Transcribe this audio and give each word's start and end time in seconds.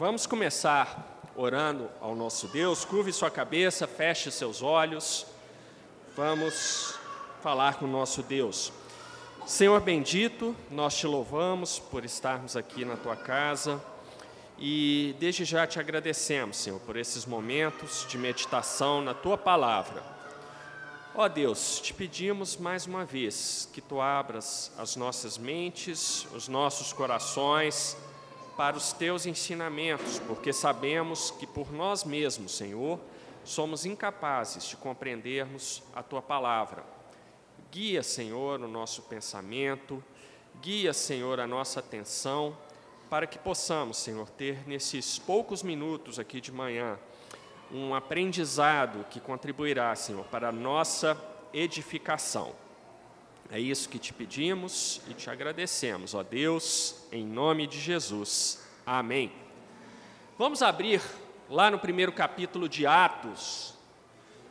Vamos 0.00 0.26
começar 0.26 1.30
orando 1.36 1.90
ao 2.00 2.16
nosso 2.16 2.48
Deus. 2.48 2.86
Curve 2.86 3.12
sua 3.12 3.30
cabeça, 3.30 3.86
feche 3.86 4.30
seus 4.30 4.62
olhos. 4.62 5.26
Vamos 6.16 6.94
falar 7.42 7.74
com 7.74 7.84
o 7.84 7.88
nosso 7.88 8.22
Deus. 8.22 8.72
Senhor 9.46 9.78
bendito, 9.82 10.56
nós 10.70 10.96
te 10.96 11.06
louvamos 11.06 11.78
por 11.78 12.02
estarmos 12.02 12.56
aqui 12.56 12.82
na 12.82 12.96
tua 12.96 13.14
casa 13.14 13.78
e 14.58 15.14
desde 15.20 15.44
já 15.44 15.66
te 15.66 15.78
agradecemos, 15.78 16.56
Senhor, 16.56 16.80
por 16.80 16.96
esses 16.96 17.26
momentos 17.26 18.06
de 18.08 18.16
meditação 18.16 19.02
na 19.02 19.12
tua 19.12 19.36
palavra. 19.36 20.02
Ó 21.14 21.28
Deus, 21.28 21.78
te 21.78 21.92
pedimos 21.92 22.56
mais 22.56 22.86
uma 22.86 23.04
vez 23.04 23.68
que 23.70 23.82
tu 23.82 24.00
abras 24.00 24.72
as 24.78 24.96
nossas 24.96 25.36
mentes, 25.36 26.26
os 26.32 26.48
nossos 26.48 26.90
corações, 26.90 27.98
para 28.56 28.76
os 28.76 28.92
teus 28.92 29.26
ensinamentos, 29.26 30.18
porque 30.20 30.52
sabemos 30.52 31.30
que 31.30 31.46
por 31.46 31.72
nós 31.72 32.04
mesmos, 32.04 32.56
Senhor, 32.56 33.00
somos 33.44 33.84
incapazes 33.84 34.64
de 34.68 34.76
compreendermos 34.76 35.82
a 35.94 36.02
tua 36.02 36.20
palavra. 36.20 36.84
Guia, 37.70 38.02
Senhor, 38.02 38.60
o 38.60 38.68
nosso 38.68 39.02
pensamento, 39.02 40.02
guia, 40.60 40.92
Senhor, 40.92 41.40
a 41.40 41.46
nossa 41.46 41.80
atenção, 41.80 42.56
para 43.08 43.26
que 43.26 43.38
possamos, 43.38 43.96
Senhor, 43.96 44.28
ter 44.30 44.68
nesses 44.68 45.18
poucos 45.18 45.62
minutos 45.62 46.18
aqui 46.18 46.40
de 46.40 46.52
manhã 46.52 46.98
um 47.72 47.94
aprendizado 47.94 49.04
que 49.08 49.20
contribuirá, 49.20 49.94
Senhor, 49.94 50.24
para 50.26 50.48
a 50.48 50.52
nossa 50.52 51.16
edificação. 51.52 52.54
É 53.52 53.58
isso 53.58 53.88
que 53.88 53.98
te 53.98 54.12
pedimos 54.12 55.00
e 55.08 55.14
te 55.14 55.28
agradecemos, 55.28 56.14
ó 56.14 56.22
Deus, 56.22 56.94
em 57.10 57.26
nome 57.26 57.66
de 57.66 57.80
Jesus. 57.80 58.64
Amém. 58.86 59.32
Vamos 60.38 60.62
abrir 60.62 61.02
lá 61.48 61.68
no 61.68 61.76
primeiro 61.76 62.12
capítulo 62.12 62.68
de 62.68 62.86
Atos. 62.86 63.74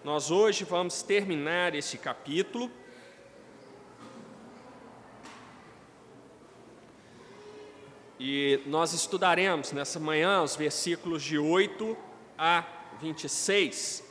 Nós 0.03 0.31
hoje 0.31 0.65
vamos 0.65 1.01
terminar 1.01 1.75
esse 1.75 1.97
capítulo. 1.97 2.69
E 8.19 8.61
nós 8.65 8.91
estudaremos 8.91 9.71
nessa 9.71 9.97
manhã 9.97 10.41
os 10.41 10.57
versículos 10.57 11.23
de 11.23 11.37
8 11.37 11.95
a 12.37 12.65
26. 12.99 14.03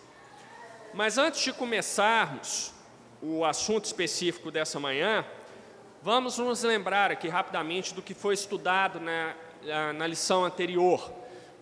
Mas 0.94 1.18
antes 1.18 1.42
de 1.42 1.52
começarmos, 1.52 2.72
o 3.22 3.44
assunto 3.44 3.84
específico 3.84 4.50
dessa 4.50 4.78
manhã, 4.78 5.24
vamos 6.02 6.38
nos 6.38 6.62
lembrar 6.62 7.10
aqui 7.10 7.28
rapidamente 7.28 7.94
do 7.94 8.02
que 8.02 8.14
foi 8.14 8.34
estudado 8.34 9.00
na, 9.00 9.34
na 9.94 10.06
lição 10.06 10.44
anterior. 10.44 11.12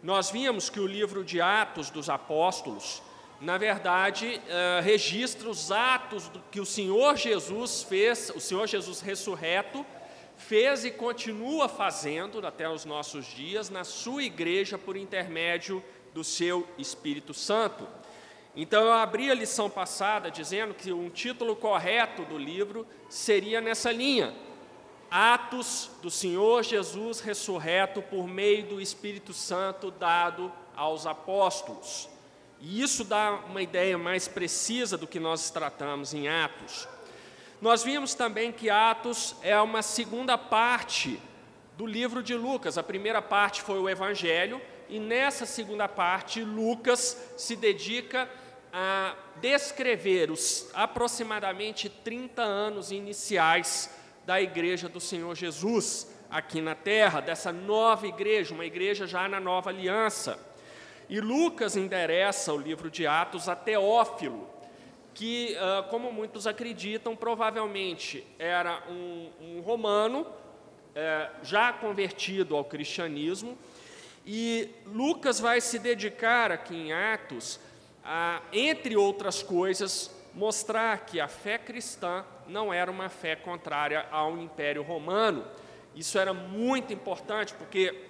Nós 0.03 0.31
vimos 0.31 0.69
que 0.69 0.79
o 0.79 0.87
livro 0.87 1.25
de 1.25 1.41
Atos 1.41 1.91
dos 1.91 2.11
Apóstolos, 2.11 3.03
na 3.41 3.59
verdade, 3.59 4.41
uh, 4.45 4.83
registra 4.83 5.49
os 5.49 5.73
atos 5.73 6.31
que 6.51 6.61
o 6.61 6.67
Senhor 6.67 7.17
Jesus 7.17 7.83
fez, 7.83 8.31
o 8.35 8.41
Senhor 8.41 8.67
Jesus 8.67 9.01
ressurreto, 9.01 9.85
fez 10.37 10.85
e 10.85 10.91
continua 10.91 11.69
fazendo 11.69 12.47
até 12.47 12.69
os 12.69 12.85
nossos 12.85 13.27
dias 13.27 13.71
na 13.71 13.85
sua 13.85 14.23
igreja 14.23 14.77
por 14.77 14.97
intermédio 14.97 15.83
do 16.13 16.23
seu 16.23 16.67
Espírito 16.79 17.33
Santo. 17.35 17.87
Então 18.57 18.85
eu 18.85 18.93
abri 18.95 19.31
a 19.31 19.35
lição 19.35 19.69
passada 19.69 20.31
dizendo 20.31 20.73
que 20.73 20.91
um 20.91 21.11
título 21.11 21.55
correto 21.55 22.25
do 22.25 22.39
livro 22.39 22.87
seria 23.07 23.61
nessa 23.61 23.93
linha: 23.93 24.35
Atos 25.11 25.91
do 26.01 26.11
Senhor 26.11 26.65
Jesus 26.65 27.21
ressurreto 27.21 28.01
por 28.01 28.27
meio 28.27 28.65
do 28.65 28.81
Espírito 28.81 29.35
Santo 29.35 29.91
dado 29.91 30.51
aos 30.75 31.07
apóstolos. 31.07 32.09
E 32.59 32.81
isso 32.81 33.05
dá 33.05 33.41
uma 33.47 33.61
ideia 33.61 33.99
mais 33.99 34.27
precisa 34.27 34.97
do 34.97 35.07
que 35.07 35.21
nós 35.21 35.51
tratamos 35.51 36.15
em 36.15 36.27
Atos. 36.27 36.89
Nós 37.61 37.85
vimos 37.85 38.15
também 38.15 38.51
que 38.51 38.71
Atos 38.71 39.37
é 39.43 39.61
uma 39.61 39.83
segunda 39.83 40.39
parte 40.39 41.21
do 41.77 41.85
livro 41.85 42.23
de 42.23 42.35
Lucas. 42.35 42.79
A 42.79 42.83
primeira 42.83 43.21
parte 43.21 43.61
foi 43.61 43.79
o 43.79 43.89
Evangelho, 43.89 44.61
e 44.89 44.99
nessa 44.99 45.45
segunda 45.45 45.89
parte, 45.89 46.43
Lucas 46.43 47.33
se 47.37 47.57
dedica 47.57 48.29
a 48.79 49.15
descrever 49.41 50.31
os 50.31 50.69
aproximadamente 50.75 51.89
30 51.89 52.43
anos 52.43 52.91
iniciais 52.91 53.91
da 54.27 54.39
igreja 54.39 54.87
do 54.87 55.01
Senhor 55.01 55.35
Jesus 55.35 56.15
aqui 56.29 56.61
na 56.61 56.75
terra, 56.75 57.23
dessa 57.23 57.51
nova 57.51 58.07
igreja, 58.07 58.53
uma 58.53 58.67
igreja 58.67 59.07
já 59.07 59.27
na 59.27 59.41
nova 59.41 59.71
aliança. 59.71 60.39
E 61.09 61.23
Lucas 61.23 61.75
endereça 61.75 62.53
o 62.53 62.59
livro 62.59 62.91
de 62.91 63.07
Atos 63.07 63.49
a 63.49 63.57
Teófilo, 63.57 64.47
que, 65.15 65.57
ah, 65.57 65.87
como 65.89 66.13
muitos 66.13 66.47
acreditam, 66.47 67.17
provavelmente 67.17 68.27
era 68.39 68.83
um, 68.91 69.31
um 69.41 69.61
romano 69.63 70.27
eh, 70.95 71.31
já 71.43 71.73
convertido 71.73 72.55
ao 72.55 72.63
cristianismo. 72.63 73.57
E 74.27 74.69
Lucas 74.85 75.41
vai 75.41 75.63
se 75.63 75.79
dedicar 75.79 76.53
aqui 76.53 76.75
em 76.75 76.93
Atos 76.93 77.59
a, 78.07 78.41
entre 78.53 78.97
outras 78.97 79.43
coisas, 79.43 80.11
mostrar 80.33 81.05
que 81.05 81.19
a 81.19 81.27
fé 81.27 81.59
cristã 81.59 82.25
não 82.47 82.73
era 82.73 82.91
uma 82.91 83.09
fé 83.09 83.35
contrária 83.35 84.07
ao 84.13 84.39
Império 84.39 84.83
Romano. 84.83 85.45
Isso 85.95 86.19
era 86.19 86.33
muito 86.33 86.93
importante, 86.93 87.53
porque 87.55 88.05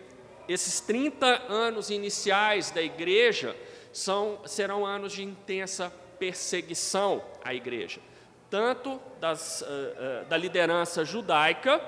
esses 0.47 0.81
30 0.81 1.27
anos 1.49 1.89
iniciais 1.89 2.71
da 2.71 2.83
igreja 2.83 3.57
são, 3.93 4.41
serão 4.45 4.85
anos 4.85 5.13
de 5.13 5.25
intensa 5.25 5.91
perseguição 6.19 7.25
à 7.45 7.55
igreja, 7.55 8.01
tanto 8.51 9.01
das, 9.21 9.63
uh, 9.63 9.65
uh, 9.65 10.25
da 10.27 10.37
liderança 10.37 11.05
judaica, 11.05 11.81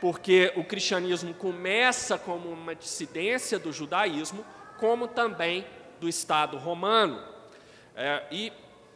porque 0.00 0.52
o 0.56 0.64
cristianismo 0.64 1.34
começa 1.34 2.18
como 2.18 2.48
uma 2.48 2.74
dissidência 2.74 3.58
do 3.58 3.72
judaísmo, 3.72 4.44
como 4.78 5.08
também 5.08 5.66
do 6.00 6.08
Estado 6.08 6.56
romano. 6.56 7.29
É, 8.02 8.24
e 8.30 8.50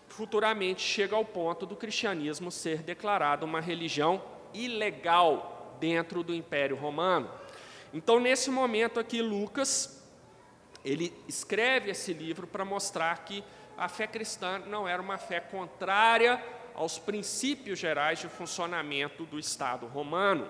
futuramente 0.09 0.81
chega 0.81 1.15
ao 1.15 1.27
ponto 1.27 1.67
do 1.67 1.77
cristianismo 1.77 2.51
ser 2.51 2.79
declarado 2.79 3.45
uma 3.45 3.61
religião 3.61 4.23
ilegal 4.55 5.77
dentro 5.79 6.23
do 6.23 6.35
Império 6.35 6.75
Romano. 6.75 7.31
Então, 7.93 8.19
nesse 8.19 8.51
momento 8.51 8.99
aqui, 8.99 9.21
Lucas, 9.21 10.03
ele 10.83 11.13
escreve 11.29 11.91
esse 11.91 12.15
livro 12.15 12.47
para 12.47 12.65
mostrar 12.65 13.27
que 13.27 13.45
a 13.77 13.91
fé 13.91 14.07
cristã 14.07 14.59
não 14.61 14.89
era 14.89 15.03
uma 15.03 15.19
fé 15.19 15.39
contrária 15.39 16.43
aos 16.75 16.99
princípios 16.99 17.79
gerais 17.79 18.21
de 18.21 18.29
funcionamento 18.29 19.27
do 19.27 19.39
Estado 19.39 19.87
romano. 19.87 20.49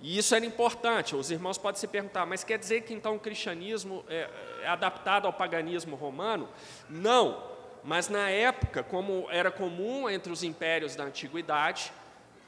E 0.00 0.18
isso 0.18 0.34
era 0.34 0.44
importante. 0.44 1.14
Os 1.14 1.30
irmãos 1.30 1.56
podem 1.56 1.80
se 1.80 1.86
perguntar, 1.86 2.26
mas 2.26 2.42
quer 2.42 2.58
dizer 2.58 2.82
que 2.82 2.92
então 2.92 3.14
o 3.14 3.20
cristianismo 3.20 4.04
é, 4.08 4.28
é 4.62 4.66
adaptado 4.66 5.26
ao 5.26 5.32
paganismo 5.32 5.94
romano? 5.94 6.48
Não. 6.90 7.55
Mas 7.86 8.08
na 8.08 8.28
época, 8.28 8.82
como 8.82 9.28
era 9.30 9.48
comum 9.48 10.10
entre 10.10 10.32
os 10.32 10.42
impérios 10.42 10.96
da 10.96 11.04
antiguidade, 11.04 11.92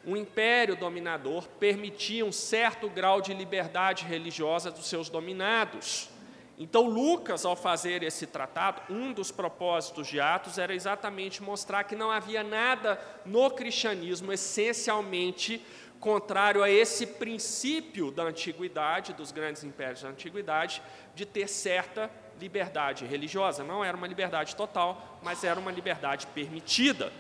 o 0.05 0.17
império 0.17 0.75
dominador 0.75 1.47
permitia 1.61 2.27
um 2.27 2.33
certo 2.33 2.89
grau 2.91 3.21
de 3.21 3.33
liberdade 3.33 4.05
religiosa 4.05 4.69
dos 4.69 4.89
seus 4.89 5.09
dominados. 5.09 6.11
Então, 6.59 6.89
Lucas, 6.89 7.45
ao 7.45 7.55
fazer 7.55 8.03
esse 8.03 8.27
tratado, 8.27 8.83
um 8.93 9.13
dos 9.13 9.31
propósitos 9.31 10.09
de 10.09 10.19
Atos 10.19 10.59
era 10.59 10.75
exatamente 10.75 11.41
mostrar 11.41 11.85
que 11.85 11.95
não 11.95 12.11
havia 12.11 12.43
nada 12.43 13.01
no 13.25 13.49
cristianismo 13.49 14.33
essencialmente 14.33 15.65
contrário 16.01 16.65
a 16.65 16.71
esse 16.71 17.07
princípio 17.07 18.11
da 18.11 18.25
antiguidade, 18.25 19.13
dos 19.13 19.31
grandes 19.31 19.63
impérios 19.63 20.03
da 20.03 20.09
antiguidade, 20.09 20.83
de 21.15 21.25
ter 21.25 21.49
certa 21.49 22.11
liberdade 22.39 23.05
religiosa. 23.05 23.65
Não 23.65 23.85
era 23.85 23.97
uma 23.97 24.07
liberdade 24.07 24.55
total, 24.57 25.19
mas 25.23 25.45
era 25.45 25.59
uma 25.59 25.71
liberdade 25.71 26.27
permitida. 26.29 27.13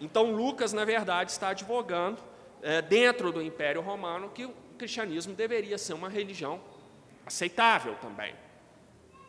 Então, 0.00 0.32
Lucas, 0.32 0.72
na 0.72 0.84
verdade, 0.84 1.30
está 1.30 1.48
advogando, 1.48 2.18
é, 2.62 2.82
dentro 2.82 3.30
do 3.30 3.42
Império 3.42 3.80
Romano, 3.80 4.30
que 4.30 4.44
o 4.44 4.54
cristianismo 4.78 5.34
deveria 5.34 5.78
ser 5.78 5.92
uma 5.92 6.08
religião 6.08 6.60
aceitável 7.24 7.94
também, 7.96 8.34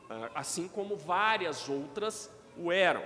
é, 0.09 0.29
assim 0.33 0.67
como 0.67 0.95
várias 0.95 1.69
outras 1.69 2.29
o 2.57 2.71
eram. 2.71 3.03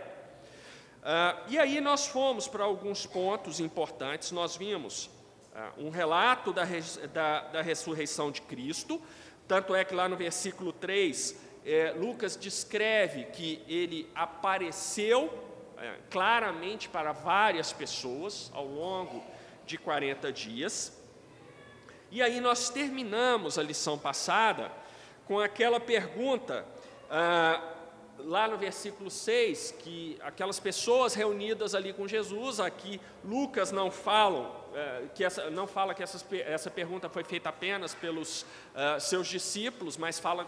É, 1.04 1.36
e 1.48 1.60
aí 1.60 1.82
nós 1.82 2.08
fomos 2.08 2.48
para 2.48 2.64
alguns 2.64 3.06
pontos 3.06 3.60
importantes, 3.60 4.32
nós 4.32 4.56
vimos 4.56 5.10
é, 5.54 5.70
um 5.78 5.90
relato 5.90 6.54
da, 6.54 6.64
da, 7.14 7.42
da 7.42 7.62
ressurreição 7.62 8.32
de 8.32 8.42
Cristo, 8.42 9.02
tanto 9.48 9.74
é 9.74 9.84
que 9.84 9.96
lá 9.96 10.08
no 10.08 10.16
versículo 10.16 10.72
3 10.72 11.49
é, 11.66 11.92
Lucas 11.92 12.36
descreve 12.36 13.26
que 13.26 13.64
ele 13.68 14.10
apareceu 14.16 15.32
é, 15.78 15.96
claramente 16.10 16.90
para 16.90 17.12
várias 17.12 17.72
pessoas 17.72 18.52
ao 18.54 18.66
longo 18.66 19.24
de 19.66 19.78
40 19.78 20.32
dias. 20.32 20.98
E 22.12 22.22
aí 22.22 22.40
nós 22.40 22.70
terminamos 22.70 23.58
a 23.60 23.64
lição 23.64 23.98
passada 23.98 24.72
com 25.28 25.40
aquela 25.40 25.80
pergunta, 25.80 26.66
ah, 27.08 27.62
lá 28.18 28.48
no 28.48 28.58
versículo 28.58 29.12
6, 29.12 29.76
que 29.80 30.18
aquelas 30.22 30.60
pessoas 30.60 31.14
reunidas 31.14 31.76
ali 31.76 31.94
com 31.94 32.08
Jesus, 32.08 32.60
aqui 32.60 33.00
Lucas 33.24 33.72
não 33.72 33.92
falam, 33.92 34.52
eh, 34.74 35.04
que 35.14 35.24
essa, 35.24 35.50
não 35.50 35.68
fala 35.68 35.94
que 35.94 36.02
essas, 36.02 36.26
essa 36.32 36.70
pergunta 36.70 37.08
foi 37.10 37.24
feita 37.24 37.50
apenas 37.50 37.94
pelos 37.94 38.42
uh, 38.42 39.00
seus 39.00 39.28
discípulos, 39.28 39.98
mas 39.98 40.20
fala 40.20 40.48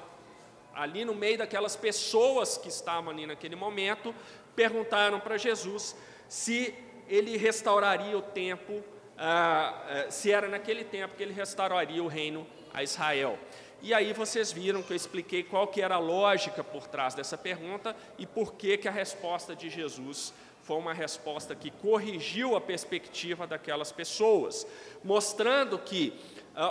ali 0.73 1.06
no 1.06 1.13
meio 1.13 1.38
daquelas 1.38 1.75
pessoas 1.75 2.57
que 2.57 2.69
estavam 2.69 3.12
ali 3.12 3.25
naquele 3.25 3.56
momento, 3.56 4.13
perguntaram 4.56 5.19
para 5.19 5.38
Jesus 5.38 5.95
se 6.27 6.73
ele 7.07 7.38
restauraria 7.38 8.18
o 8.18 8.21
tempo, 8.21 8.73
uh, 8.73 8.77
uh, 8.77 10.12
se 10.12 10.31
era 10.31 10.47
naquele 10.47 10.83
tempo 10.83 11.15
que 11.15 11.23
ele 11.23 11.33
restauraria 11.33 12.01
o 12.01 12.07
reino 12.07 12.47
a 12.73 12.83
Israel. 12.83 13.38
E 13.81 13.94
aí 13.94 14.13
vocês 14.13 14.51
viram 14.51 14.83
que 14.83 14.94
eu 14.94 14.95
expliquei 14.95 15.44
qual 15.44 15.68
que 15.68 15.81
era 15.81 15.95
a 15.95 16.00
lógica 16.00 16.63
por 16.63 16.88
trás 16.88 17.15
dessa 17.15 17.38
pergunta 17.38 17.95
e 18.17 18.27
por 18.27 18.53
que, 18.53 18.77
que 18.77 18.88
a 18.88 18.91
resposta 18.91 19.56
de 19.56 19.69
Jesus 19.69 20.33
foi 20.63 20.77
uma 20.77 20.94
resposta 20.94 21.56
que 21.56 21.71
corrigiu 21.71 22.56
a 22.56 22.62
perspectiva 22.62 23.47
daquelas 23.47 23.91
pessoas, 23.91 24.67
mostrando 25.03 25.79
que 25.79 26.13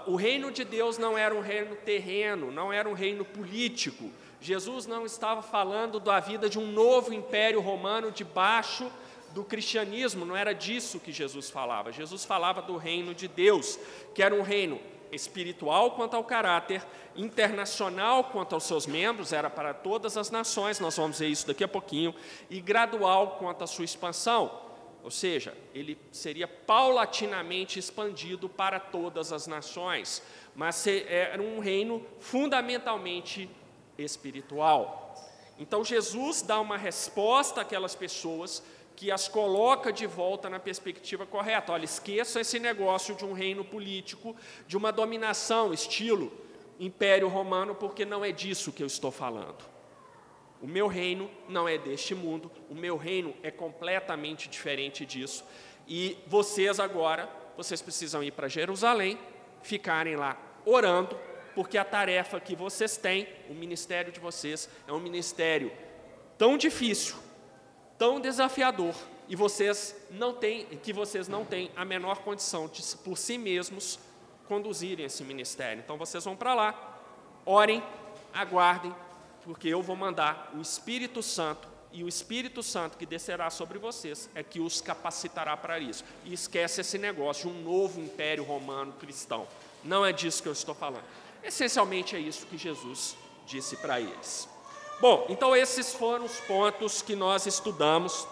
o 0.07 0.17
reino 0.17 0.51
de 0.51 0.65
Deus 0.65 0.99
não 0.99 1.17
era 1.17 1.35
um 1.35 1.41
reino 1.41 1.75
terreno, 1.77 2.51
não 2.51 2.73
era 2.73 2.89
um 2.89 2.93
reino 2.93 3.25
político. 3.25 4.11
Jesus 4.41 4.87
não 4.87 5.05
estava 5.05 5.43
falando 5.43 6.01
da 6.01 6.21
vida 6.21 6.49
de 6.49 6.59
um 6.59 6.71
novo 6.71 7.13
império 7.13 7.61
romano 7.61 8.11
debaixo 8.11 8.91
do 9.33 9.45
cristianismo, 9.45 10.25
não 10.25 10.37
era 10.37 10.53
disso 10.53 10.99
que 10.99 11.13
Jesus 11.13 11.51
falava. 11.51 11.93
Jesus 11.93 12.25
falava 12.25 12.61
do 12.61 12.77
reino 12.77 13.15
de 13.15 13.29
Deus, 13.29 13.79
que 14.15 14.23
era 14.23 14.35
um 14.35 14.43
reino 14.43 14.81
espiritual 15.13 15.93
quanto 15.93 16.15
ao 16.15 16.25
caráter, 16.25 16.85
internacional 17.17 18.25
quanto 18.25 18.55
aos 18.55 18.65
seus 18.65 18.87
membros, 18.87 19.33
era 19.33 19.51
para 19.51 19.75
todas 19.75 20.17
as 20.17 20.31
nações, 20.31 20.81
nós 20.81 20.97
vamos 20.97 21.19
ver 21.19 21.29
isso 21.29 21.47
daqui 21.47 21.65
a 21.65 21.69
pouquinho, 21.69 22.15
e 22.49 22.61
gradual 22.61 23.37
quanto 23.39 23.65
à 23.65 23.67
sua 23.67 23.85
expansão, 23.85 24.70
ou 25.03 25.11
seja, 25.11 25.57
ele 25.75 25.99
seria 26.13 26.47
paulatinamente 26.47 27.79
expandido 27.79 28.49
para 28.49 28.79
todas 28.79 29.33
as 29.33 29.47
nações, 29.47 30.23
mas 30.55 30.87
era 30.87 31.43
um 31.43 31.59
reino 31.59 32.05
fundamentalmente 32.19 33.49
espiritual. 33.97 35.15
Então 35.59 35.85
Jesus 35.85 36.43
dá 36.43 36.61
uma 36.61 36.77
resposta 36.77 37.61
àquelas 37.61 37.95
pessoas 37.95 38.63
que 38.97 39.11
as 39.11 39.29
coloca 39.29 39.93
de 39.93 40.07
volta 40.07 40.51
na 40.51 40.59
perspectiva 40.59 41.25
correta. 41.25 41.73
Olha, 41.73 41.85
esqueça 41.85 42.41
esse 42.41 42.59
negócio 42.59 43.15
de 43.15 43.25
um 43.25 43.33
reino 43.33 43.65
político, 43.65 44.37
de 44.67 44.77
uma 44.77 44.93
dominação, 44.93 45.73
estilo 45.73 46.31
Império 46.79 47.29
Romano, 47.29 47.75
porque 47.75 48.05
não 48.05 48.25
é 48.25 48.33
disso 48.33 48.73
que 48.73 48.83
eu 48.83 48.87
estou 48.87 49.11
falando. 49.11 49.70
O 50.63 50.67
meu 50.67 50.87
reino 50.87 51.31
não 51.49 51.69
é 51.69 51.79
deste 51.79 52.15
mundo, 52.15 52.51
o 52.69 52.75
meu 52.75 52.97
reino 52.97 53.35
é 53.43 53.51
completamente 53.51 54.49
diferente 54.49 55.07
disso. 55.07 55.45
E 55.89 56.19
vocês 56.27 56.79
agora, 56.79 57.29
vocês 57.57 57.81
precisam 57.81 58.23
ir 58.23 58.33
para 58.33 58.49
Jerusalém, 58.49 59.19
ficarem 59.63 60.17
lá 60.17 60.37
orando, 60.65 61.19
porque 61.55 61.79
a 61.79 61.85
tarefa 61.85 62.39
que 62.39 62.55
vocês 62.55 62.97
têm, 62.97 63.27
o 63.49 63.55
ministério 63.55 64.13
de 64.13 64.21
vocês, 64.21 64.69
é 64.87 64.93
um 64.93 65.01
ministério 65.01 65.73
tão 66.37 66.57
difícil, 66.57 67.17
tão 67.99 68.21
desafiador 68.21 68.95
e 69.31 69.37
vocês 69.37 69.95
não 70.11 70.35
têm, 70.35 70.67
que 70.83 70.93
vocês 70.93 71.29
não 71.29 71.45
têm 71.45 71.71
a 71.77 71.85
menor 71.85 72.19
condição 72.19 72.67
de 72.67 72.83
por 72.97 73.17
si 73.17 73.39
mesmos 73.39 73.99
conduzirem 74.49 75.07
esse 75.07 75.23
ministério. 75.23 75.81
Então 75.85 75.97
vocês 75.97 76.25
vão 76.25 76.35
para 76.35 76.53
lá, 76.53 77.01
orem, 77.47 77.81
aguardem, 78.35 78.93
porque 79.45 79.69
eu 79.69 79.83
vou 79.83 79.97
mandar 79.97 80.53
o 80.55 80.61
Espírito 80.61 81.23
Santo 81.23 81.69
e 81.93 82.05
o 82.05 82.09
Espírito 82.09 82.63
Santo 82.63 82.97
que 82.97 83.05
descerá 83.05 83.51
sobre 83.51 83.79
vocês 83.79 84.31
é 84.35 84.43
que 84.43 84.61
os 84.61 84.81
capacitará 84.81 85.57
para 85.57 85.79
isso. 85.79 86.05
E 86.25 86.33
esquece 86.33 86.81
esse 86.81 86.99
negócio 86.99 87.51
um 87.51 87.63
novo 87.63 88.01
império 88.01 88.45
romano 88.45 88.93
cristão. 88.93 89.47
Não 89.83 90.05
é 90.05 90.13
disso 90.13 90.43
que 90.43 90.49
eu 90.49 90.53
estou 90.53 90.75
falando. 90.75 91.05
Essencialmente 91.43 92.15
é 92.15 92.19
isso 92.19 92.47
que 92.47 92.57
Jesus 92.57 93.17
disse 93.47 93.77
para 93.77 94.01
eles. 94.01 94.49
Bom, 95.01 95.27
então 95.29 95.57
esses 95.57 95.93
foram 95.93 96.27
os 96.27 96.39
pontos 96.41 97.03
que 97.03 97.17
nós 97.17 97.47
estudamos 97.47 98.29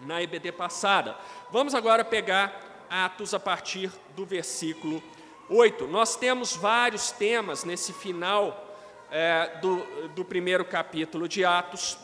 na 0.00 0.22
EBD 0.22 0.50
passada. 0.52 1.16
Vamos 1.52 1.74
agora 1.74 2.04
pegar 2.04 2.86
Atos 2.90 3.34
a 3.34 3.40
partir 3.40 3.92
do 4.16 4.24
versículo 4.24 5.02
8. 5.48 5.86
Nós 5.86 6.16
temos 6.16 6.56
vários 6.56 7.12
temas 7.12 7.64
nesse 7.64 7.92
final 7.92 8.63
é, 9.16 9.58
do, 9.60 10.08
do 10.08 10.24
primeiro 10.24 10.64
capítulo 10.64 11.28
de 11.28 11.44
Atos. 11.44 11.96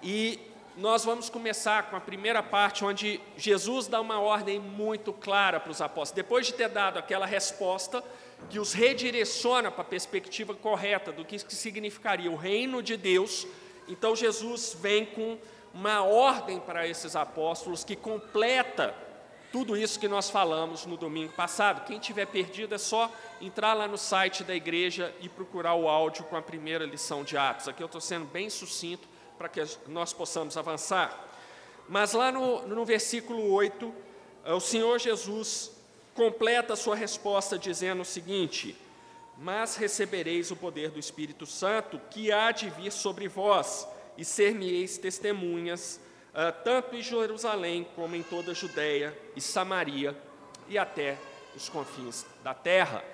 E 0.00 0.38
nós 0.76 1.04
vamos 1.04 1.28
começar 1.28 1.90
com 1.90 1.96
a 1.96 2.00
primeira 2.00 2.40
parte, 2.40 2.84
onde 2.84 3.20
Jesus 3.36 3.88
dá 3.88 4.00
uma 4.00 4.20
ordem 4.20 4.60
muito 4.60 5.12
clara 5.12 5.58
para 5.58 5.72
os 5.72 5.82
apóstolos. 5.82 6.12
Depois 6.12 6.46
de 6.46 6.54
ter 6.54 6.68
dado 6.68 7.00
aquela 7.00 7.26
resposta, 7.26 8.02
que 8.48 8.60
os 8.60 8.72
redireciona 8.72 9.72
para 9.72 9.82
a 9.82 9.84
perspectiva 9.84 10.54
correta 10.54 11.10
do 11.10 11.24
que 11.24 11.36
significaria 11.52 12.30
o 12.30 12.36
reino 12.36 12.80
de 12.80 12.96
Deus. 12.96 13.44
Então 13.88 14.14
Jesus 14.14 14.76
vem 14.80 15.04
com 15.04 15.36
uma 15.74 16.04
ordem 16.04 16.60
para 16.60 16.86
esses 16.86 17.16
apóstolos 17.16 17.82
que 17.82 17.96
completa 17.96 18.94
tudo 19.52 19.76
isso 19.76 20.00
que 20.00 20.08
nós 20.08 20.30
falamos 20.30 20.86
no 20.86 20.96
domingo 20.96 21.32
passado. 21.34 21.84
Quem 21.84 21.98
tiver 21.98 22.26
perdido 22.26 22.74
é 22.74 22.78
só 22.78 23.12
entrar 23.40 23.74
lá 23.74 23.86
no 23.86 23.98
site 23.98 24.42
da 24.42 24.54
igreja 24.54 25.14
e 25.20 25.28
procurar 25.28 25.74
o 25.74 25.86
áudio 25.88 26.24
com 26.24 26.36
a 26.36 26.42
primeira 26.42 26.86
lição 26.86 27.22
de 27.22 27.36
Atos. 27.36 27.68
Aqui 27.68 27.82
eu 27.82 27.86
estou 27.86 28.00
sendo 28.00 28.24
bem 28.24 28.48
sucinto 28.48 29.06
para 29.36 29.50
que 29.50 29.62
nós 29.86 30.12
possamos 30.12 30.56
avançar. 30.56 31.28
Mas 31.86 32.14
lá 32.14 32.32
no, 32.32 32.66
no 32.66 32.84
versículo 32.84 33.52
8, 33.52 33.94
o 34.46 34.60
Senhor 34.60 34.98
Jesus 34.98 35.70
completa 36.14 36.72
a 36.72 36.76
sua 36.76 36.96
resposta 36.96 37.58
dizendo 37.58 38.02
o 38.02 38.06
seguinte: 38.06 38.74
Mas 39.36 39.76
recebereis 39.76 40.50
o 40.50 40.56
poder 40.56 40.90
do 40.90 40.98
Espírito 40.98 41.44
Santo, 41.44 42.00
que 42.10 42.32
há 42.32 42.50
de 42.52 42.70
vir 42.70 42.90
sobre 42.90 43.28
vós, 43.28 43.86
e 44.16 44.24
ser-me-eis 44.24 44.96
testemunhas, 44.96 46.00
tanto 46.64 46.96
em 46.96 47.02
Jerusalém 47.02 47.86
como 47.94 48.16
em 48.16 48.22
toda 48.22 48.52
a 48.52 48.54
Judéia 48.54 49.16
e 49.36 49.40
Samaria 49.40 50.16
e 50.68 50.78
até 50.78 51.18
os 51.54 51.68
confins 51.68 52.24
da 52.42 52.54
terra. 52.54 53.04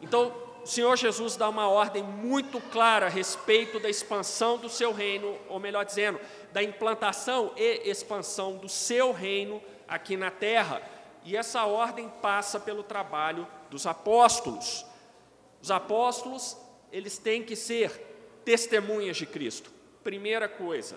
Então, 0.00 0.32
o 0.62 0.66
Senhor 0.66 0.96
Jesus 0.96 1.34
dá 1.36 1.48
uma 1.48 1.68
ordem 1.68 2.02
muito 2.04 2.60
clara 2.60 3.06
a 3.06 3.08
respeito 3.08 3.80
da 3.80 3.90
expansão 3.90 4.58
do 4.58 4.68
seu 4.68 4.92
reino, 4.92 5.36
ou 5.48 5.58
melhor 5.58 5.84
dizendo, 5.84 6.20
da 6.52 6.62
implantação 6.62 7.52
e 7.56 7.88
expansão 7.88 8.56
do 8.56 8.68
seu 8.68 9.12
reino 9.12 9.60
aqui 9.88 10.16
na 10.16 10.30
terra. 10.30 10.80
E 11.24 11.36
essa 11.36 11.64
ordem 11.64 12.08
passa 12.20 12.60
pelo 12.60 12.84
trabalho 12.84 13.46
dos 13.70 13.86
apóstolos. 13.86 14.86
Os 15.60 15.70
apóstolos, 15.70 16.56
eles 16.92 17.18
têm 17.18 17.42
que 17.42 17.56
ser 17.56 17.90
testemunhas 18.44 19.16
de 19.16 19.26
Cristo. 19.26 19.70
Primeira 20.04 20.48
coisa. 20.48 20.96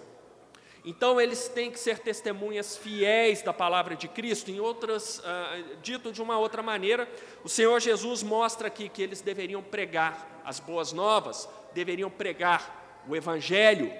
Então, 0.85 1.19
eles 1.19 1.47
têm 1.47 1.71
que 1.71 1.79
ser 1.79 1.97
testemunhas 1.97 2.77
fiéis 2.77 3.41
da 3.41 3.51
palavra 3.51 3.95
de 3.95 4.07
Cristo. 4.07 4.51
Em 4.51 4.59
outras, 4.59 5.17
uh, 5.17 5.77
dito 5.81 6.11
de 6.11 6.21
uma 6.21 6.37
outra 6.37 6.61
maneira, 6.61 7.09
o 7.43 7.49
Senhor 7.49 7.79
Jesus 7.79 8.21
mostra 8.21 8.67
aqui 8.67 8.87
que 8.87 9.01
eles 9.01 9.19
deveriam 9.19 9.63
pregar 9.63 10.41
as 10.45 10.59
boas 10.59 10.93
novas, 10.93 11.49
deveriam 11.73 12.09
pregar 12.09 13.01
o 13.07 13.15
Evangelho, 13.15 13.91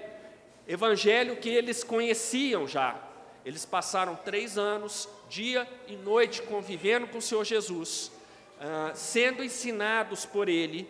Evangelho 0.68 1.36
que 1.36 1.48
eles 1.48 1.82
conheciam 1.82 2.68
já. 2.68 2.96
Eles 3.44 3.64
passaram 3.64 4.14
três 4.14 4.56
anos 4.56 5.08
dia 5.28 5.68
e 5.88 5.96
noite 5.96 6.42
convivendo 6.42 7.06
com 7.08 7.18
o 7.18 7.22
Senhor 7.22 7.44
Jesus, 7.44 8.12
uh, 8.58 8.92
sendo 8.94 9.42
ensinados 9.42 10.24
por 10.24 10.48
Ele, 10.48 10.88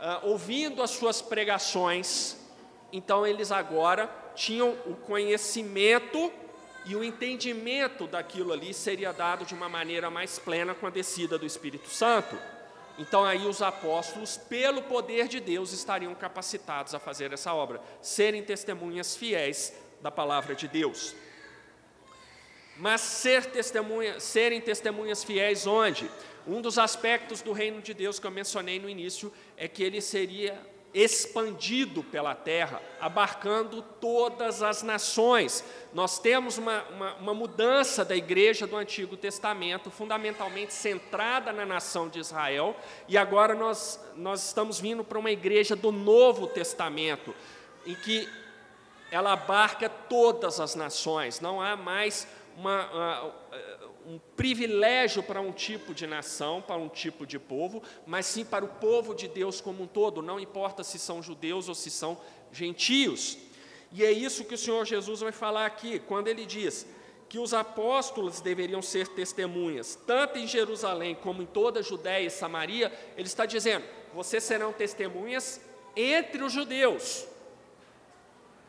uh, 0.00 0.28
ouvindo 0.28 0.82
as 0.82 0.90
suas 0.90 1.22
pregações, 1.22 2.36
então 2.92 3.26
eles 3.26 3.52
agora 3.52 4.08
tinham 4.38 4.70
o 4.86 4.94
conhecimento 4.94 6.32
e 6.86 6.94
o 6.94 7.02
entendimento 7.02 8.06
daquilo 8.06 8.52
ali 8.52 8.72
seria 8.72 9.12
dado 9.12 9.44
de 9.44 9.52
uma 9.52 9.68
maneira 9.68 10.08
mais 10.08 10.38
plena 10.38 10.74
com 10.74 10.86
a 10.86 10.90
descida 10.90 11.36
do 11.36 11.44
Espírito 11.44 11.90
Santo. 11.90 12.38
Então 12.96 13.24
aí 13.24 13.46
os 13.46 13.60
apóstolos, 13.60 14.36
pelo 14.36 14.82
poder 14.82 15.26
de 15.26 15.40
Deus, 15.40 15.72
estariam 15.72 16.14
capacitados 16.14 16.94
a 16.94 17.00
fazer 17.00 17.32
essa 17.32 17.52
obra, 17.52 17.80
serem 18.00 18.42
testemunhas 18.42 19.16
fiéis 19.16 19.74
da 20.00 20.10
palavra 20.10 20.54
de 20.54 20.68
Deus. 20.68 21.16
Mas 22.76 23.00
ser 23.00 23.44
testemunha, 23.46 24.20
serem 24.20 24.60
testemunhas 24.60 25.24
fiéis 25.24 25.66
onde? 25.66 26.08
Um 26.46 26.62
dos 26.62 26.78
aspectos 26.78 27.42
do 27.42 27.52
reino 27.52 27.82
de 27.82 27.92
Deus 27.92 28.20
que 28.20 28.26
eu 28.26 28.30
mencionei 28.30 28.78
no 28.78 28.88
início 28.88 29.32
é 29.56 29.66
que 29.66 29.82
ele 29.82 30.00
seria 30.00 30.56
expandido 30.94 32.02
pela 32.02 32.34
terra, 32.34 32.80
abarcando 33.00 33.82
todas 34.00 34.62
as 34.62 34.82
nações. 34.82 35.64
Nós 35.92 36.18
temos 36.18 36.56
uma, 36.56 36.82
uma, 36.84 37.14
uma, 37.14 37.34
mudança 37.34 38.04
da 38.04 38.16
igreja 38.16 38.66
do 38.66 38.76
Antigo 38.76 39.16
Testamento, 39.16 39.90
fundamentalmente 39.90 40.72
centrada 40.72 41.52
na 41.52 41.66
nação 41.66 42.08
de 42.08 42.18
Israel, 42.18 42.74
e 43.06 43.18
agora 43.18 43.54
nós, 43.54 44.00
nós 44.16 44.46
estamos 44.46 44.80
vindo 44.80 45.04
para 45.04 45.18
uma 45.18 45.30
igreja 45.30 45.76
do 45.76 45.92
Novo 45.92 46.46
Testamento, 46.46 47.34
em 47.86 47.94
que 47.94 48.28
ela 49.10 49.32
abarca 49.32 49.88
todas 49.88 50.60
as 50.60 50.74
nações, 50.74 51.40
não 51.40 51.60
há 51.60 51.76
mais 51.76 52.26
uma, 52.58 53.32
um 54.04 54.18
privilégio 54.36 55.22
para 55.22 55.40
um 55.40 55.52
tipo 55.52 55.94
de 55.94 56.06
nação, 56.06 56.60
para 56.60 56.76
um 56.76 56.88
tipo 56.88 57.24
de 57.24 57.38
povo, 57.38 57.80
mas 58.04 58.26
sim 58.26 58.44
para 58.44 58.64
o 58.64 58.68
povo 58.68 59.14
de 59.14 59.28
Deus 59.28 59.60
como 59.60 59.84
um 59.84 59.86
todo, 59.86 60.20
não 60.20 60.40
importa 60.40 60.82
se 60.82 60.98
são 60.98 61.22
judeus 61.22 61.68
ou 61.68 61.74
se 61.74 61.88
são 61.88 62.18
gentios. 62.50 63.38
E 63.92 64.04
é 64.04 64.10
isso 64.10 64.44
que 64.44 64.54
o 64.54 64.58
Senhor 64.58 64.84
Jesus 64.84 65.20
vai 65.20 65.30
falar 65.30 65.66
aqui, 65.66 66.00
quando 66.00 66.26
ele 66.26 66.44
diz 66.44 66.84
que 67.28 67.38
os 67.38 67.54
apóstolos 67.54 68.40
deveriam 68.40 68.82
ser 68.82 69.06
testemunhas, 69.08 69.96
tanto 70.06 70.38
em 70.38 70.46
Jerusalém 70.46 71.14
como 71.14 71.42
em 71.42 71.46
toda 71.46 71.80
a 71.80 71.82
Judéia 71.82 72.26
e 72.26 72.30
Samaria, 72.30 72.92
ele 73.16 73.28
está 73.28 73.46
dizendo: 73.46 73.84
vocês 74.12 74.42
serão 74.42 74.72
testemunhas 74.72 75.60
entre 75.94 76.42
os 76.42 76.52
judeus. 76.52 77.26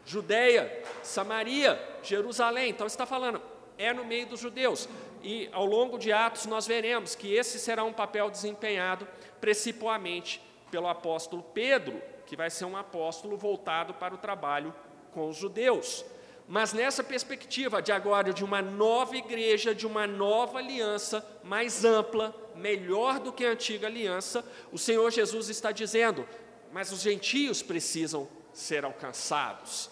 Judéia, 0.05 0.83
Samaria, 1.01 1.81
Jerusalém. 2.03 2.69
Então 2.69 2.85
está 2.85 3.05
falando, 3.05 3.41
é 3.79 3.91
no 3.93 4.05
meio 4.05 4.27
dos 4.27 4.39
judeus. 4.39 4.87
E 5.23 5.49
ao 5.51 5.65
longo 5.65 5.97
de 5.97 6.11
Atos 6.11 6.45
nós 6.45 6.67
veremos 6.67 7.15
que 7.15 7.33
esse 7.33 7.57
será 7.57 7.83
um 7.83 7.93
papel 7.93 8.29
desempenhado 8.29 9.07
principalmente 9.41 10.41
pelo 10.69 10.87
apóstolo 10.87 11.41
Pedro, 11.41 11.99
que 12.27 12.35
vai 12.35 12.49
ser 12.49 12.65
um 12.65 12.77
apóstolo 12.77 13.35
voltado 13.35 13.93
para 13.95 14.13
o 14.13 14.17
trabalho 14.17 14.75
com 15.11 15.27
os 15.27 15.37
judeus. 15.37 16.05
Mas 16.47 16.73
nessa 16.73 17.03
perspectiva 17.03 17.81
de 17.81 17.91
agora 17.91 18.33
de 18.33 18.43
uma 18.43 18.61
nova 18.61 19.15
igreja, 19.15 19.73
de 19.73 19.87
uma 19.87 20.05
nova 20.05 20.57
aliança 20.57 21.25
mais 21.43 21.85
ampla, 21.85 22.35
melhor 22.55 23.19
do 23.19 23.31
que 23.31 23.45
a 23.45 23.51
antiga 23.51 23.87
aliança, 23.87 24.43
o 24.71 24.77
Senhor 24.77 25.09
Jesus 25.11 25.49
está 25.49 25.71
dizendo: 25.71 26.27
mas 26.71 26.91
os 26.91 27.01
gentios 27.01 27.61
precisam 27.61 28.27
ser 28.51 28.83
alcançados. 28.83 29.89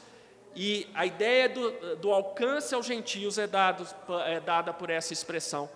E 0.60 0.90
a 0.96 1.06
ideia 1.06 1.48
do, 1.48 1.96
do 1.98 2.12
alcance 2.12 2.74
aos 2.74 2.88
gentios 2.88 3.38
é, 3.38 3.46
dado, 3.46 3.88
é 4.26 4.40
dada 4.40 4.74
por 4.74 4.90
essa 4.90 5.14
expressão: 5.14 5.70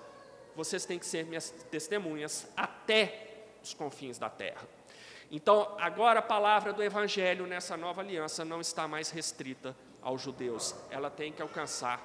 vocês 0.56 0.86
têm 0.86 0.98
que 0.98 1.06
ser 1.06 1.24
minhas 1.24 1.52
testemunhas 1.70 2.48
até 2.58 3.44
os 3.64 3.76
confins 3.76 4.18
da 4.18 4.28
terra. 4.28 4.68
Então, 5.30 5.76
agora 5.80 6.18
a 6.18 6.24
palavra 6.24 6.74
do 6.74 6.82
Evangelho 6.82 7.46
nessa 7.46 7.78
nova 7.78 8.02
aliança 8.02 8.44
não 8.44 8.60
está 8.60 8.88
mais 8.88 9.12
restrita 9.12 9.78
aos 10.02 10.20
judeus, 10.20 10.74
ela 10.90 11.12
tem 11.12 11.32
que 11.32 11.44
alcançar 11.44 12.02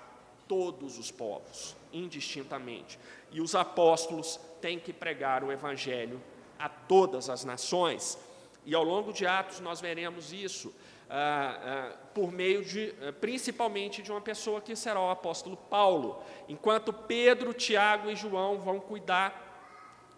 todos 0.47 0.99
os 0.99 1.11
povos, 1.11 1.75
indistintamente. 1.91 2.99
E 3.33 3.41
os 3.41 3.55
apóstolos 3.55 4.39
têm 4.61 4.79
que 4.79 4.93
pregar 4.93 5.43
o 5.43 5.51
Evangelho 5.51 6.23
a 6.59 6.69
todas 6.69 7.31
as 7.31 7.43
nações. 7.43 8.19
E 8.67 8.75
ao 8.75 8.85
longo 8.85 9.15
de 9.15 9.27
Atos 9.27 9.61
nós 9.61 9.81
veremos 9.81 10.31
isso. 10.31 10.75
Ah, 11.09 11.59
ah, 11.63 11.97
por 12.13 12.33
meio 12.33 12.65
de, 12.65 12.93
ah, 13.01 13.13
principalmente 13.13 14.03
de 14.03 14.11
uma 14.11 14.21
pessoa 14.21 14.61
que 14.61 14.75
será 14.75 15.01
o 15.01 15.09
apóstolo 15.09 15.57
Paulo, 15.57 16.21
enquanto 16.49 16.93
Pedro, 16.93 17.55
Tiago 17.55 18.11
e 18.11 18.17
João 18.17 18.59
vão 18.59 18.81
cuidar 18.81 19.45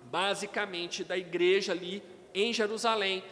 basicamente 0.05 1.05
da 1.05 1.19
igreja 1.19 1.73
ali 1.73 2.03
em 2.35 2.53
Jerusalém, 2.53 3.23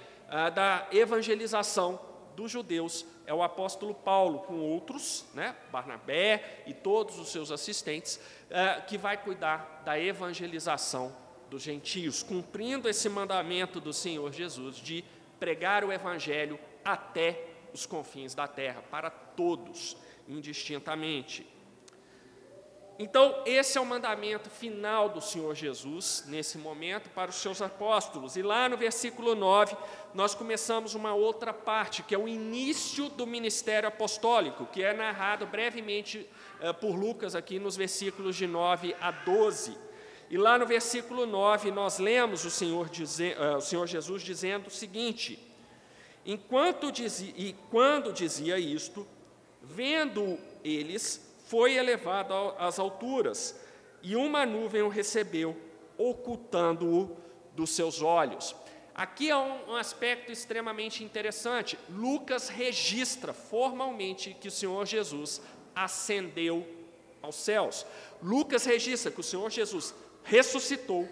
da 0.55 0.87
evangelização 0.93 1.99
dos 2.35 2.51
judeus, 2.51 3.07
é 3.25 3.33
o 3.33 3.43
apóstolo 3.43 3.95
Paulo 3.95 4.41
com 4.41 4.59
outros, 4.59 5.25
né, 5.33 5.57
Barnabé 5.71 6.65
e 6.67 6.75
todos 6.75 7.19
os 7.19 7.29
seus 7.29 7.51
assistentes, 7.51 8.21
que 8.89 8.99
vai 8.99 9.17
cuidar 9.17 9.83
da 9.87 9.99
evangelização 9.99 11.17
dos 11.49 11.63
gentios, 11.63 12.23
cumprindo 12.23 12.89
esse 12.89 13.09
mandamento 13.09 13.81
do 13.81 13.93
Senhor 13.93 14.31
Jesus 14.33 14.77
de 14.77 15.03
pregar 15.39 15.85
o 15.85 15.93
evangelho 15.93 16.59
até 16.87 17.49
os 17.73 17.85
confins 17.85 18.35
da 18.35 18.47
terra, 18.49 18.83
para 18.91 19.11
todos, 19.11 19.97
indistintamente. 20.29 21.47
Então, 22.99 23.43
esse 23.45 23.77
é 23.77 23.81
o 23.81 23.85
mandamento 23.85 24.49
final 24.49 25.11
do 25.11 25.21
Senhor 25.21 25.55
Jesus, 25.55 26.25
nesse 26.29 26.57
momento, 26.57 27.11
para 27.11 27.29
os 27.29 27.37
seus 27.37 27.61
apóstolos. 27.61 28.37
E 28.37 28.43
lá 28.43 28.71
no 28.71 28.77
versículo 28.79 29.35
9, 29.35 29.77
nós 30.15 30.35
começamos 30.35 30.95
uma 30.95 31.13
outra 31.13 31.53
parte, 31.53 32.03
que 32.03 32.15
é 32.15 32.19
o 32.19 32.27
início 32.27 33.11
do 33.11 33.27
ministério 33.27 33.87
apostólico, 33.87 34.65
que 34.65 34.83
é 34.83 34.95
narrado 34.95 35.45
brevemente 35.47 36.27
eh, 36.59 36.73
por 36.73 36.97
Lucas, 36.97 37.35
aqui 37.35 37.59
nos 37.59 37.77
versículos 37.77 38.35
de 38.35 38.47
9 38.47 38.97
a 38.99 39.11
12. 39.11 39.77
E 40.31 40.39
lá 40.39 40.59
no 40.59 40.67
versículo 40.67 41.27
9, 41.27 41.71
nós 41.71 41.99
lemos 41.99 42.47
o 42.47 42.51
Senhor, 42.51 42.89
dizer, 42.89 43.39
uh, 43.39 43.59
o 43.59 43.61
Senhor 43.61 43.87
Jesus 43.87 44.23
dizendo 44.23 44.67
o 44.69 44.71
seguinte: 44.71 45.39
Enquanto 46.27 46.91
dizia, 46.91 47.33
e 47.37 47.55
quando 47.71 48.13
dizia 48.13 48.59
isto, 48.59 49.07
vendo 49.63 50.37
eles, 50.65 51.25
foi 51.47 51.77
elevado 51.77 52.35
às 52.59 52.81
alturas, 52.81 53.61
e 54.03 54.17
uma 54.17 54.45
nuvem 54.45 54.83
o 54.83 54.89
recebeu, 54.89 55.57
ocultando-o 55.97 57.17
dos 57.55 57.71
seus 57.71 58.03
olhos. 58.03 58.57
Aqui 58.93 59.31
há 59.31 59.39
um 59.39 59.77
aspecto 59.77 60.33
extremamente 60.33 61.05
interessante. 61.05 61.79
Lucas 61.89 62.49
registra 62.49 63.33
formalmente 63.33 64.37
que 64.41 64.49
o 64.49 64.51
Senhor 64.51 64.85
Jesus 64.85 65.41
ascendeu 65.77 66.67
aos 67.23 67.37
céus. 67.37 67.87
Lucas 68.21 68.65
registra 68.65 69.13
que 69.13 69.21
o 69.21 69.25
Senhor 69.25 69.49
Jesus 69.51 69.95
ressuscitou, 70.25 71.09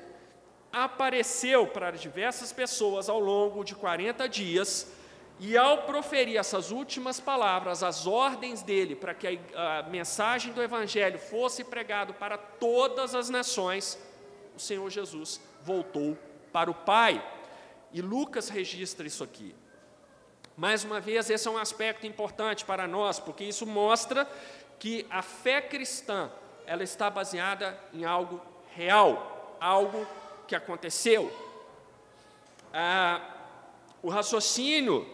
apareceu 0.72 1.68
para 1.68 1.92
diversas 1.92 2.52
pessoas 2.52 3.08
ao 3.08 3.20
longo 3.20 3.62
de 3.62 3.76
40 3.76 4.28
dias 4.28 4.88
e 5.40 5.56
ao 5.56 5.82
proferir 5.82 6.36
essas 6.36 6.70
últimas 6.70 7.18
palavras, 7.18 7.82
as 7.82 8.06
ordens 8.06 8.62
dele 8.62 8.94
para 8.94 9.12
que 9.14 9.40
a, 9.54 9.78
a 9.78 9.82
mensagem 9.84 10.52
do 10.52 10.62
Evangelho 10.62 11.18
fosse 11.18 11.64
pregado 11.64 12.14
para 12.14 12.38
todas 12.38 13.14
as 13.14 13.28
nações, 13.28 13.98
o 14.56 14.60
Senhor 14.60 14.88
Jesus 14.88 15.40
voltou 15.62 16.16
para 16.52 16.70
o 16.70 16.74
Pai. 16.74 17.24
E 17.92 18.00
Lucas 18.00 18.48
registra 18.48 19.06
isso 19.06 19.24
aqui. 19.24 19.54
Mais 20.56 20.84
uma 20.84 21.00
vez, 21.00 21.28
esse 21.28 21.48
é 21.48 21.50
um 21.50 21.58
aspecto 21.58 22.06
importante 22.06 22.64
para 22.64 22.86
nós, 22.86 23.18
porque 23.18 23.42
isso 23.42 23.66
mostra 23.66 24.28
que 24.78 25.04
a 25.10 25.20
fé 25.20 25.60
cristã 25.60 26.30
ela 26.64 26.84
está 26.84 27.10
baseada 27.10 27.78
em 27.92 28.04
algo 28.04 28.40
real, 28.74 29.56
algo 29.60 30.06
que 30.46 30.54
aconteceu. 30.54 31.32
Ah, 32.72 33.20
o 34.00 34.08
raciocínio 34.08 35.06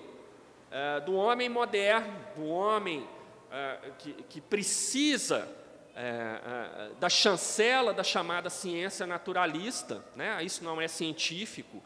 uh, 0.71 1.05
do 1.05 1.15
homem 1.15 1.49
moderno, 1.49 2.17
do 2.37 2.47
homem 2.47 3.01
uh, 3.01 3.93
que, 3.99 4.13
que, 4.29 4.41
precisa 4.41 5.49
uh, 5.91 6.95
da 6.95 7.09
chancela 7.09 7.93
da 7.93 8.05
chamada 8.05 8.49
ciência 8.49 9.07
naturalista, 9.07 10.05
né? 10.15 10.43
isso 10.43 10.65
não 10.65 10.81
é 10.81 10.89
científico, 10.89 11.83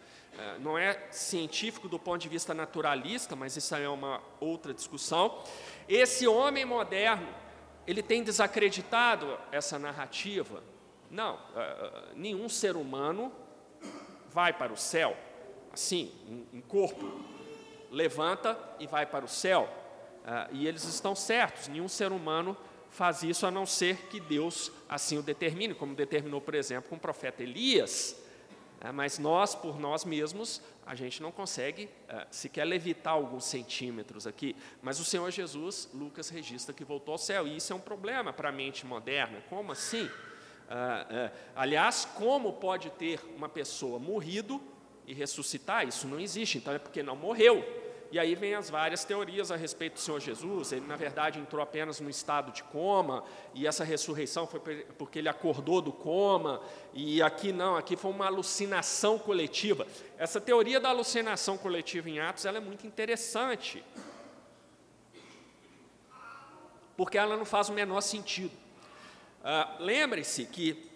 não 0.59 0.77
é 0.77 0.99
científico 1.13 1.89
do 1.89 1.97
ponto 1.97 2.21
de 2.21 2.29
vista 2.29 2.53
naturalista, 2.53 3.37
mas 3.37 3.57
isso 3.57 3.73
é 3.77 3.89
uma 3.89 4.21
outra 4.41 4.75
discussão. 4.75 5.41
Esse 5.89 6.27
homem 6.27 6.65
moderno, 6.65 7.29
ele 7.87 8.03
tem 8.03 8.21
desacreditado 8.21 9.39
essa 9.53 9.79
narrativa. 9.79 10.61
Não, 11.09 11.39
nenhum 12.17 12.49
ser 12.49 12.75
humano 12.75 13.33
vai 14.29 14.53
para 14.53 14.73
o 14.73 14.77
céu, 14.77 15.17
assim, 15.73 16.11
em 16.53 16.61
corpo 16.63 17.34
levanta 17.95 18.59
e 18.79 18.87
vai 18.87 19.07
para 19.07 19.25
o 19.25 19.29
céu. 19.29 19.69
Ah, 20.27 20.49
e 20.53 20.67
eles 20.67 20.85
estão 20.85 21.15
certos, 21.15 21.69
nenhum 21.69 21.89
ser 21.89 22.11
humano 22.11 22.57
faz 22.89 23.23
isso 23.23 23.45
a 23.45 23.51
não 23.51 23.67
ser 23.67 24.07
que 24.09 24.19
Deus 24.19 24.73
assim 24.89 25.19
o 25.19 25.23
determine, 25.23 25.75
como 25.75 25.95
determinou, 25.95 26.41
por 26.41 26.55
exemplo, 26.55 26.89
com 26.89 26.97
o 26.97 26.99
profeta 26.99 27.43
Elias. 27.43 28.23
Ah, 28.81 28.93
mas 28.93 29.19
nós, 29.19 29.55
por 29.55 29.79
nós 29.79 30.05
mesmos, 30.05 30.63
a 30.87 30.95
gente 30.95 31.21
não 31.21 31.31
consegue 31.31 31.91
ah, 32.09 32.27
sequer 32.31 32.65
levitar 32.65 33.13
alguns 33.13 33.45
centímetros 33.45 34.27
aqui. 34.27 34.57
Mas 34.81 34.99
o 34.99 35.05
Senhor 35.05 35.31
Jesus, 35.31 35.91
Lucas 35.93 36.31
registra 36.31 36.75
que 36.75 36.85
voltou 36.85 37.13
ao 37.13 37.19
céu, 37.19 37.47
e 37.47 37.57
isso 37.57 37.73
é 37.73 37.77
um 37.77 37.81
problema 37.81 38.33
para 38.33 38.49
a 38.49 38.53
mente 38.53 38.87
moderna. 38.87 39.43
Como 39.49 39.73
assim? 39.73 40.11
aliás, 41.55 42.09
como 42.17 42.55
pode 42.55 42.89
ter 42.93 43.21
uma 43.37 43.51
pessoa 43.51 43.99
morrido 43.99 44.61
e 45.07 45.13
ressuscitar? 45.13 45.87
Isso 45.87 46.09
não 46.09 46.19
existe, 46.19 46.57
então 46.57 46.73
é 46.73 46.79
porque 46.79 47.03
não 47.03 47.15
morreu. 47.15 47.84
E 48.13 48.19
aí 48.19 48.35
vem 48.35 48.55
as 48.55 48.71
várias 48.71 49.05
teorias 49.05 49.51
a 49.51 49.57
respeito 49.57 49.95
do 49.95 50.01
Senhor 50.01 50.21
Jesus. 50.21 50.73
Ele, 50.73 50.87
na 50.87 50.97
verdade, 50.97 51.39
entrou 51.39 51.63
apenas 51.63 52.01
num 52.01 52.09
estado 52.09 52.53
de 52.53 52.63
coma, 52.65 53.25
e 53.55 53.67
essa 53.67 53.83
ressurreição 53.83 54.47
foi 54.47 54.61
porque 54.97 55.19
ele 55.19 55.29
acordou 55.29 55.81
do 55.81 55.93
coma, 55.93 56.61
e 56.93 57.21
aqui 57.21 57.53
não, 57.53 57.77
aqui 57.77 57.97
foi 57.97 58.11
uma 58.11 58.27
alucinação 58.27 59.19
coletiva. 59.19 59.87
Essa 60.17 60.41
teoria 60.41 60.79
da 60.79 60.91
alucinação 60.91 61.59
coletiva 61.59 62.09
em 62.09 62.21
Atos 62.21 62.45
ela 62.45 62.59
é 62.59 62.61
muito 62.61 62.87
interessante, 62.87 63.83
porque 66.97 67.19
ela 67.19 67.37
não 67.37 67.45
faz 67.45 67.69
o 67.69 67.73
menor 67.73 68.01
sentido. 68.01 68.53
Ah, 69.43 69.77
Lembre-se 69.79 70.47
que 70.47 70.91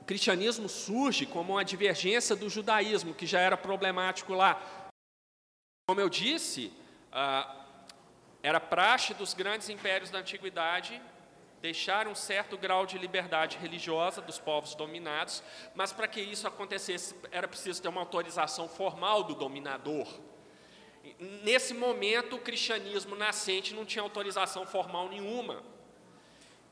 o 0.00 0.04
cristianismo 0.04 0.68
surge 0.68 1.26
como 1.26 1.52
uma 1.52 1.64
divergência 1.64 2.34
do 2.34 2.48
judaísmo, 2.48 3.14
que 3.14 3.26
já 3.26 3.38
era 3.38 3.56
problemático 3.56 4.32
lá. 4.32 4.60
Como 5.90 6.00
eu 6.00 6.08
disse, 6.08 6.72
ah, 7.10 7.52
era 8.44 8.60
praxe 8.60 9.12
dos 9.12 9.34
grandes 9.34 9.68
impérios 9.68 10.08
da 10.08 10.20
antiguidade 10.20 11.02
deixar 11.60 12.06
um 12.06 12.14
certo 12.14 12.56
grau 12.56 12.86
de 12.86 12.96
liberdade 12.96 13.58
religiosa 13.58 14.22
dos 14.22 14.38
povos 14.38 14.76
dominados, 14.76 15.42
mas 15.74 15.92
para 15.92 16.06
que 16.06 16.20
isso 16.20 16.46
acontecesse 16.46 17.16
era 17.32 17.48
preciso 17.48 17.82
ter 17.82 17.88
uma 17.88 18.00
autorização 18.02 18.68
formal 18.68 19.24
do 19.24 19.34
dominador. 19.34 20.06
Nesse 21.18 21.74
momento, 21.74 22.36
o 22.36 22.38
cristianismo 22.38 23.16
nascente 23.16 23.74
não 23.74 23.84
tinha 23.84 24.04
autorização 24.04 24.64
formal 24.64 25.08
nenhuma. 25.08 25.60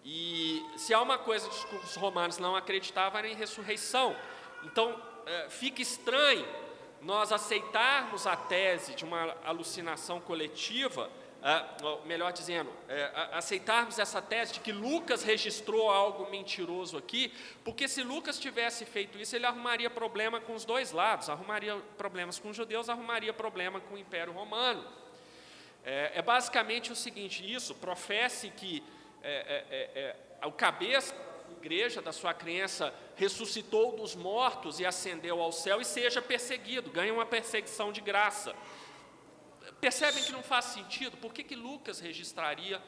E 0.05 0.65
se 0.77 0.95
há 0.95 1.03
uma 1.03 1.19
coisa 1.19 1.49
que 1.49 1.75
os 1.75 1.97
romanos 1.97 2.39
não 2.39 2.55
acreditavam 2.55 3.19
era 3.19 3.27
em 3.29 3.35
ressurreição. 3.35 4.15
Então, 4.63 4.95
é, 5.27 5.49
fica 5.49 5.83
estranho 5.83 6.68
nós 7.01 7.33
aceitarmos 7.33 8.27
a 8.27 8.37
tese 8.37 8.95
de 8.95 9.05
uma 9.05 9.37
alucinação 9.45 10.21
coletiva, 10.21 11.11
é, 11.43 11.65
melhor 12.05 12.33
dizendo, 12.33 12.71
é, 12.89 13.29
aceitarmos 13.33 13.99
essa 13.99 14.21
tese 14.21 14.55
de 14.55 14.61
que 14.61 14.73
Lucas 14.73 15.23
registrou 15.23 15.91
algo 15.91 16.29
mentiroso 16.31 16.97
aqui, 16.97 17.33
porque 17.65 17.87
se 17.87 18.03
Lucas 18.03 18.39
tivesse 18.39 18.85
feito 18.85 19.19
isso, 19.19 19.37
ele 19.37 19.47
arrumaria 19.47 19.89
problema 19.89 20.41
com 20.41 20.55
os 20.55 20.65
dois 20.65 20.91
lados, 20.91 21.29
arrumaria 21.29 21.77
problemas 21.97 22.39
com 22.39 22.51
os 22.51 22.57
judeus, 22.57 22.89
arrumaria 22.89 23.33
problema 23.33 23.81
com 23.81 23.95
o 23.95 23.99
Império 23.99 24.33
Romano. 24.33 24.85
É, 25.85 26.13
é 26.17 26.23
basicamente 26.23 26.91
o 26.91 26.97
seguinte: 26.97 27.51
isso, 27.51 27.75
professe 27.77 28.51
que 28.51 28.83
é, 29.23 29.65
é, 29.71 30.17
é, 30.41 30.47
o 30.47 30.53
cabeça 30.53 31.15
igreja, 31.59 32.01
da 32.01 32.13
sua 32.13 32.33
crença, 32.33 32.95
ressuscitou 33.17 33.97
dos 33.97 34.15
mortos 34.15 34.81
e 34.81 34.87
ascendeu 34.87 35.43
ao 35.43 35.53
céu 35.53 35.81
e 35.81 35.85
seja 35.85 36.23
perseguido, 36.23 36.91
ganha 36.91 37.13
uma 37.13 37.27
perseguição 37.27 37.93
de 37.93 38.01
graça. 38.01 38.55
Percebem 39.81 40.25
que 40.25 40.33
não 40.33 40.43
faz 40.43 40.67
sentido? 40.67 41.17
Por 41.17 41.33
que, 41.33 41.45
que 41.45 41.55
Lucas 41.55 42.01
registraria 42.01 42.83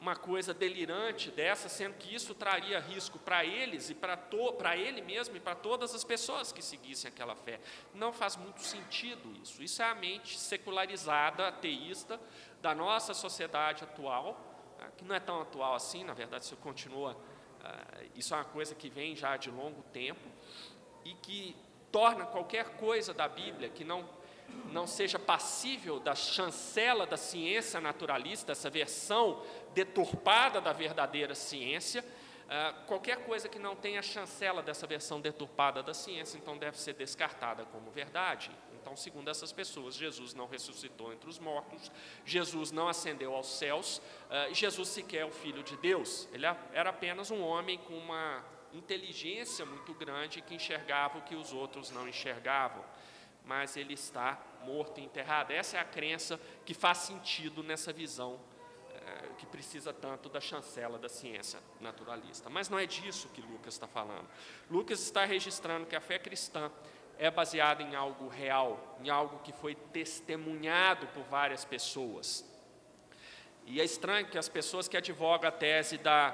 uma 0.00 0.14
coisa 0.14 0.52
delirante 0.52 1.30
dessa, 1.30 1.68
sendo 1.68 1.94
que 1.94 2.14
isso 2.14 2.34
traria 2.34 2.78
risco 2.78 3.18
para 3.18 3.44
eles 3.44 3.90
e 3.90 3.94
para 3.94 4.76
ele 4.76 5.00
mesmo 5.00 5.36
e 5.36 5.40
para 5.40 5.54
todas 5.54 5.94
as 5.94 6.04
pessoas 6.04 6.52
que 6.52 6.62
seguissem 6.62 7.08
aquela 7.08 7.34
fé? 7.34 7.60
Não 7.94 8.12
faz 8.12 8.36
muito 8.36 8.60
sentido 8.60 9.32
isso. 9.42 9.62
Isso 9.62 9.82
é 9.82 9.86
a 9.86 9.94
mente 9.94 10.38
secularizada, 10.38 11.48
ateísta, 11.48 12.20
da 12.60 12.74
nossa 12.74 13.14
sociedade 13.14 13.84
atual, 13.84 14.76
ah, 14.78 14.90
que 14.96 15.04
não 15.04 15.14
é 15.14 15.20
tão 15.20 15.40
atual 15.40 15.74
assim, 15.74 16.04
na 16.04 16.14
verdade, 16.14 16.44
isso 16.44 16.56
continua, 16.56 17.16
isso 18.14 18.34
é 18.34 18.36
uma 18.36 18.44
coisa 18.44 18.74
que 18.74 18.88
vem 18.88 19.14
já 19.14 19.36
de 19.36 19.50
longo 19.50 19.82
tempo 19.92 20.28
e 21.04 21.14
que 21.14 21.56
torna 21.92 22.26
qualquer 22.26 22.76
coisa 22.76 23.14
da 23.14 23.28
Bíblia 23.28 23.68
que 23.68 23.84
não 23.84 24.08
não 24.70 24.86
seja 24.86 25.18
passível 25.18 25.98
da 25.98 26.14
chancela 26.14 27.04
da 27.04 27.16
ciência 27.16 27.80
naturalista, 27.80 28.52
essa 28.52 28.70
versão 28.70 29.42
deturpada 29.74 30.60
da 30.60 30.72
verdadeira 30.72 31.34
ciência, 31.34 32.04
Uh, 32.46 32.86
qualquer 32.86 33.24
coisa 33.24 33.48
que 33.48 33.58
não 33.58 33.74
tenha 33.74 34.00
chancela 34.00 34.62
dessa 34.62 34.86
versão 34.86 35.20
deturpada 35.20 35.82
da 35.82 35.92
ciência, 35.92 36.38
então 36.38 36.56
deve 36.56 36.78
ser 36.78 36.94
descartada 36.94 37.64
como 37.64 37.90
verdade. 37.90 38.52
Então, 38.86 38.96
segundo 38.96 39.28
essas 39.28 39.50
pessoas, 39.50 39.96
Jesus 39.96 40.32
não 40.32 40.46
ressuscitou 40.46 41.12
entre 41.12 41.28
os 41.28 41.40
mortos, 41.40 41.90
Jesus 42.24 42.70
não 42.70 42.86
ascendeu 42.86 43.34
aos 43.34 43.58
céus, 43.58 44.00
uh, 44.30 44.54
Jesus 44.54 44.90
sequer 44.90 45.22
é 45.22 45.24
o 45.24 45.32
Filho 45.32 45.60
de 45.64 45.76
Deus. 45.78 46.28
Ele 46.32 46.46
era 46.72 46.90
apenas 46.90 47.32
um 47.32 47.42
homem 47.42 47.78
com 47.78 47.98
uma 47.98 48.44
inteligência 48.72 49.66
muito 49.66 49.92
grande 49.92 50.40
que 50.40 50.54
enxergava 50.54 51.18
o 51.18 51.22
que 51.22 51.34
os 51.34 51.52
outros 51.52 51.90
não 51.90 52.06
enxergavam. 52.08 52.84
Mas 53.44 53.76
ele 53.76 53.94
está 53.94 54.40
morto 54.62 55.00
e 55.00 55.04
enterrado. 55.04 55.50
Essa 55.50 55.78
é 55.78 55.80
a 55.80 55.84
crença 55.84 56.40
que 56.64 56.72
faz 56.72 56.98
sentido 56.98 57.64
nessa 57.64 57.92
visão 57.92 58.38
eh, 58.94 59.28
que 59.38 59.46
precisa 59.46 59.92
tanto 59.92 60.28
da 60.28 60.40
chancela 60.40 60.96
da 60.96 61.08
ciência 61.08 61.60
naturalista. 61.80 62.48
Mas 62.48 62.68
não 62.68 62.78
é 62.78 62.86
disso 62.86 63.28
que 63.34 63.40
Lucas 63.40 63.74
está 63.74 63.88
falando. 63.88 64.28
Lucas 64.70 65.00
está 65.00 65.24
registrando 65.24 65.86
que 65.86 65.96
a 65.96 66.00
fé 66.00 66.20
cristã 66.20 66.70
é 67.18 67.30
baseada 67.30 67.82
em 67.82 67.94
algo 67.94 68.28
real, 68.28 68.98
em 69.02 69.08
algo 69.08 69.40
que 69.42 69.52
foi 69.52 69.74
testemunhado 69.74 71.06
por 71.08 71.22
várias 71.24 71.64
pessoas. 71.64 72.44
E 73.66 73.80
é 73.80 73.84
estranho 73.84 74.28
que 74.28 74.38
as 74.38 74.48
pessoas 74.48 74.86
que 74.86 74.96
advogam 74.96 75.48
a 75.48 75.52
tese 75.52 75.98
da, 75.98 76.30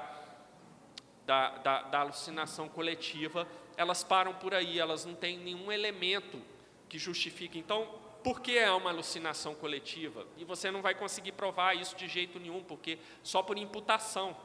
da, 1.25 1.49
da, 1.57 1.81
da 1.83 1.99
alucinação 1.99 2.69
coletiva, 2.69 3.47
elas 3.75 4.03
param 4.03 4.33
por 4.35 4.53
aí, 4.53 4.79
elas 4.79 5.05
não 5.05 5.15
têm 5.15 5.37
nenhum 5.39 5.71
elemento 5.71 6.39
que 6.87 6.99
justifique. 6.99 7.57
Então, 7.57 7.87
por 8.23 8.39
que 8.39 8.57
é 8.57 8.71
uma 8.71 8.91
alucinação 8.91 9.55
coletiva? 9.55 10.25
E 10.37 10.45
você 10.45 10.69
não 10.69 10.81
vai 10.81 10.93
conseguir 10.93 11.31
provar 11.33 11.75
isso 11.75 11.95
de 11.95 12.07
jeito 12.07 12.39
nenhum, 12.39 12.63
porque 12.63 12.99
só 13.23 13.41
por 13.41 13.57
imputação. 13.57 14.35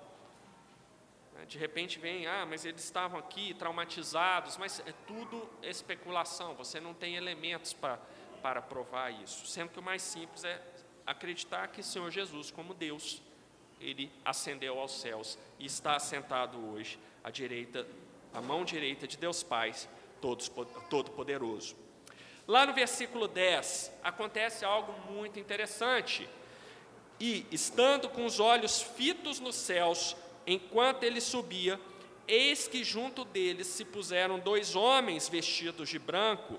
Né? 1.39 1.47
De 1.47 1.57
repente 1.57 1.99
vem, 1.99 2.27
ah, 2.27 2.45
mas 2.45 2.65
eles 2.65 2.83
estavam 2.83 3.19
aqui 3.19 3.55
traumatizados, 3.55 4.57
mas 4.57 4.81
é 4.81 4.93
tudo 5.07 5.49
especulação, 5.63 6.55
você 6.55 6.81
não 6.81 6.93
tem 6.93 7.15
elementos 7.15 7.73
para, 7.73 7.99
para 8.43 8.61
provar 8.61 9.11
isso. 9.11 9.47
Sendo 9.47 9.71
que 9.71 9.79
o 9.79 9.83
mais 9.83 10.03
simples 10.03 10.45
é 10.45 10.61
acreditar 11.07 11.69
que 11.69 11.81
o 11.81 11.85
Senhor 11.85 12.11
Jesus, 12.11 12.51
como 12.51 12.75
Deus, 12.75 13.23
ele 13.81 14.13
ascendeu 14.25 14.79
aos 14.79 15.01
céus 15.01 15.39
e 15.59 15.65
está 15.65 15.95
assentado 15.95 16.59
hoje 16.73 16.99
à 17.23 17.31
direita, 17.31 17.87
à 18.35 18.41
mão 18.41 18.65
direita 18.65 19.07
de 19.07 19.17
Deus 19.17 19.43
Pai, 19.43 19.73
Todo-Poderoso. 20.21 21.77
Lá 22.47 22.67
no 22.67 22.73
versículo 22.73 23.29
10, 23.29 23.93
acontece 24.03 24.65
algo 24.65 24.93
muito 25.13 25.39
interessante. 25.39 26.29
E, 27.21 27.47
estando 27.53 28.09
com 28.09 28.25
os 28.25 28.41
olhos 28.41 28.81
fitos 28.81 29.39
nos 29.39 29.55
céus, 29.55 30.17
enquanto 30.55 31.05
ele 31.05 31.21
subia, 31.21 31.81
eis 32.27 32.67
que 32.67 32.83
junto 32.83 33.25
deles 33.25 33.67
se 33.67 33.85
puseram 33.85 34.39
dois 34.39 34.75
homens 34.75 35.29
vestidos 35.29 35.89
de 35.89 35.99
branco, 35.99 36.59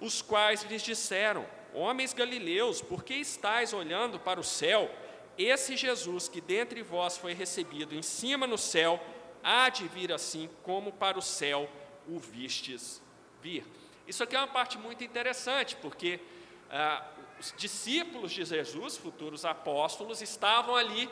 os 0.00 0.22
quais 0.22 0.62
lhes 0.62 0.82
disseram: 0.82 1.46
Homens 1.74 2.12
galileus, 2.12 2.80
por 2.80 3.04
que 3.04 3.14
estáis 3.14 3.72
olhando 3.72 4.18
para 4.18 4.40
o 4.40 4.44
céu? 4.44 4.90
Esse 5.36 5.76
Jesus 5.76 6.28
que 6.28 6.40
dentre 6.40 6.82
vós 6.82 7.16
foi 7.16 7.32
recebido 7.32 7.94
em 7.94 8.02
cima 8.02 8.46
no 8.46 8.58
céu, 8.58 9.00
há 9.42 9.68
de 9.68 9.86
vir 9.88 10.12
assim 10.12 10.48
como 10.62 10.92
para 10.92 11.18
o 11.18 11.22
céu 11.22 11.68
o 12.08 12.18
vistes 12.18 13.02
vir. 13.42 13.64
Isso 14.06 14.22
aqui 14.22 14.36
é 14.36 14.38
uma 14.38 14.48
parte 14.48 14.76
muito 14.76 15.04
interessante, 15.04 15.76
porque 15.76 16.20
ah, 16.70 17.06
os 17.38 17.54
discípulos 17.56 18.32
de 18.32 18.44
Jesus, 18.44 18.96
futuros 18.96 19.44
apóstolos, 19.44 20.20
estavam 20.20 20.74
ali 20.74 21.08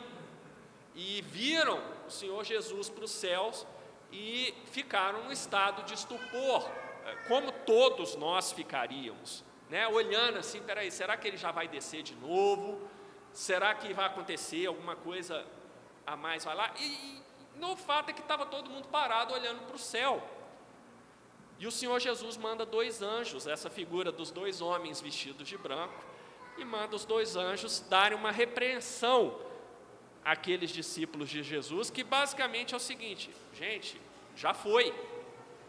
e 0.99 1.21
viram 1.21 1.81
o 2.05 2.11
Senhor 2.11 2.43
Jesus 2.43 2.89
para 2.89 3.05
os 3.05 3.11
céus 3.11 3.65
e 4.11 4.53
ficaram 4.65 5.23
num 5.23 5.31
estado 5.31 5.83
de 5.83 5.93
estupor, 5.93 6.69
eh, 7.05 7.15
como 7.29 7.53
todos 7.53 8.17
nós 8.17 8.51
ficaríamos, 8.51 9.45
né? 9.69 9.87
olhando 9.87 10.39
assim: 10.39 10.61
peraí, 10.61 10.91
será 10.91 11.15
que 11.15 11.25
ele 11.25 11.37
já 11.37 11.51
vai 11.51 11.69
descer 11.69 12.03
de 12.03 12.15
novo? 12.15 12.85
Será 13.31 13.73
que 13.73 13.93
vai 13.93 14.07
acontecer 14.07 14.65
alguma 14.65 14.93
coisa 14.93 15.45
a 16.05 16.17
mais? 16.17 16.43
Vai 16.43 16.55
lá? 16.55 16.73
E, 16.77 16.83
e 16.83 17.23
no 17.55 17.77
fato 17.77 18.09
é 18.09 18.13
que 18.13 18.21
estava 18.21 18.45
todo 18.45 18.69
mundo 18.69 18.89
parado 18.89 19.33
olhando 19.33 19.65
para 19.67 19.77
o 19.77 19.79
céu. 19.79 20.21
E 21.57 21.65
o 21.65 21.71
Senhor 21.71 21.97
Jesus 21.99 22.35
manda 22.35 22.65
dois 22.65 23.01
anjos, 23.01 23.47
essa 23.47 23.69
figura 23.69 24.11
dos 24.11 24.31
dois 24.31 24.59
homens 24.59 24.99
vestidos 24.99 25.47
de 25.47 25.57
branco, 25.57 26.03
e 26.57 26.65
manda 26.65 26.93
os 26.93 27.05
dois 27.05 27.37
anjos 27.37 27.79
darem 27.89 28.17
uma 28.17 28.31
repreensão 28.31 29.47
aqueles 30.23 30.69
discípulos 30.71 31.29
de 31.29 31.43
Jesus, 31.43 31.89
que 31.89 32.03
basicamente 32.03 32.73
é 32.73 32.77
o 32.77 32.79
seguinte: 32.79 33.29
gente, 33.53 33.99
já 34.35 34.53
foi, 34.53 34.93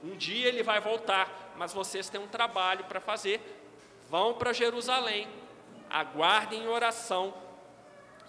um 0.03 0.17
dia 0.17 0.49
ele 0.49 0.63
vai 0.63 0.81
voltar, 0.81 1.53
mas 1.57 1.73
vocês 1.73 2.09
têm 2.09 2.21
um 2.21 2.29
trabalho 2.29 2.85
para 2.85 3.01
fazer. 3.01 3.41
Vão 4.09 4.35
para 4.35 4.53
Jerusalém, 4.53 5.29
aguardem 5.89 6.65
em 6.65 6.69
oração, 6.69 7.35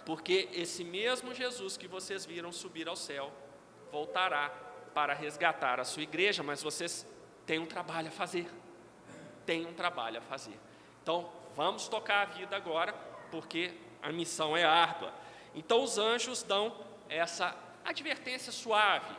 porque 0.06 0.48
esse 0.52 0.84
mesmo 0.84 1.34
Jesus 1.34 1.76
que 1.76 1.88
vocês 1.88 2.24
viram 2.24 2.52
subir 2.52 2.88
ao 2.88 2.96
céu 2.96 3.32
voltará 3.90 4.50
para 4.94 5.14
resgatar 5.14 5.80
a 5.80 5.84
sua 5.84 6.02
igreja, 6.02 6.42
mas 6.42 6.62
vocês 6.62 7.06
têm 7.46 7.58
um 7.58 7.66
trabalho 7.66 8.08
a 8.08 8.10
fazer. 8.10 8.48
Tem 9.44 9.66
um 9.66 9.72
trabalho 9.72 10.18
a 10.18 10.22
fazer. 10.22 10.58
Então, 11.02 11.30
vamos 11.56 11.88
tocar 11.88 12.22
a 12.22 12.24
vida 12.26 12.56
agora, 12.56 12.92
porque 13.30 13.74
a 14.02 14.10
missão 14.12 14.56
é 14.56 14.64
árdua. 14.64 15.12
Então 15.54 15.82
os 15.82 15.98
anjos 15.98 16.42
dão 16.42 16.74
essa 17.08 17.56
advertência 17.84 18.52
suave 18.52 19.14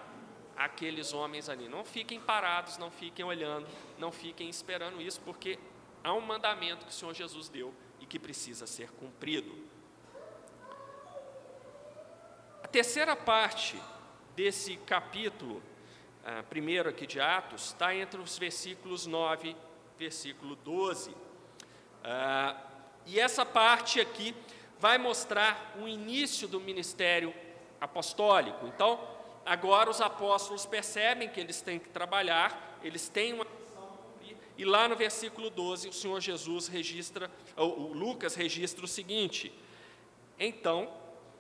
àqueles 0.56 1.14
homens 1.14 1.50
ali. 1.50 1.68
Não 1.68 1.84
fiquem 1.84 2.20
parados, 2.20 2.78
não 2.78 2.90
fiquem 2.90 3.24
olhando, 3.24 3.68
não 3.98 4.12
fiquem 4.12 4.50
esperando 4.50 5.02
isso, 5.02 5.22
porque 5.22 5.60
há 6.04 6.14
um 6.14 6.22
mandamento 6.22 6.86
que 6.86 6.92
o 6.92 6.96
Senhor 6.96 7.14
Jesus 7.14 7.50
deu 7.50 7.74
e 8.00 8.06
que 8.06 8.20
precisa 8.20 8.66
ser 8.66 8.90
cumprido. 8.92 9.68
A 12.64 12.68
terceira 12.68 13.16
parte 13.16 13.80
desse 14.36 14.78
capítulo, 14.78 15.62
primeiro 16.50 16.90
aqui 16.90 17.06
de 17.06 17.20
Atos, 17.20 17.66
está 17.66 17.94
entre 17.94 18.20
os 18.20 18.38
versículos 18.38 19.06
9 19.06 19.56
versículo 19.98 20.56
12. 20.58 21.16
Ah, 22.04 22.58
e 23.06 23.20
essa 23.20 23.46
parte 23.46 24.00
aqui 24.00 24.36
vai 24.84 24.98
mostrar 24.98 25.78
o 25.82 25.88
início 25.88 26.46
do 26.46 26.60
ministério 26.60 27.34
apostólico. 27.80 28.68
Então, 28.68 29.00
agora 29.46 29.90
os 29.90 30.02
apóstolos 30.02 30.66
percebem 30.66 31.30
que 31.30 31.40
eles 31.40 31.62
têm 31.62 31.80
que 31.80 31.88
trabalhar, 31.88 32.82
eles 32.84 33.08
têm 33.08 33.32
uma 33.32 33.48
e 34.58 34.66
lá 34.66 34.90
no 34.90 34.96
versículo 34.98 35.50
12, 35.50 35.88
o 35.88 35.94
Senhor 35.94 36.20
Jesus 36.20 36.68
registra, 36.68 37.32
ou 37.56 37.94
Lucas 37.94 38.36
registra 38.36 38.84
o 38.84 38.88
seguinte: 38.88 39.54
Então 40.38 40.92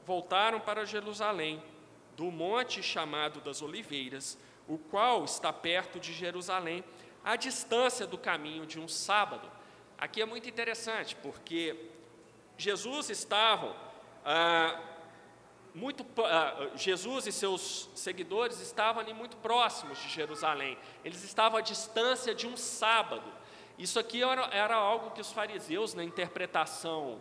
voltaram 0.05 0.61
para 0.61 0.85
Jerusalém, 0.85 1.61
do 2.15 2.31
monte 2.31 2.81
chamado 2.81 3.41
das 3.41 3.61
Oliveiras, 3.61 4.37
o 4.69 4.77
qual 4.77 5.25
está 5.25 5.51
perto 5.51 5.99
de 5.99 6.13
Jerusalém, 6.13 6.81
à 7.21 7.35
distância 7.35 8.07
do 8.07 8.17
caminho 8.17 8.65
de 8.65 8.79
um 8.79 8.87
sábado. 8.87 9.51
Aqui 9.97 10.21
é 10.21 10.25
muito 10.25 10.47
interessante, 10.47 11.13
porque 11.17 11.91
Jesus 12.57 13.09
estavam 13.09 13.75
ah, 14.25 14.79
muito 15.73 16.05
ah, 16.23 16.69
Jesus 16.75 17.25
e 17.27 17.31
seus 17.31 17.89
seguidores 17.95 18.59
estavam 18.59 19.01
ali 19.01 19.13
muito 19.13 19.37
próximos 19.37 19.97
de 19.99 20.09
Jerusalém. 20.09 20.77
Eles 21.03 21.23
estavam 21.23 21.57
à 21.57 21.61
distância 21.61 22.33
de 22.33 22.47
um 22.47 22.55
sábado. 22.55 23.31
Isso 23.77 23.99
aqui 23.99 24.21
era, 24.21 24.45
era 24.47 24.75
algo 24.75 25.11
que 25.11 25.21
os 25.21 25.31
fariseus, 25.31 25.93
na 25.93 26.03
interpretação 26.03 27.19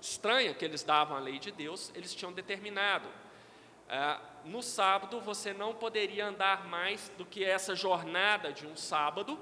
estranha 0.00 0.54
que 0.54 0.64
eles 0.64 0.84
davam 0.84 1.16
à 1.16 1.20
lei 1.20 1.40
de 1.40 1.50
Deus, 1.50 1.90
eles 1.94 2.14
tinham 2.14 2.32
determinado. 2.32 3.08
Ah, 3.88 4.20
no 4.44 4.62
sábado 4.62 5.20
você 5.20 5.52
não 5.52 5.74
poderia 5.74 6.26
andar 6.26 6.66
mais 6.68 7.10
do 7.18 7.24
que 7.24 7.44
essa 7.44 7.74
jornada 7.74 8.52
de 8.52 8.66
um 8.66 8.76
sábado, 8.76 9.38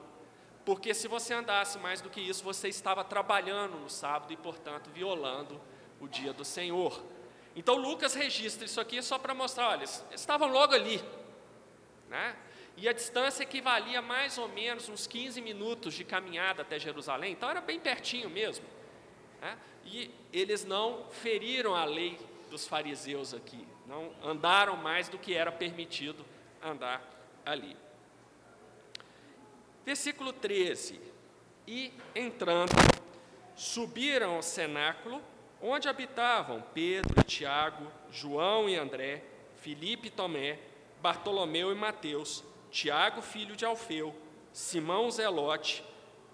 porque 0.67 0.93
se 0.93 1.07
você 1.07 1.33
andasse 1.33 1.79
mais 1.79 2.01
do 2.01 2.11
que 2.11 2.21
isso, 2.21 2.43
você 2.43 2.69
estava 2.69 3.05
trabalhando 3.05 3.79
no 3.79 3.89
sábado 3.89 4.33
e, 4.33 4.37
portanto, 4.37 4.91
violando 4.91 5.61
o 6.01 6.09
dia 6.09 6.33
do 6.33 6.45
Senhor. 6.45 7.01
Então 7.55 7.77
Lucas 7.77 8.15
registra 8.15 8.65
isso 8.65 8.81
aqui 8.81 9.01
só 9.01 9.17
para 9.17 9.33
mostrar, 9.33 9.69
olha, 9.69 9.79
eles 9.79 10.05
estavam 10.11 10.49
logo 10.49 10.75
ali, 10.75 11.01
né? 12.09 12.37
E 12.77 12.89
a 12.89 12.93
distância 12.93 13.45
equivalia 13.45 14.03
mais 14.03 14.39
ou 14.39 14.49
menos 14.49 14.89
uns 14.89 15.07
15 15.07 15.41
minutos 15.41 15.95
de 15.95 16.05
caminhada 16.05 16.63
até 16.63 16.81
Jerusalém, 16.81 17.33
então 17.33 17.49
era 17.49 17.61
bem 17.61 17.79
pertinho 17.79 18.29
mesmo. 18.29 18.67
Né? 19.41 19.57
E 19.85 20.11
eles 20.33 20.65
não 20.65 21.07
feriram 21.11 21.77
a 21.77 21.85
lei 21.85 22.19
dos 22.51 22.67
fariseus 22.67 23.33
aqui, 23.33 23.67
não 23.87 24.13
andaram 24.21 24.77
mais 24.77 25.09
do 25.09 25.17
que 25.17 25.33
era 25.33 25.53
permitido 25.53 26.27
andar 26.61 27.03
ali. 27.47 27.77
Versículo 29.87 30.33
13: 30.33 31.01
E 31.65 31.93
entrando, 32.13 32.73
subiram 33.55 34.35
ao 34.35 34.43
cenáculo, 34.43 35.23
onde 35.63 35.89
habitavam 35.89 36.61
Pedro 36.75 37.21
e 37.21 37.23
Tiago, 37.23 37.87
João 38.11 38.69
e 38.69 38.75
André, 38.75 39.23
Filipe 39.55 40.09
e 40.09 40.11
Tomé, 40.11 40.59
Bartolomeu 41.01 41.71
e 41.71 41.75
Mateus, 41.77 42.43
Tiago, 42.69 43.23
filho 43.23 43.55
de 43.55 43.65
Alfeu, 43.65 44.13
Simão 44.53 45.09
Zelote 45.09 45.85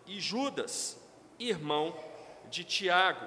e 0.07 0.19
Judas, 0.19 0.99
irmão 1.39 1.95
de 2.51 2.65
Tiago. 2.65 3.27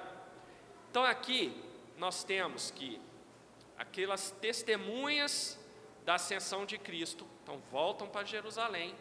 Então 0.90 1.04
aqui 1.04 1.56
nós 1.96 2.24
temos 2.24 2.72
que 2.72 3.00
aquelas 3.78 4.32
testemunhas 4.32 5.56
da 6.04 6.16
ascensão 6.16 6.66
de 6.66 6.78
Cristo, 6.78 7.24
então 7.44 7.62
voltam 7.70 8.08
para 8.08 8.26
Jerusalém, 8.26 8.92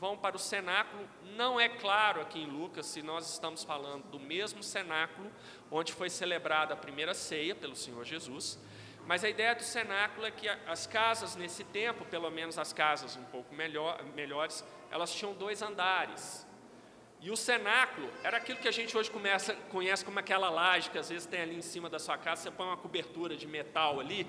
vão 0.00 0.16
para 0.16 0.34
o 0.34 0.38
cenáculo. 0.38 1.06
Não 1.36 1.60
é 1.60 1.68
claro 1.68 2.22
aqui 2.22 2.40
em 2.40 2.46
Lucas 2.46 2.86
se 2.86 3.02
nós 3.02 3.30
estamos 3.30 3.62
falando 3.62 4.04
do 4.04 4.18
mesmo 4.18 4.62
cenáculo 4.62 5.30
onde 5.70 5.92
foi 5.92 6.08
celebrada 6.08 6.72
a 6.72 6.76
primeira 6.76 7.12
ceia 7.12 7.54
pelo 7.54 7.76
Senhor 7.76 8.04
Jesus, 8.04 8.58
mas 9.06 9.22
a 9.24 9.28
ideia 9.28 9.54
do 9.54 9.62
cenáculo 9.62 10.26
é 10.26 10.30
que 10.30 10.48
as 10.48 10.86
casas 10.86 11.36
nesse 11.36 11.64
tempo, 11.64 12.04
pelo 12.06 12.30
menos 12.30 12.58
as 12.58 12.72
casas 12.72 13.16
um 13.16 13.24
pouco 13.24 13.54
melhor, 13.54 14.02
melhores, 14.14 14.64
elas 14.90 15.12
tinham 15.12 15.34
dois 15.34 15.62
andares. 15.62 16.46
E 17.20 17.30
o 17.30 17.36
cenáculo 17.36 18.10
era 18.22 18.38
aquilo 18.38 18.58
que 18.58 18.68
a 18.68 18.72
gente 18.72 18.96
hoje 18.96 19.10
começa, 19.10 19.54
conhece 19.68 20.02
como 20.02 20.18
aquela 20.18 20.48
laje 20.48 20.90
que 20.90 20.96
às 20.96 21.10
vezes 21.10 21.26
tem 21.26 21.42
ali 21.42 21.56
em 21.56 21.62
cima 21.62 21.90
da 21.90 21.98
sua 21.98 22.16
casa, 22.16 22.42
você 22.42 22.50
põe 22.50 22.66
uma 22.66 22.76
cobertura 22.78 23.36
de 23.36 23.46
metal 23.46 24.00
ali, 24.00 24.26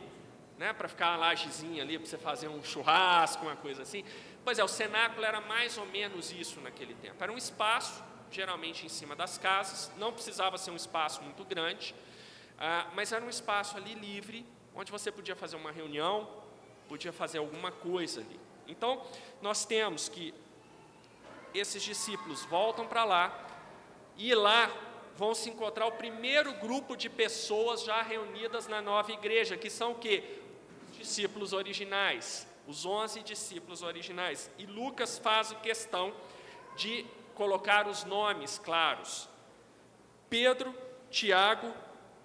né, 0.58 0.74
para 0.74 0.88
ficar 0.88 1.12
uma 1.12 1.18
lajezinha 1.18 1.82
ali, 1.82 1.98
para 1.98 2.08
você 2.08 2.18
fazer 2.18 2.48
um 2.48 2.64
churrasco, 2.64 3.46
uma 3.46 3.56
coisa 3.56 3.82
assim. 3.82 4.04
Pois 4.44 4.58
é, 4.58 4.64
o 4.64 4.68
cenáculo 4.68 5.24
era 5.26 5.40
mais 5.40 5.78
ou 5.78 5.86
menos 5.86 6.32
isso 6.32 6.60
naquele 6.62 6.96
tempo. 6.96 7.24
Era 7.24 7.32
um 7.32 7.38
espaço, 7.38 8.04
geralmente 8.32 8.86
em 8.86 8.90
cima 8.90 9.16
das 9.16 9.38
casas, 9.38 9.92
não 9.98 10.12
precisava 10.12 10.58
ser 10.58 10.72
um 10.72 10.76
espaço 10.76 11.22
muito 11.22 11.44
grande, 11.46 11.94
ah, 12.58 12.88
mas 12.96 13.12
era 13.12 13.24
um 13.24 13.30
espaço 13.30 13.78
ali 13.78 13.94
livre, 13.94 14.46
onde 14.76 14.92
você 14.92 15.12
podia 15.12 15.36
fazer 15.36 15.56
uma 15.56 15.72
reunião, 15.72 16.28
podia 16.88 17.14
fazer 17.14 17.38
alguma 17.38 17.72
coisa 17.72 18.22
ali. 18.22 18.40
Então, 18.68 19.06
nós 19.42 19.66
temos 19.66 20.10
que 20.10 20.34
esses 21.54 21.84
discípulos 21.84 22.44
voltam 22.46 22.88
para 22.88 23.04
lá 23.04 23.48
e 24.18 24.34
lá 24.34 24.72
vão 25.16 25.36
se 25.36 25.50
encontrar 25.50 25.86
o 25.86 25.92
primeiro 25.92 26.54
grupo 26.54 26.96
de 26.96 27.10
pessoas 27.10 27.84
já 27.84 28.02
reunidas 28.02 28.68
na 28.68 28.82
nova 28.82 29.12
igreja, 29.12 29.58
que 29.58 29.70
são 29.70 29.92
o 29.92 29.96
quê? 29.96 30.40
Discípulos 30.98 31.54
originais, 31.54 32.48
os 32.72 32.86
onze 32.86 33.22
discípulos 33.22 33.84
originais. 33.84 34.50
E 34.58 34.66
Lucas 34.66 35.20
faz 35.20 35.52
questão 35.62 36.14
de 36.76 37.06
colocar 37.36 37.86
os 37.86 38.06
nomes 38.06 38.58
claros. 38.58 39.30
Pedro, 40.30 40.74
Tiago, 41.10 41.74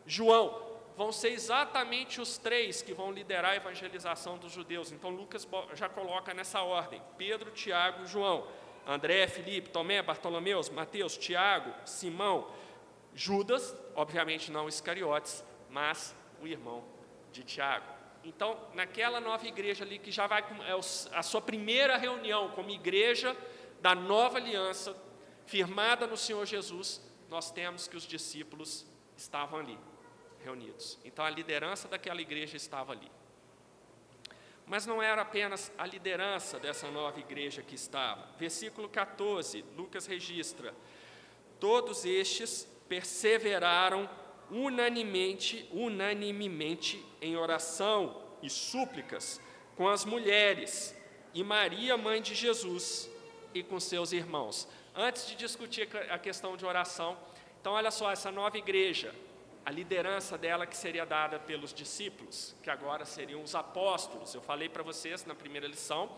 João. 0.07 0.65
Vão 0.97 1.13
ser 1.13 1.31
exatamente 1.31 2.21
os 2.21 2.39
três 2.39 2.81
que 2.81 2.95
vão 2.95 3.13
liderar 3.13 3.51
a 3.53 3.57
evangelização 3.57 4.39
dos 4.39 4.53
judeus. 4.53 4.93
Então 4.93 5.11
Lucas 5.11 5.47
já 5.75 5.89
coloca 5.89 6.33
nessa 6.33 6.63
ordem: 6.63 7.03
Pedro, 7.19 7.51
Tiago 7.51 8.07
João. 8.07 8.47
André, 8.87 9.27
Felipe, 9.27 9.69
Tomé, 9.71 10.01
Bartolomeu, 10.01 10.61
Mateus, 10.73 11.19
Tiago, 11.19 11.75
Simão, 11.85 12.49
Judas, 13.13 13.75
obviamente 13.97 14.53
não 14.53 14.69
Iscariotes, 14.69 15.45
mas 15.69 16.15
o 16.41 16.47
irmão 16.47 16.85
de 17.33 17.43
Tiago. 17.43 17.96
Então, 18.27 18.59
naquela 18.75 19.21
nova 19.21 19.47
igreja 19.47 19.85
ali, 19.85 20.01
que 20.01 20.11
já 20.11 20.27
vai 20.27 20.43
é 20.43 21.17
a 21.17 21.23
sua 21.23 21.41
primeira 21.41 21.97
reunião 21.97 22.51
como 22.51 22.71
igreja 22.71 23.37
da 23.81 23.95
nova 23.95 24.39
aliança, 24.39 24.97
firmada 25.47 26.09
no 26.09 26.17
Senhor 26.17 26.45
Jesus, 26.45 27.01
nós 27.31 27.53
temos 27.53 27.87
que 27.87 27.97
os 27.97 28.03
discípulos 28.03 28.85
estavam 29.17 29.61
ali, 29.61 29.79
reunidos. 30.43 30.99
Então, 31.05 31.25
a 31.25 31.31
liderança 31.31 31.87
daquela 31.87 32.21
igreja 32.21 32.57
estava 32.57 32.93
ali. 32.93 33.09
Mas 34.67 34.85
não 34.85 35.01
era 35.01 35.23
apenas 35.23 35.71
a 35.79 35.87
liderança 35.87 36.59
dessa 36.59 36.91
nova 36.91 37.21
igreja 37.21 37.63
que 37.63 37.77
estava. 37.77 38.29
Versículo 38.37 38.89
14, 38.89 39.65
Lucas 39.77 40.07
registra: 40.07 40.75
Todos 41.61 42.05
estes 42.05 42.69
perseveraram 42.89 44.11
unanimemente, 44.51 45.69
unanimemente 45.73 47.05
em 47.27 47.37
oração 47.37 48.23
e 48.43 48.49
súplicas 48.49 49.41
com 49.77 49.89
as 49.89 50.05
mulheres 50.05 50.97
e 51.35 51.45
Maria, 51.45 51.97
mãe 51.97 52.23
de 52.23 52.35
Jesus, 52.35 53.11
e 53.53 53.63
com 53.63 53.79
seus 53.79 54.13
irmãos. 54.13 54.67
Antes 54.95 55.27
de 55.27 55.35
discutir 55.35 55.89
a 56.11 56.19
questão 56.19 56.57
de 56.57 56.65
oração, 56.65 57.17
então 57.61 57.75
olha 57.75 57.91
só, 57.91 58.11
essa 58.11 58.31
nova 58.31 58.57
igreja, 58.57 59.15
a 59.65 59.71
liderança 59.71 60.39
dela 60.39 60.67
que 60.67 60.77
seria 60.77 61.05
dada 61.05 61.39
pelos 61.39 61.75
discípulos, 61.75 62.55
que 62.63 62.71
agora 62.71 63.05
seriam 63.05 63.43
os 63.43 63.55
apóstolos. 63.55 64.35
Eu 64.35 64.41
falei 64.41 64.69
para 64.69 64.83
vocês 64.83 65.27
na 65.27 65.35
primeira 65.35 65.67
lição 65.67 66.11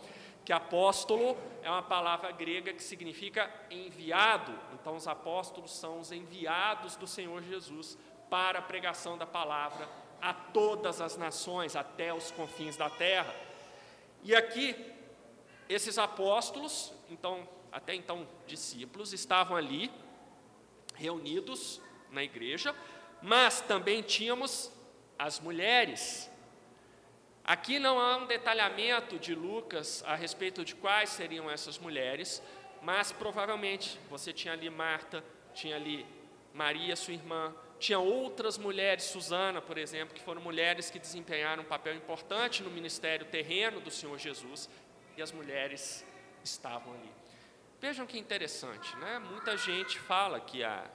que 0.45 0.53
apóstolo 0.53 1.37
é 1.61 1.69
uma 1.69 1.83
palavra 1.83 2.31
grega 2.31 2.73
que 2.73 2.81
significa 2.81 3.51
enviado. 3.69 4.57
Então, 4.73 4.95
os 4.95 5.07
apóstolos 5.07 5.75
são 5.75 5.99
os 5.99 6.11
enviados 6.11 6.95
do 6.95 7.05
Senhor 7.05 7.43
Jesus 7.43 7.97
para 8.29 8.59
a 8.59 8.61
pregação 8.61 9.17
da 9.17 9.25
palavra 9.25 9.87
a 10.21 10.33
todas 10.33 11.01
as 11.01 11.17
nações, 11.17 11.75
até 11.75 12.13
os 12.13 12.31
confins 12.31 12.75
da 12.77 12.89
terra. 12.89 13.33
E 14.23 14.35
aqui, 14.35 14.75
esses 15.67 15.97
apóstolos, 15.97 16.93
então, 17.09 17.47
até 17.71 17.93
então 17.93 18.27
discípulos, 18.45 19.13
estavam 19.13 19.55
ali 19.55 19.91
reunidos 20.95 21.81
na 22.11 22.23
igreja, 22.23 22.75
mas 23.21 23.61
também 23.61 24.01
tínhamos 24.01 24.71
as 25.17 25.39
mulheres. 25.39 26.29
Aqui 27.43 27.79
não 27.79 27.99
há 27.99 28.17
um 28.17 28.27
detalhamento 28.27 29.17
de 29.17 29.33
Lucas 29.33 30.03
a 30.05 30.15
respeito 30.15 30.63
de 30.63 30.75
quais 30.75 31.09
seriam 31.09 31.49
essas 31.49 31.79
mulheres, 31.79 32.43
mas 32.81 33.11
provavelmente 33.11 33.99
você 34.09 34.31
tinha 34.31 34.53
ali 34.53 34.69
Marta, 34.69 35.23
tinha 35.53 35.75
ali 35.75 36.05
Maria, 36.53 36.95
sua 36.95 37.13
irmã, 37.13 37.53
tinha 37.79 37.97
outras 37.97 38.57
mulheres, 38.57 39.05
Susana, 39.05 39.61
por 39.61 39.77
exemplo, 39.77 40.13
que 40.13 40.21
foram 40.21 40.41
mulheres 40.41 40.89
que 40.89 40.99
desempenharam 40.99 41.63
um 41.63 41.65
papel 41.65 41.95
importante 41.95 42.61
no 42.61 42.69
ministério 42.69 43.25
terreno 43.25 43.79
do 43.79 43.89
Senhor 43.89 44.17
Jesus, 44.17 44.69
e 45.15 45.21
as 45.21 45.31
mulheres 45.31 46.05
estavam 46.43 46.93
ali. 46.93 47.11
Vejam 47.79 48.05
que 48.05 48.19
interessante, 48.19 48.93
né? 48.97 49.19
Muita 49.19 49.55
gente 49.55 49.97
fala 49.97 50.41
que 50.41 50.61
a, 50.61 50.89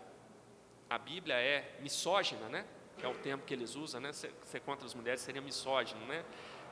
a 0.90 0.98
Bíblia 0.98 1.36
é 1.36 1.78
misógina, 1.80 2.48
né? 2.50 2.66
Que 2.98 3.06
é 3.06 3.08
o 3.08 3.14
termo 3.14 3.42
que 3.42 3.54
eles 3.54 3.74
usam, 3.74 4.02
né? 4.02 4.12
Ser, 4.12 4.32
ser 4.44 4.60
contra 4.60 4.86
as 4.86 4.94
mulheres 4.94 5.22
seria 5.22 5.40
misógino, 5.40 6.04
né? 6.06 6.22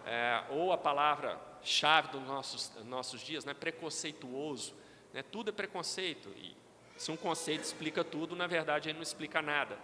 É, 0.04 0.44
ou 0.50 0.72
a 0.72 0.78
palavra-chave 0.78 2.08
dos 2.08 2.22
nossos, 2.22 2.72
nossos 2.84 3.22
dias, 3.22 3.46
né? 3.46 3.54
Preconceituoso. 3.54 4.74
Né? 5.14 5.22
Tudo 5.22 5.48
é 5.48 5.52
preconceito. 5.52 6.28
E 6.36 6.54
se 6.98 7.10
um 7.10 7.16
conceito 7.16 7.62
explica 7.62 8.04
tudo, 8.04 8.36
na 8.36 8.46
verdade 8.46 8.90
ele 8.90 8.96
não 8.96 9.02
explica 9.02 9.40
nada. 9.40 9.78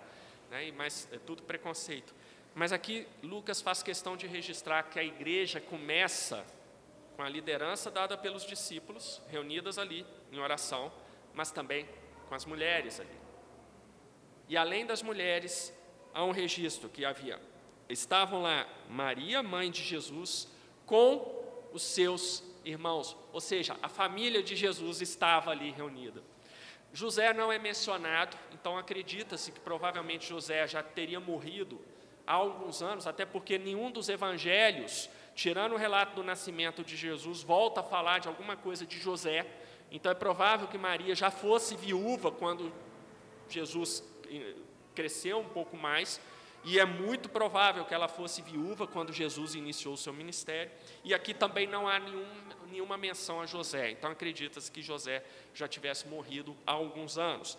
Né? 0.51 0.73
Mas 0.77 1.09
é 1.13 1.19
tudo 1.19 1.43
preconceito. 1.43 2.15
Mas 2.55 2.73
aqui 2.73 3.07
Lucas 3.23 3.61
faz 3.61 3.83
questão 3.83 4.17
de 4.17 4.27
registrar 4.27 4.83
que 4.85 4.99
a 4.99 5.05
igreja 5.05 5.61
começa 5.61 6.45
com 7.17 7.23
a 7.23 7.29
liderança 7.29 7.91
dada 7.91 8.17
pelos 8.17 8.45
discípulos, 8.45 9.21
reunidas 9.29 9.79
ali 9.79 10.07
em 10.33 10.39
oração, 10.39 10.93
mas 11.35 11.51
também 11.51 11.89
com 12.29 12.35
as 12.35 12.45
mulheres 12.45 13.01
ali. 13.01 13.19
E 14.49 14.57
além 14.57 14.87
das 14.87 15.03
mulheres, 15.03 15.73
há 16.15 16.25
um 16.25 16.31
registro 16.31 16.89
que 16.89 17.05
havia. 17.05 17.41
Estavam 17.89 18.43
lá 18.43 18.67
Maria, 18.89 19.43
mãe 19.43 19.71
de 19.71 19.83
Jesus, 19.83 20.49
com 20.87 21.45
os 21.73 21.83
seus 21.83 22.43
irmãos, 22.65 23.17
ou 23.33 23.41
seja, 23.41 23.77
a 23.83 23.89
família 23.89 24.43
de 24.43 24.55
Jesus 24.55 25.01
estava 25.01 25.51
ali 25.51 25.71
reunida. 25.71 26.23
José 26.93 27.33
não 27.33 27.53
é 27.53 27.59
mencionado, 27.59 28.37
então 28.53 28.79
acredita-se 28.79 29.53
que 29.53 29.61
provavelmente 29.61 30.29
José 30.29 30.67
já 30.67 30.83
teria 30.83 31.21
morrido 31.21 31.81
há 32.27 32.33
alguns 32.33 32.83
anos, 32.83 33.07
até 33.07 33.25
porque 33.25 33.59
nenhum 33.59 33.91
dos 33.91 34.09
evangelhos, 34.09 35.09
tirando 35.35 35.73
o 35.73 35.77
relato 35.77 36.17
do 36.17 36.23
nascimento 36.23 36.83
de 36.83 36.97
Jesus, 36.97 37.43
volta 37.43 37.81
a 37.81 37.85
falar 37.85 38.21
de 38.21 38.29
alguma 38.29 38.57
coisa 38.57 38.87
de 38.87 38.99
José. 38.99 39.47
Então 39.91 40.13
é 40.13 40.15
provável 40.15 40.69
que 40.69 40.77
Maria 40.77 41.15
já 41.15 41.31
fosse 41.31 41.77
viúva 41.77 42.31
quando 42.31 42.73
Jesus 43.49 44.05
eh, 44.31 44.55
cresceu 44.95 45.39
um 45.39 45.49
pouco 45.49 45.77
mais, 45.77 46.21
e 46.65 46.79
é 46.79 46.85
muito 46.85 47.29
provável 47.29 47.85
que 47.85 47.95
ela 47.95 48.09
fosse 48.09 48.43
viúva 48.43 48.87
quando 48.87 49.13
Jesus 49.13 49.55
iniciou 49.55 49.95
o 49.95 49.97
seu 49.97 50.13
ministério. 50.13 50.71
E 51.05 51.15
aqui 51.15 51.33
também 51.33 51.67
não 51.67 51.89
há 51.89 51.99
nenhum, 51.99 52.27
nenhuma 52.71 52.97
menção 52.97 53.41
a 53.41 53.47
José, 53.47 53.91
então 53.91 54.11
acredita-se 54.11 54.71
que 54.71 54.83
José 54.83 55.25
já 55.55 55.67
tivesse 55.67 56.07
morrido 56.07 56.57
há 56.67 56.73
alguns 56.73 57.19
anos. 57.19 57.59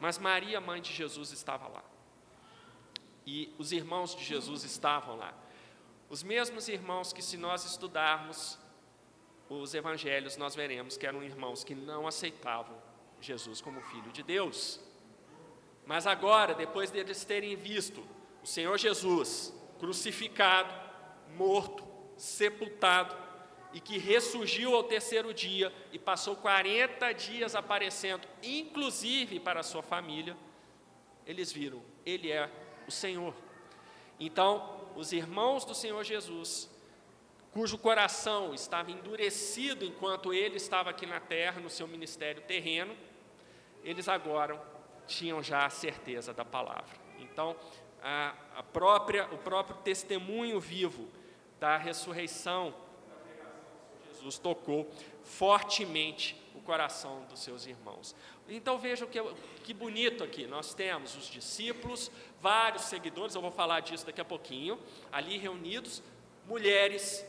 Mas 0.00 0.18
Maria, 0.18 0.60
mãe 0.60 0.80
de 0.80 0.92
Jesus, 0.92 1.32
estava 1.32 1.68
lá. 1.68 1.82
E 3.26 3.54
os 3.58 3.72
irmãos 3.72 4.14
de 4.14 4.24
Jesus 4.24 4.64
estavam 4.64 5.16
lá. 5.16 5.32
Os 6.10 6.22
mesmos 6.22 6.68
irmãos 6.68 7.12
que, 7.12 7.22
se 7.22 7.36
nós 7.36 7.64
estudarmos 7.64 8.58
os 9.48 9.74
evangelhos, 9.74 10.36
nós 10.36 10.54
veremos 10.54 10.96
que 10.96 11.06
eram 11.06 11.22
irmãos 11.22 11.64
que 11.64 11.74
não 11.74 12.06
aceitavam 12.06 12.76
Jesus 13.20 13.60
como 13.60 13.80
filho 13.82 14.12
de 14.12 14.22
Deus. 14.22 14.80
Mas 15.86 16.06
agora, 16.06 16.54
depois 16.54 16.90
deles 16.90 17.24
terem 17.24 17.56
visto 17.56 18.04
o 18.42 18.46
Senhor 18.46 18.76
Jesus 18.78 19.52
crucificado, 19.78 20.72
morto, 21.36 21.84
sepultado 22.16 23.23
e 23.74 23.80
que 23.80 23.98
ressurgiu 23.98 24.76
ao 24.76 24.84
terceiro 24.84 25.34
dia 25.34 25.72
e 25.92 25.98
passou 25.98 26.36
40 26.36 27.12
dias 27.12 27.56
aparecendo, 27.56 28.26
inclusive 28.40 29.40
para 29.40 29.60
a 29.60 29.64
sua 29.64 29.82
família, 29.82 30.36
eles 31.26 31.50
viram, 31.50 31.82
ele 32.06 32.30
é 32.30 32.48
o 32.86 32.92
Senhor. 32.92 33.34
Então, 34.20 34.80
os 34.94 35.12
irmãos 35.12 35.64
do 35.64 35.74
Senhor 35.74 36.04
Jesus, 36.04 36.70
cujo 37.52 37.76
coração 37.76 38.54
estava 38.54 38.92
endurecido 38.92 39.84
enquanto 39.84 40.32
ele 40.32 40.56
estava 40.56 40.90
aqui 40.90 41.04
na 41.04 41.18
terra, 41.18 41.60
no 41.60 41.68
seu 41.68 41.88
ministério 41.88 42.42
terreno, 42.42 42.96
eles 43.82 44.08
agora 44.08 44.62
tinham 45.04 45.42
já 45.42 45.66
a 45.66 45.70
certeza 45.70 46.32
da 46.32 46.44
palavra. 46.44 46.96
Então, 47.18 47.56
a, 48.00 48.34
a 48.56 48.62
própria, 48.62 49.26
o 49.32 49.38
próprio 49.38 49.76
testemunho 49.78 50.60
vivo 50.60 51.08
da 51.58 51.76
ressurreição, 51.76 52.83
Jesus 54.24 54.38
tocou 54.38 54.90
fortemente 55.22 56.34
o 56.54 56.60
coração 56.60 57.26
dos 57.28 57.40
seus 57.40 57.66
irmãos. 57.66 58.16
Então 58.48 58.78
vejam 58.78 59.06
que, 59.06 59.22
que 59.62 59.74
bonito 59.74 60.24
aqui, 60.24 60.46
nós 60.46 60.72
temos 60.72 61.14
os 61.14 61.26
discípulos, 61.26 62.10
vários 62.40 62.84
seguidores, 62.84 63.34
eu 63.34 63.42
vou 63.42 63.50
falar 63.50 63.80
disso 63.80 64.06
daqui 64.06 64.22
a 64.22 64.24
pouquinho, 64.24 64.78
ali 65.12 65.36
reunidos, 65.36 66.02
mulheres 66.46 67.24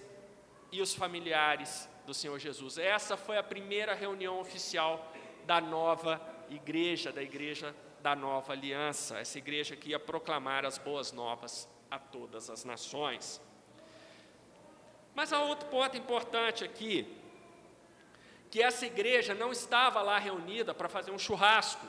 e 0.71 0.81
os 0.81 0.93
familiares 0.93 1.89
do 2.05 2.13
Senhor 2.13 2.39
Jesus. 2.39 2.77
Essa 2.77 3.17
foi 3.17 3.37
a 3.37 3.43
primeira 3.43 3.93
reunião 3.93 4.39
oficial 4.39 5.11
da 5.45 5.59
nova 5.59 6.21
igreja, 6.49 7.11
da 7.11 7.21
igreja 7.21 7.75
da 8.01 8.15
nova 8.15 8.53
aliança, 8.53 9.17
essa 9.17 9.37
igreja 9.37 9.75
que 9.75 9.89
ia 9.89 9.99
proclamar 9.99 10.63
as 10.63 10.77
boas 10.77 11.11
novas 11.11 11.67
a 11.89 11.99
todas 11.99 12.49
as 12.49 12.63
nações. 12.63 13.41
Mas 15.15 15.31
há 15.31 15.41
outro 15.41 15.67
ponto 15.69 15.95
importante 15.97 16.63
aqui, 16.65 17.07
que 18.51 18.61
essa 18.61 18.85
igreja 18.85 19.33
não 19.33 19.51
estava 19.51 20.01
lá 20.01 20.19
reunida 20.19 20.73
para 20.73 20.89
fazer 20.89 21.11
um 21.11 21.17
churrasco. 21.17 21.85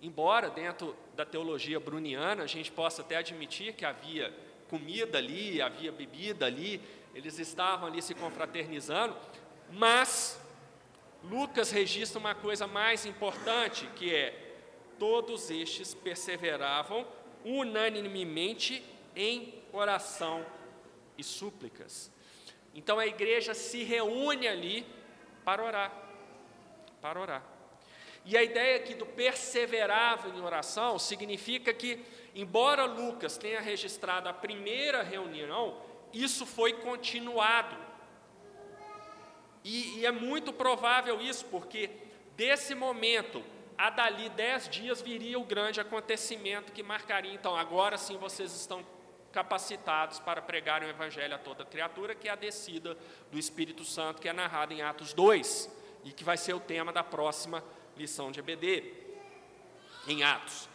Embora 0.00 0.50
dentro 0.50 0.96
da 1.14 1.24
teologia 1.24 1.78
bruniana 1.78 2.42
a 2.42 2.46
gente 2.46 2.72
possa 2.72 3.02
até 3.02 3.16
admitir 3.16 3.74
que 3.74 3.84
havia 3.84 4.34
comida 4.68 5.18
ali, 5.18 5.62
havia 5.62 5.92
bebida 5.92 6.46
ali, 6.46 6.80
eles 7.14 7.38
estavam 7.38 7.88
ali 7.88 8.02
se 8.02 8.14
confraternizando, 8.14 9.16
mas 9.70 10.40
Lucas 11.22 11.70
registra 11.70 12.18
uma 12.18 12.34
coisa 12.34 12.66
mais 12.66 13.06
importante, 13.06 13.86
que 13.94 14.14
é: 14.14 14.56
todos 14.98 15.50
estes 15.50 15.94
perseveravam 15.94 17.06
unanimemente 17.44 18.82
em 19.14 19.54
oração 19.72 20.44
e 21.16 21.24
súplicas. 21.24 22.12
Então 22.74 22.98
a 22.98 23.06
igreja 23.06 23.54
se 23.54 23.82
reúne 23.82 24.48
ali 24.48 24.86
para 25.44 25.62
orar, 25.62 25.92
para 27.00 27.20
orar. 27.20 27.42
E 28.24 28.36
a 28.36 28.42
ideia 28.42 28.76
aqui 28.76 28.94
do 28.94 29.04
perseverava 29.04 30.28
em 30.28 30.40
oração 30.40 30.98
significa 30.98 31.74
que, 31.74 32.02
embora 32.34 32.84
Lucas 32.84 33.36
tenha 33.36 33.60
registrado 33.60 34.28
a 34.28 34.32
primeira 34.32 35.02
reunião, 35.02 35.76
isso 36.12 36.46
foi 36.46 36.72
continuado 36.72 37.76
e, 39.64 40.00
e 40.00 40.06
é 40.06 40.12
muito 40.12 40.52
provável 40.52 41.20
isso, 41.22 41.46
porque 41.46 41.90
desse 42.36 42.74
momento 42.74 43.42
a 43.78 43.88
dali 43.88 44.28
dez 44.28 44.68
dias 44.68 45.00
viria 45.00 45.38
o 45.38 45.44
grande 45.44 45.80
acontecimento 45.80 46.70
que 46.70 46.82
marcaria. 46.82 47.32
Então, 47.32 47.56
agora 47.56 47.96
sim 47.96 48.18
vocês 48.18 48.54
estão 48.54 48.84
capacitados 49.34 50.20
para 50.20 50.40
pregar 50.40 50.80
o 50.80 50.86
Evangelho 50.86 51.34
a 51.34 51.38
toda 51.38 51.64
criatura, 51.64 52.14
que 52.14 52.28
é 52.28 52.30
a 52.30 52.36
descida 52.36 52.96
do 53.32 53.36
Espírito 53.36 53.84
Santo, 53.84 54.22
que 54.22 54.28
é 54.28 54.32
narrada 54.32 54.72
em 54.72 54.80
Atos 54.80 55.12
2, 55.12 55.68
e 56.04 56.12
que 56.12 56.22
vai 56.22 56.36
ser 56.36 56.54
o 56.54 56.60
tema 56.60 56.92
da 56.92 57.02
próxima 57.02 57.62
lição 57.96 58.30
de 58.30 58.38
EBD, 58.38 58.92
em 60.06 60.22
Atos. 60.22 60.68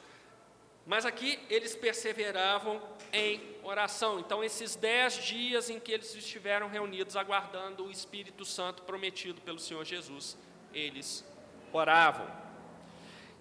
Mas 0.85 1.05
aqui 1.05 1.39
eles 1.49 1.73
perseveravam 1.73 2.81
em 3.13 3.55
oração. 3.63 4.19
Então, 4.19 4.43
esses 4.43 4.75
dez 4.75 5.13
dias 5.23 5.69
em 5.69 5.79
que 5.79 5.93
eles 5.93 6.13
estiveram 6.13 6.67
reunidos 6.67 7.15
aguardando 7.15 7.85
o 7.85 7.91
Espírito 7.91 8.43
Santo 8.43 8.83
prometido 8.83 9.39
pelo 9.39 9.59
Senhor 9.59 9.85
Jesus, 9.85 10.37
eles 10.73 11.23
oravam. 11.71 12.27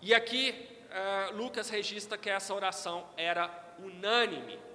E 0.01 0.15
aqui 0.15 0.55
uh, 0.91 1.37
Lucas 1.37 1.69
registra 1.71 2.17
que 2.17 2.31
essa 2.31 2.55
oração 2.55 3.09
era 3.17 3.51
unânime. 3.81 4.68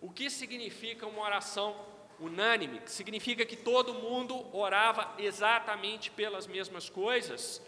O 0.00 0.10
que 0.10 0.30
significa 0.30 1.06
uma 1.06 1.22
oração 1.22 1.76
unânime? 2.20 2.80
Significa 2.86 3.44
que 3.44 3.56
todo 3.56 3.94
mundo 3.94 4.46
orava 4.56 5.14
exatamente 5.18 6.10
pelas 6.10 6.46
mesmas 6.46 6.88
coisas 6.88 7.60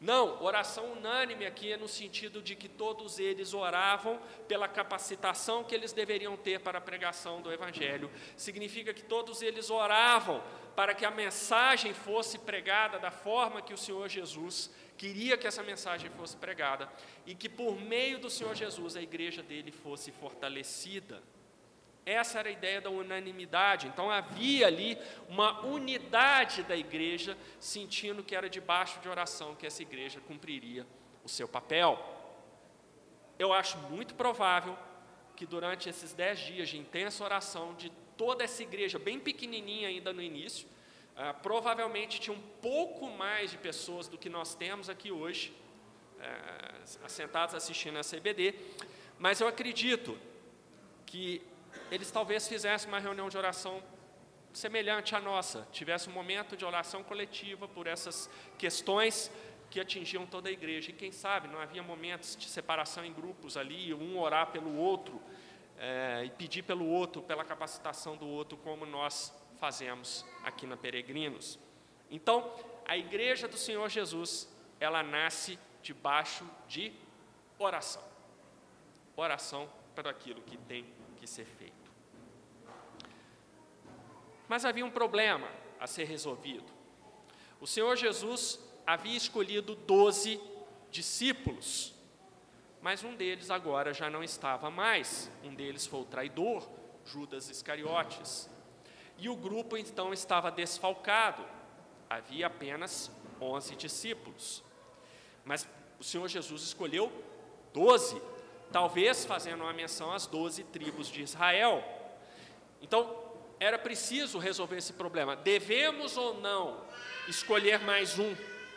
não, 0.00 0.42
oração 0.42 0.92
unânime 0.92 1.44
aqui 1.44 1.72
é 1.72 1.76
no 1.76 1.86
sentido 1.86 2.40
de 2.40 2.56
que 2.56 2.70
todos 2.70 3.18
eles 3.18 3.52
oravam 3.52 4.18
pela 4.48 4.66
capacitação 4.66 5.62
que 5.62 5.74
eles 5.74 5.92
deveriam 5.92 6.38
ter 6.38 6.58
para 6.58 6.78
a 6.78 6.80
pregação 6.80 7.42
do 7.42 7.52
Evangelho. 7.52 8.10
Significa 8.34 8.94
que 8.94 9.02
todos 9.02 9.42
eles 9.42 9.68
oravam 9.68 10.42
para 10.74 10.94
que 10.94 11.04
a 11.04 11.10
mensagem 11.10 11.92
fosse 11.92 12.38
pregada 12.38 12.98
da 12.98 13.10
forma 13.10 13.60
que 13.60 13.74
o 13.74 13.78
Senhor 13.78 14.08
Jesus 14.08 14.70
queria 14.96 15.36
que 15.36 15.46
essa 15.46 15.62
mensagem 15.62 16.08
fosse 16.12 16.34
pregada 16.34 16.90
e 17.26 17.34
que 17.34 17.48
por 17.48 17.78
meio 17.78 18.18
do 18.18 18.30
Senhor 18.30 18.54
Jesus 18.54 18.96
a 18.96 19.02
igreja 19.02 19.42
dele 19.42 19.70
fosse 19.70 20.10
fortalecida. 20.10 21.22
Essa 22.04 22.38
era 22.38 22.48
a 22.48 22.52
ideia 22.52 22.80
da 22.80 22.90
unanimidade. 22.90 23.86
Então 23.86 24.10
havia 24.10 24.66
ali 24.66 24.98
uma 25.28 25.64
unidade 25.64 26.62
da 26.62 26.76
igreja, 26.76 27.36
sentindo 27.58 28.22
que 28.22 28.34
era 28.34 28.48
debaixo 28.48 29.00
de 29.00 29.08
oração 29.08 29.54
que 29.54 29.66
essa 29.66 29.82
igreja 29.82 30.20
cumpriria 30.20 30.86
o 31.22 31.28
seu 31.28 31.46
papel. 31.46 31.98
Eu 33.38 33.52
acho 33.52 33.78
muito 33.90 34.14
provável 34.14 34.76
que 35.36 35.46
durante 35.46 35.88
esses 35.88 36.12
dez 36.12 36.38
dias 36.38 36.68
de 36.68 36.78
intensa 36.78 37.24
oração 37.24 37.74
de 37.74 37.90
toda 38.16 38.44
essa 38.44 38.62
igreja, 38.62 38.98
bem 38.98 39.18
pequenininha 39.18 39.88
ainda 39.88 40.12
no 40.12 40.20
início, 40.20 40.68
ah, 41.16 41.32
provavelmente 41.32 42.20
tinha 42.20 42.36
um 42.36 42.40
pouco 42.60 43.08
mais 43.08 43.50
de 43.50 43.58
pessoas 43.58 44.08
do 44.08 44.18
que 44.18 44.28
nós 44.28 44.54
temos 44.54 44.88
aqui 44.88 45.10
hoje, 45.10 45.54
ah, 46.20 46.74
assentados 47.04 47.54
assistindo 47.54 47.98
a 47.98 48.02
CBD, 48.02 48.54
mas 49.18 49.40
eu 49.40 49.48
acredito 49.48 50.18
que 51.06 51.42
eles 51.90 52.10
talvez 52.10 52.48
fizessem 52.48 52.88
uma 52.88 52.98
reunião 52.98 53.28
de 53.28 53.36
oração 53.36 53.82
semelhante 54.52 55.14
à 55.14 55.20
nossa, 55.20 55.66
tivesse 55.72 56.08
um 56.08 56.12
momento 56.12 56.56
de 56.56 56.64
oração 56.64 57.02
coletiva 57.02 57.68
por 57.68 57.86
essas 57.86 58.28
questões 58.58 59.30
que 59.70 59.80
atingiam 59.80 60.26
toda 60.26 60.48
a 60.48 60.52
igreja. 60.52 60.90
E 60.90 60.92
quem 60.92 61.12
sabe 61.12 61.48
não 61.48 61.60
havia 61.60 61.82
momentos 61.82 62.36
de 62.36 62.46
separação 62.46 63.04
em 63.04 63.12
grupos 63.12 63.56
ali, 63.56 63.94
um 63.94 64.18
orar 64.18 64.48
pelo 64.48 64.76
outro 64.76 65.20
é, 65.78 66.24
e 66.24 66.30
pedir 66.30 66.62
pelo 66.62 66.86
outro, 66.86 67.22
pela 67.22 67.44
capacitação 67.44 68.16
do 68.16 68.26
outro, 68.26 68.58
como 68.58 68.84
nós 68.84 69.32
fazemos 69.58 70.26
aqui 70.42 70.66
na 70.66 70.76
Peregrinos. 70.76 71.58
Então, 72.10 72.52
a 72.86 72.96
igreja 72.96 73.46
do 73.46 73.56
Senhor 73.56 73.88
Jesus, 73.88 74.48
ela 74.80 75.02
nasce 75.02 75.58
debaixo 75.82 76.44
de 76.66 76.92
oração. 77.58 78.02
Oração 79.16 79.68
para 79.94 80.10
aquilo 80.10 80.40
que 80.42 80.56
tem 80.56 80.84
ser 81.26 81.44
feito. 81.44 81.90
Mas 84.48 84.64
havia 84.64 84.84
um 84.84 84.90
problema 84.90 85.48
a 85.78 85.86
ser 85.86 86.04
resolvido. 86.04 86.70
O 87.60 87.66
Senhor 87.66 87.96
Jesus 87.96 88.58
havia 88.86 89.16
escolhido 89.16 89.74
doze 89.74 90.40
discípulos, 90.90 91.94
mas 92.82 93.04
um 93.04 93.14
deles 93.14 93.50
agora 93.50 93.92
já 93.92 94.08
não 94.10 94.24
estava 94.24 94.70
mais. 94.70 95.30
Um 95.44 95.54
deles 95.54 95.86
foi 95.86 96.00
o 96.00 96.04
traidor, 96.04 96.68
Judas 97.04 97.48
Iscariotes. 97.48 98.48
E 99.18 99.28
o 99.28 99.36
grupo 99.36 99.76
então 99.76 100.12
estava 100.12 100.50
desfalcado. 100.50 101.44
Havia 102.08 102.46
apenas 102.46 103.10
onze 103.40 103.76
discípulos. 103.76 104.64
Mas 105.44 105.68
o 105.98 106.04
Senhor 106.04 106.26
Jesus 106.26 106.62
escolheu 106.62 107.12
doze 107.72 108.20
talvez 108.72 109.24
fazendo 109.24 109.62
uma 109.62 109.72
menção 109.72 110.12
às 110.12 110.26
doze 110.26 110.64
tribos 110.64 111.08
de 111.08 111.22
Israel. 111.22 111.84
Então, 112.80 113.30
era 113.58 113.78
preciso 113.78 114.38
resolver 114.38 114.78
esse 114.78 114.94
problema. 114.94 115.36
Devemos 115.36 116.16
ou 116.16 116.40
não 116.40 116.82
escolher 117.28 117.80
mais 117.80 118.18
um 118.18 118.34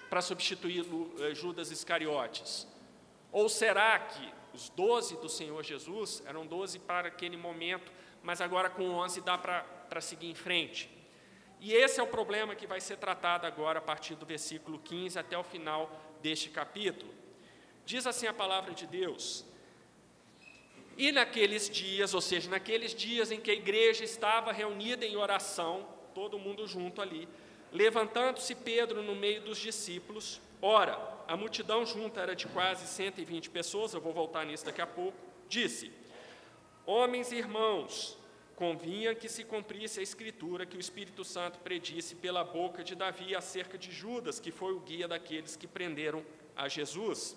para 0.10 0.21
substituir 0.21 0.86
eh, 1.19 1.34
Judas 1.34 1.71
Iscariotes? 1.71 2.67
Ou 3.32 3.47
será 3.47 3.97
que 3.97 4.32
os 4.53 4.69
doze 4.69 5.15
do 5.17 5.29
Senhor 5.29 5.63
Jesus 5.63 6.21
eram 6.25 6.45
doze 6.45 6.77
para 6.77 7.08
aquele 7.08 7.38
momento, 7.38 7.91
mas 8.21 8.41
agora 8.41 8.69
com 8.69 8.89
onze 8.89 9.21
dá 9.21 9.38
para 9.38 10.01
seguir 10.01 10.29
em 10.29 10.36
frente? 10.36 10.89
E 11.60 11.73
esse 11.73 11.99
é 11.99 12.03
o 12.03 12.08
problema 12.08 12.53
que 12.53 12.67
vai 12.67 12.82
ser 12.82 12.97
tratado 12.97 13.47
agora 13.47 13.79
a 13.79 13.82
partir 13.82 14.15
do 14.15 14.25
versículo 14.25 14.77
15 14.79 15.17
até 15.17 15.38
o 15.38 15.43
final 15.43 15.89
deste 16.21 16.49
capítulo. 16.49 17.12
Diz 17.86 18.06
assim 18.06 18.27
a 18.27 18.34
palavra 18.34 18.73
de 18.73 18.86
Deus: 18.86 19.45
e 20.97 21.12
naqueles 21.12 21.69
dias, 21.69 22.13
ou 22.13 22.21
seja, 22.21 22.49
naqueles 22.49 22.93
dias 22.93 23.32
em 23.32 23.39
que 23.39 23.49
a 23.49 23.53
igreja 23.53 24.03
estava 24.03 24.51
reunida 24.51 25.06
em 25.06 25.15
oração, 25.15 25.88
todo 26.13 26.38
mundo 26.38 26.67
junto 26.67 27.01
ali, 27.01 27.27
levantando-se 27.71 28.53
Pedro 28.53 29.01
no 29.01 29.15
meio 29.15 29.41
dos 29.41 29.58
discípulos, 29.58 30.39
ora, 30.62 30.97
a 31.27 31.36
multidão 31.36 31.86
junta 31.86 32.21
era 32.21 32.36
de 32.36 32.45
quase 32.47 32.86
120 32.88 33.49
pessoas, 33.49 33.93
eu 33.93 34.01
vou 34.01 34.13
voltar 34.13 34.45
nisso 34.45 34.65
daqui 34.65 34.82
a 34.82 34.88
pouco, 34.88 35.17
disse: 35.49 35.91
Homens 36.86 37.32
e 37.32 37.38
irmãos, 37.38 38.17
convinha 38.56 39.15
que 39.15 39.27
se 39.27 39.43
cumprisse 39.43 39.99
a 39.99 40.03
escritura 40.03 40.65
que 40.65 40.77
o 40.77 40.79
Espírito 40.79 41.23
Santo 41.23 41.58
predisse 41.60 42.15
pela 42.15 42.43
boca 42.43 42.84
de 42.84 42.93
Davi 42.93 43.36
acerca 43.36 43.77
de 43.77 43.91
Judas, 43.91 44.39
que 44.39 44.51
foi 44.51 44.73
o 44.73 44.79
guia 44.79 45.08
daqueles 45.08 45.56
que 45.56 45.65
prenderam 45.65 46.23
a 46.56 46.67
Jesus 46.67 47.36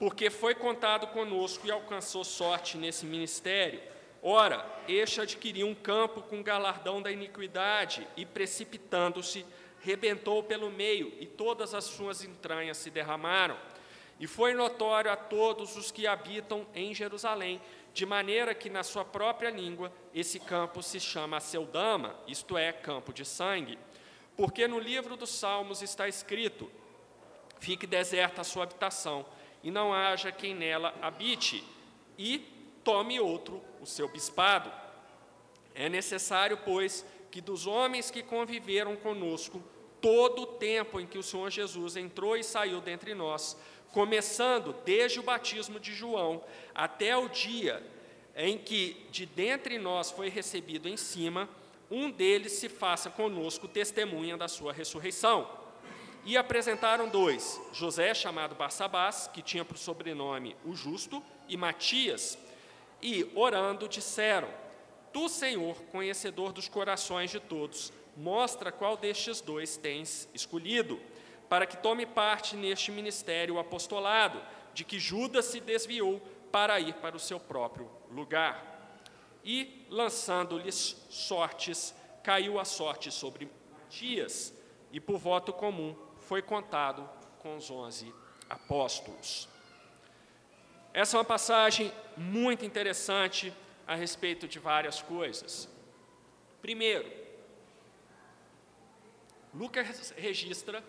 porque 0.00 0.30
foi 0.30 0.54
contado 0.54 1.08
conosco 1.08 1.66
e 1.66 1.70
alcançou 1.70 2.24
sorte 2.24 2.78
nesse 2.78 3.04
ministério. 3.04 3.82
Ora, 4.22 4.64
este 4.88 5.20
adquiriu 5.20 5.66
um 5.66 5.74
campo 5.74 6.22
com 6.22 6.42
galardão 6.42 7.02
da 7.02 7.12
iniquidade 7.12 8.08
e, 8.16 8.24
precipitando-se, 8.24 9.44
rebentou 9.82 10.42
pelo 10.42 10.70
meio 10.70 11.12
e 11.20 11.26
todas 11.26 11.74
as 11.74 11.84
suas 11.84 12.24
entranhas 12.24 12.78
se 12.78 12.88
derramaram. 12.88 13.58
E 14.18 14.26
foi 14.26 14.54
notório 14.54 15.12
a 15.12 15.16
todos 15.16 15.76
os 15.76 15.90
que 15.90 16.06
habitam 16.06 16.66
em 16.74 16.94
Jerusalém, 16.94 17.60
de 17.92 18.06
maneira 18.06 18.54
que 18.54 18.70
na 18.70 18.82
sua 18.82 19.04
própria 19.04 19.50
língua 19.50 19.92
esse 20.14 20.40
campo 20.40 20.82
se 20.82 20.98
chama 20.98 21.40
Seudama, 21.40 22.16
isto 22.26 22.56
é, 22.56 22.72
campo 22.72 23.12
de 23.12 23.26
sangue. 23.26 23.78
Porque 24.34 24.66
no 24.66 24.78
livro 24.78 25.14
dos 25.14 25.28
Salmos 25.30 25.82
está 25.82 26.08
escrito: 26.08 26.70
Fique 27.58 27.86
deserta 27.86 28.40
a 28.40 28.44
sua 28.44 28.62
habitação 28.62 29.26
e 29.62 29.70
não 29.70 29.92
haja 29.92 30.32
quem 30.32 30.54
nela 30.54 30.94
habite, 31.00 31.64
e 32.18 32.38
tome 32.82 33.20
outro 33.20 33.62
o 33.80 33.86
seu 33.86 34.08
bispado. 34.08 34.70
É 35.74 35.88
necessário, 35.88 36.58
pois, 36.64 37.04
que 37.30 37.40
dos 37.40 37.66
homens 37.66 38.10
que 38.10 38.22
conviveram 38.22 38.96
conosco, 38.96 39.62
todo 40.00 40.42
o 40.42 40.46
tempo 40.46 40.98
em 41.00 41.06
que 41.06 41.18
o 41.18 41.22
Senhor 41.22 41.50
Jesus 41.50 41.96
entrou 41.96 42.36
e 42.36 42.42
saiu 42.42 42.80
dentre 42.80 43.14
nós, 43.14 43.56
começando 43.92 44.74
desde 44.84 45.20
o 45.20 45.22
batismo 45.22 45.78
de 45.78 45.92
João 45.92 46.42
até 46.74 47.16
o 47.16 47.28
dia 47.28 47.82
em 48.36 48.56
que 48.56 48.96
de 49.10 49.26
dentre 49.26 49.78
nós 49.78 50.10
foi 50.10 50.28
recebido 50.28 50.88
em 50.88 50.96
cima, 50.96 51.48
um 51.90 52.10
deles 52.10 52.52
se 52.52 52.68
faça 52.68 53.10
conosco 53.10 53.66
testemunha 53.66 54.36
da 54.36 54.48
sua 54.48 54.72
ressurreição. 54.72 55.59
E 56.24 56.36
apresentaram 56.36 57.08
dois: 57.08 57.60
José, 57.72 58.12
chamado 58.14 58.54
Barsabás, 58.54 59.28
que 59.32 59.42
tinha 59.42 59.64
por 59.64 59.78
sobrenome 59.78 60.56
o 60.64 60.74
Justo, 60.74 61.22
e 61.48 61.56
Matias. 61.56 62.38
E, 63.02 63.30
orando, 63.34 63.88
disseram: 63.88 64.48
Tu, 65.12 65.28
Senhor, 65.28 65.76
conhecedor 65.90 66.52
dos 66.52 66.68
corações 66.68 67.30
de 67.30 67.40
todos, 67.40 67.92
mostra 68.16 68.70
qual 68.70 68.96
destes 68.96 69.40
dois 69.40 69.76
tens 69.76 70.28
escolhido, 70.34 71.00
para 71.48 71.66
que 71.66 71.76
tome 71.76 72.04
parte 72.04 72.54
neste 72.54 72.92
ministério 72.92 73.58
apostolado, 73.58 74.40
de 74.74 74.84
que 74.84 74.98
Judas 74.98 75.46
se 75.46 75.60
desviou 75.60 76.20
para 76.52 76.78
ir 76.78 76.94
para 76.94 77.16
o 77.16 77.20
seu 77.20 77.40
próprio 77.40 77.90
lugar. 78.10 78.66
E, 79.42 79.86
lançando-lhes 79.88 80.96
sortes, 81.08 81.94
caiu 82.22 82.60
a 82.60 82.64
sorte 82.64 83.10
sobre 83.10 83.50
Matias, 83.72 84.52
e 84.92 85.00
por 85.00 85.16
voto 85.16 85.52
comum 85.52 85.96
foi 86.30 86.42
contado 86.42 87.10
com 87.40 87.56
os 87.56 87.72
onze 87.72 88.14
apóstolos. 88.48 89.48
Essa 90.94 91.16
é 91.16 91.18
uma 91.18 91.24
passagem 91.24 91.92
muito 92.16 92.64
interessante 92.64 93.52
a 93.84 93.96
respeito 93.96 94.46
de 94.46 94.60
várias 94.60 95.02
coisas. 95.02 95.68
Primeiro, 96.62 97.10
Lucas 99.52 100.14
registra 100.16 100.84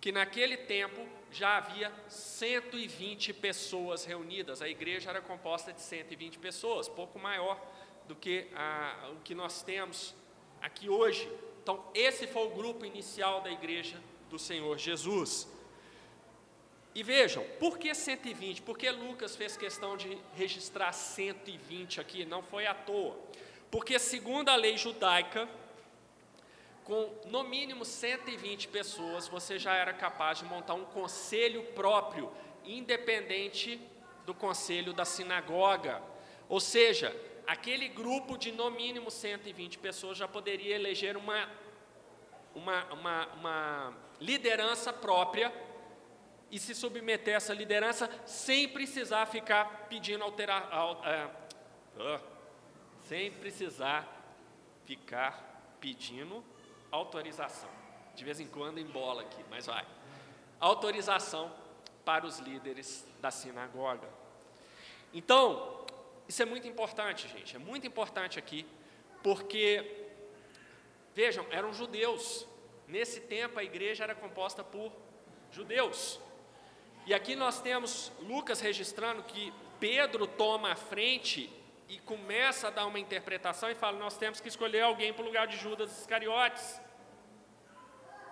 que 0.00 0.12
naquele 0.12 0.56
tempo 0.56 1.04
já 1.32 1.56
havia 1.56 1.92
120 2.06 3.34
pessoas 3.34 4.04
reunidas. 4.04 4.62
A 4.62 4.68
igreja 4.68 5.10
era 5.10 5.20
composta 5.20 5.72
de 5.72 5.80
120 5.80 6.38
pessoas, 6.38 6.88
pouco 6.88 7.18
maior 7.18 7.60
do 8.06 8.14
que 8.14 8.46
a, 8.54 9.10
o 9.16 9.20
que 9.22 9.34
nós 9.34 9.64
temos 9.64 10.14
aqui 10.62 10.88
hoje. 10.88 11.28
Então, 11.60 11.84
esse 11.92 12.28
foi 12.28 12.46
o 12.46 12.50
grupo 12.50 12.84
inicial 12.84 13.40
da 13.40 13.50
igreja 13.50 14.00
do 14.30 14.38
Senhor 14.38 14.78
Jesus. 14.78 15.48
E 16.94 17.02
vejam, 17.02 17.44
por 17.58 17.78
que 17.78 17.94
120? 17.94 18.62
Porque 18.62 18.90
Lucas 18.90 19.36
fez 19.36 19.56
questão 19.56 19.96
de 19.96 20.16
registrar 20.34 20.92
120 20.92 22.00
aqui, 22.00 22.24
não 22.24 22.42
foi 22.42 22.66
à 22.66 22.74
toa. 22.74 23.16
Porque, 23.70 23.98
segundo 23.98 24.48
a 24.48 24.56
lei 24.56 24.76
judaica, 24.76 25.48
com 26.84 27.12
no 27.26 27.44
mínimo 27.44 27.84
120 27.84 28.68
pessoas, 28.68 29.28
você 29.28 29.58
já 29.58 29.74
era 29.74 29.92
capaz 29.92 30.38
de 30.38 30.44
montar 30.44 30.74
um 30.74 30.84
conselho 30.84 31.62
próprio, 31.74 32.32
independente 32.64 33.80
do 34.26 34.34
conselho 34.34 34.92
da 34.92 35.04
sinagoga. 35.04 36.02
Ou 36.48 36.58
seja, 36.58 37.14
aquele 37.46 37.88
grupo 37.88 38.36
de 38.36 38.50
no 38.50 38.68
mínimo 38.70 39.10
120 39.10 39.78
pessoas 39.78 40.18
já 40.18 40.26
poderia 40.26 40.74
eleger 40.74 41.16
uma 41.16 41.48
uma, 42.54 42.84
uma, 42.92 43.26
uma 43.34 43.96
liderança 44.20 44.92
própria 44.92 45.52
e 46.50 46.58
se 46.58 46.74
submeter 46.74 47.34
a 47.34 47.36
essa 47.36 47.54
liderança 47.54 48.10
sem 48.26 48.68
precisar 48.68 49.26
ficar 49.26 49.86
pedindo 49.88 50.24
alterar, 50.24 50.68
uh, 51.96 52.20
sem 53.06 53.30
precisar 53.30 54.06
ficar 54.84 55.76
pedindo 55.80 56.44
autorização. 56.90 57.70
De 58.14 58.24
vez 58.24 58.40
em 58.40 58.46
quando 58.46 58.78
embola 58.78 59.22
aqui, 59.22 59.42
mas 59.48 59.66
vai. 59.66 59.86
Autorização 60.58 61.52
para 62.04 62.26
os 62.26 62.38
líderes 62.40 63.06
da 63.20 63.30
sinagoga. 63.30 64.08
Então, 65.14 65.86
isso 66.28 66.42
é 66.42 66.44
muito 66.44 66.66
importante, 66.66 67.28
gente, 67.28 67.56
é 67.56 67.58
muito 67.58 67.86
importante 67.86 68.38
aqui, 68.38 68.66
porque, 69.22 70.08
vejam, 71.14 71.46
eram 71.50 71.72
judeus. 71.72 72.46
Nesse 72.90 73.20
tempo 73.20 73.56
a 73.56 73.62
igreja 73.62 74.02
era 74.02 74.16
composta 74.16 74.64
por 74.64 74.90
judeus. 75.52 76.18
E 77.06 77.14
aqui 77.14 77.36
nós 77.36 77.60
temos 77.60 78.10
Lucas 78.20 78.60
registrando 78.60 79.22
que 79.22 79.52
Pedro 79.78 80.26
toma 80.26 80.72
a 80.72 80.76
frente 80.76 81.48
e 81.88 82.00
começa 82.00 82.66
a 82.66 82.70
dar 82.70 82.86
uma 82.86 82.98
interpretação 82.98 83.70
e 83.70 83.76
fala: 83.76 83.96
Nós 83.96 84.18
temos 84.18 84.40
que 84.40 84.48
escolher 84.48 84.80
alguém 84.80 85.12
para 85.12 85.22
o 85.22 85.26
lugar 85.26 85.46
de 85.46 85.56
Judas 85.56 86.00
Iscariotes. 86.00 86.80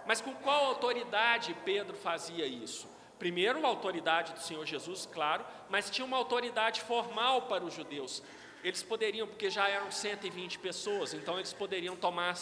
Mas 0.05 0.21
com 0.21 0.35
qual 0.35 0.65
autoridade 0.65 1.55
Pedro 1.65 1.97
fazia 1.97 2.45
isso? 2.45 2.89
Primeiro, 3.17 3.65
a 3.65 3.69
autoridade 3.69 4.33
do 4.33 4.41
Senhor 4.41 4.67
Jesus, 4.67 5.07
claro, 5.07 5.45
mas 5.69 5.89
tinha 5.89 6.05
uma 6.05 6.17
autoridade 6.17 6.81
formal 6.81 7.43
para 7.43 7.65
os 7.65 7.75
judeus. 7.75 8.25
Eles 8.65 8.83
poderiam, 8.83 9.29
porque 9.29 9.51
já 9.51 9.69
eram 9.69 9.91
120 9.91 10.59
pessoas, 10.59 11.15
então 11.15 11.37
eles 11.37 11.53
poderiam 11.53 11.95
tomar, 11.95 12.37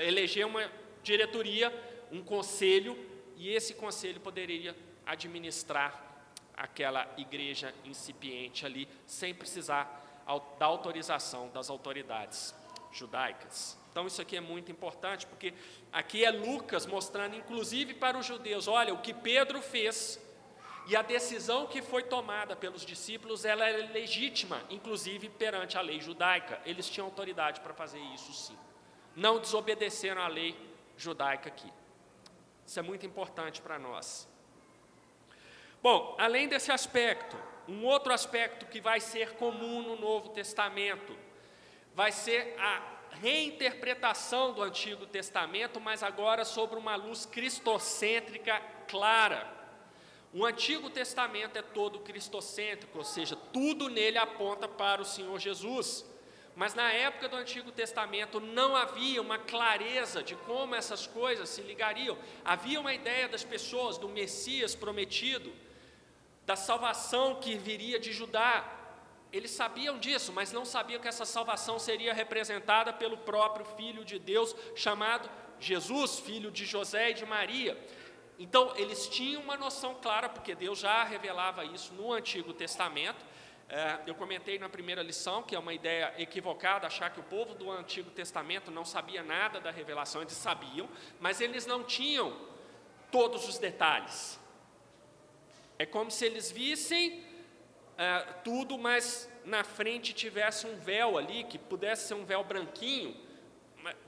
eleger 0.00 0.44
uma 0.46 0.68
diretoria, 1.02 1.72
um 2.10 2.22
conselho, 2.22 2.96
e 3.36 3.48
esse 3.50 3.74
conselho 3.74 4.20
poderia 4.20 4.76
administrar 5.06 6.08
aquela 6.56 7.10
igreja 7.16 7.74
incipiente 7.84 8.66
ali, 8.66 8.86
sem 9.06 9.34
precisar 9.34 10.24
da 10.58 10.66
autorização 10.66 11.48
das 11.48 11.70
autoridades 11.70 12.54
judaicas. 12.92 13.78
Então, 13.90 14.06
isso 14.06 14.22
aqui 14.22 14.36
é 14.36 14.40
muito 14.40 14.70
importante, 14.70 15.26
porque 15.26 15.52
aqui 15.92 16.24
é 16.24 16.30
Lucas 16.30 16.86
mostrando, 16.86 17.34
inclusive 17.34 17.94
para 17.94 18.16
os 18.16 18.26
judeus, 18.26 18.68
olha, 18.68 18.94
o 18.94 18.98
que 18.98 19.12
Pedro 19.12 19.60
fez 19.60 20.20
e 20.86 20.96
a 20.96 21.02
decisão 21.02 21.66
que 21.66 21.82
foi 21.82 22.02
tomada 22.02 22.56
pelos 22.56 22.84
discípulos, 22.84 23.44
ela 23.44 23.68
é 23.68 23.76
legítima, 23.92 24.62
inclusive 24.70 25.28
perante 25.28 25.76
a 25.76 25.80
lei 25.80 26.00
judaica. 26.00 26.60
Eles 26.64 26.88
tinham 26.88 27.06
autoridade 27.06 27.60
para 27.60 27.74
fazer 27.74 28.00
isso 28.14 28.32
sim. 28.32 28.56
Não 29.14 29.38
desobedeceram 29.38 30.22
à 30.22 30.28
lei 30.28 30.56
judaica 31.02 31.48
aqui. 31.48 31.72
Isso 32.66 32.78
é 32.78 32.82
muito 32.82 33.04
importante 33.06 33.60
para 33.60 33.78
nós. 33.78 34.28
Bom, 35.82 36.14
além 36.18 36.46
desse 36.46 36.70
aspecto, 36.70 37.36
um 37.66 37.84
outro 37.84 38.12
aspecto 38.12 38.66
que 38.66 38.80
vai 38.80 39.00
ser 39.00 39.34
comum 39.34 39.82
no 39.82 39.96
Novo 39.96 40.28
Testamento 40.30 41.16
vai 41.94 42.12
ser 42.12 42.54
a 42.58 42.82
reinterpretação 43.10 44.52
do 44.52 44.62
Antigo 44.62 45.06
Testamento, 45.06 45.80
mas 45.80 46.02
agora 46.02 46.44
sobre 46.44 46.78
uma 46.78 46.96
luz 46.96 47.26
cristocêntrica 47.26 48.60
clara. 48.86 49.60
O 50.32 50.44
Antigo 50.44 50.88
Testamento 50.90 51.56
é 51.56 51.62
todo 51.62 52.00
cristocêntrico, 52.00 52.98
ou 52.98 53.04
seja, 53.04 53.34
tudo 53.34 53.88
nele 53.88 54.18
aponta 54.18 54.68
para 54.68 55.02
o 55.02 55.04
Senhor 55.04 55.38
Jesus. 55.38 56.04
Mas 56.56 56.74
na 56.74 56.92
época 56.92 57.28
do 57.28 57.36
Antigo 57.36 57.70
Testamento 57.72 58.40
não 58.40 58.76
havia 58.76 59.22
uma 59.22 59.38
clareza 59.38 60.22
de 60.22 60.34
como 60.34 60.74
essas 60.74 61.06
coisas 61.06 61.48
se 61.48 61.62
ligariam. 61.62 62.18
Havia 62.44 62.80
uma 62.80 62.92
ideia 62.92 63.28
das 63.28 63.44
pessoas 63.44 63.96
do 63.96 64.08
Messias 64.08 64.74
prometido, 64.74 65.52
da 66.44 66.56
salvação 66.56 67.36
que 67.36 67.56
viria 67.56 67.98
de 67.98 68.12
Judá. 68.12 68.68
Eles 69.32 69.52
sabiam 69.52 69.98
disso, 69.98 70.32
mas 70.32 70.52
não 70.52 70.64
sabiam 70.64 71.00
que 71.00 71.08
essa 71.08 71.24
salvação 71.24 71.78
seria 71.78 72.12
representada 72.12 72.92
pelo 72.92 73.16
próprio 73.16 73.64
Filho 73.76 74.04
de 74.04 74.18
Deus, 74.18 74.54
chamado 74.74 75.30
Jesus, 75.60 76.18
filho 76.18 76.50
de 76.50 76.64
José 76.64 77.10
e 77.10 77.14
de 77.14 77.24
Maria. 77.24 77.78
Então, 78.38 78.72
eles 78.76 79.06
tinham 79.06 79.42
uma 79.42 79.56
noção 79.56 79.94
clara, 79.94 80.28
porque 80.28 80.54
Deus 80.54 80.78
já 80.78 81.04
revelava 81.04 81.64
isso 81.64 81.92
no 81.94 82.12
Antigo 82.12 82.52
Testamento. 82.54 83.22
É, 83.72 84.00
eu 84.04 84.16
comentei 84.16 84.58
na 84.58 84.68
primeira 84.68 85.00
lição 85.00 85.44
que 85.44 85.54
é 85.54 85.58
uma 85.58 85.72
ideia 85.72 86.12
equivocada 86.18 86.88
achar 86.88 87.08
que 87.10 87.20
o 87.20 87.22
povo 87.22 87.54
do 87.54 87.70
Antigo 87.70 88.10
Testamento 88.10 88.68
não 88.68 88.84
sabia 88.84 89.22
nada 89.22 89.60
da 89.60 89.70
revelação, 89.70 90.22
eles 90.22 90.32
sabiam, 90.32 90.88
mas 91.20 91.40
eles 91.40 91.66
não 91.66 91.84
tinham 91.84 92.36
todos 93.12 93.48
os 93.48 93.58
detalhes. 93.58 94.40
É 95.78 95.86
como 95.86 96.10
se 96.10 96.26
eles 96.26 96.50
vissem 96.50 97.24
é, 97.96 98.20
tudo, 98.42 98.76
mas 98.76 99.30
na 99.44 99.62
frente 99.62 100.12
tivesse 100.12 100.66
um 100.66 100.76
véu 100.76 101.16
ali, 101.16 101.44
que 101.44 101.56
pudesse 101.56 102.08
ser 102.08 102.14
um 102.14 102.24
véu 102.24 102.42
branquinho, 102.42 103.16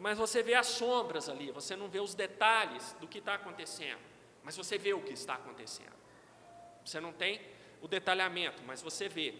mas 0.00 0.18
você 0.18 0.42
vê 0.42 0.54
as 0.54 0.66
sombras 0.66 1.28
ali, 1.28 1.52
você 1.52 1.76
não 1.76 1.88
vê 1.88 2.00
os 2.00 2.16
detalhes 2.16 2.96
do 3.00 3.06
que 3.06 3.18
está 3.18 3.34
acontecendo, 3.34 4.00
mas 4.42 4.56
você 4.56 4.76
vê 4.76 4.92
o 4.92 5.02
que 5.02 5.12
está 5.12 5.34
acontecendo. 5.34 6.02
Você 6.84 6.98
não 7.00 7.12
tem 7.12 7.40
o 7.80 7.88
detalhamento, 7.88 8.62
mas 8.64 8.82
você 8.82 9.08
vê. 9.08 9.34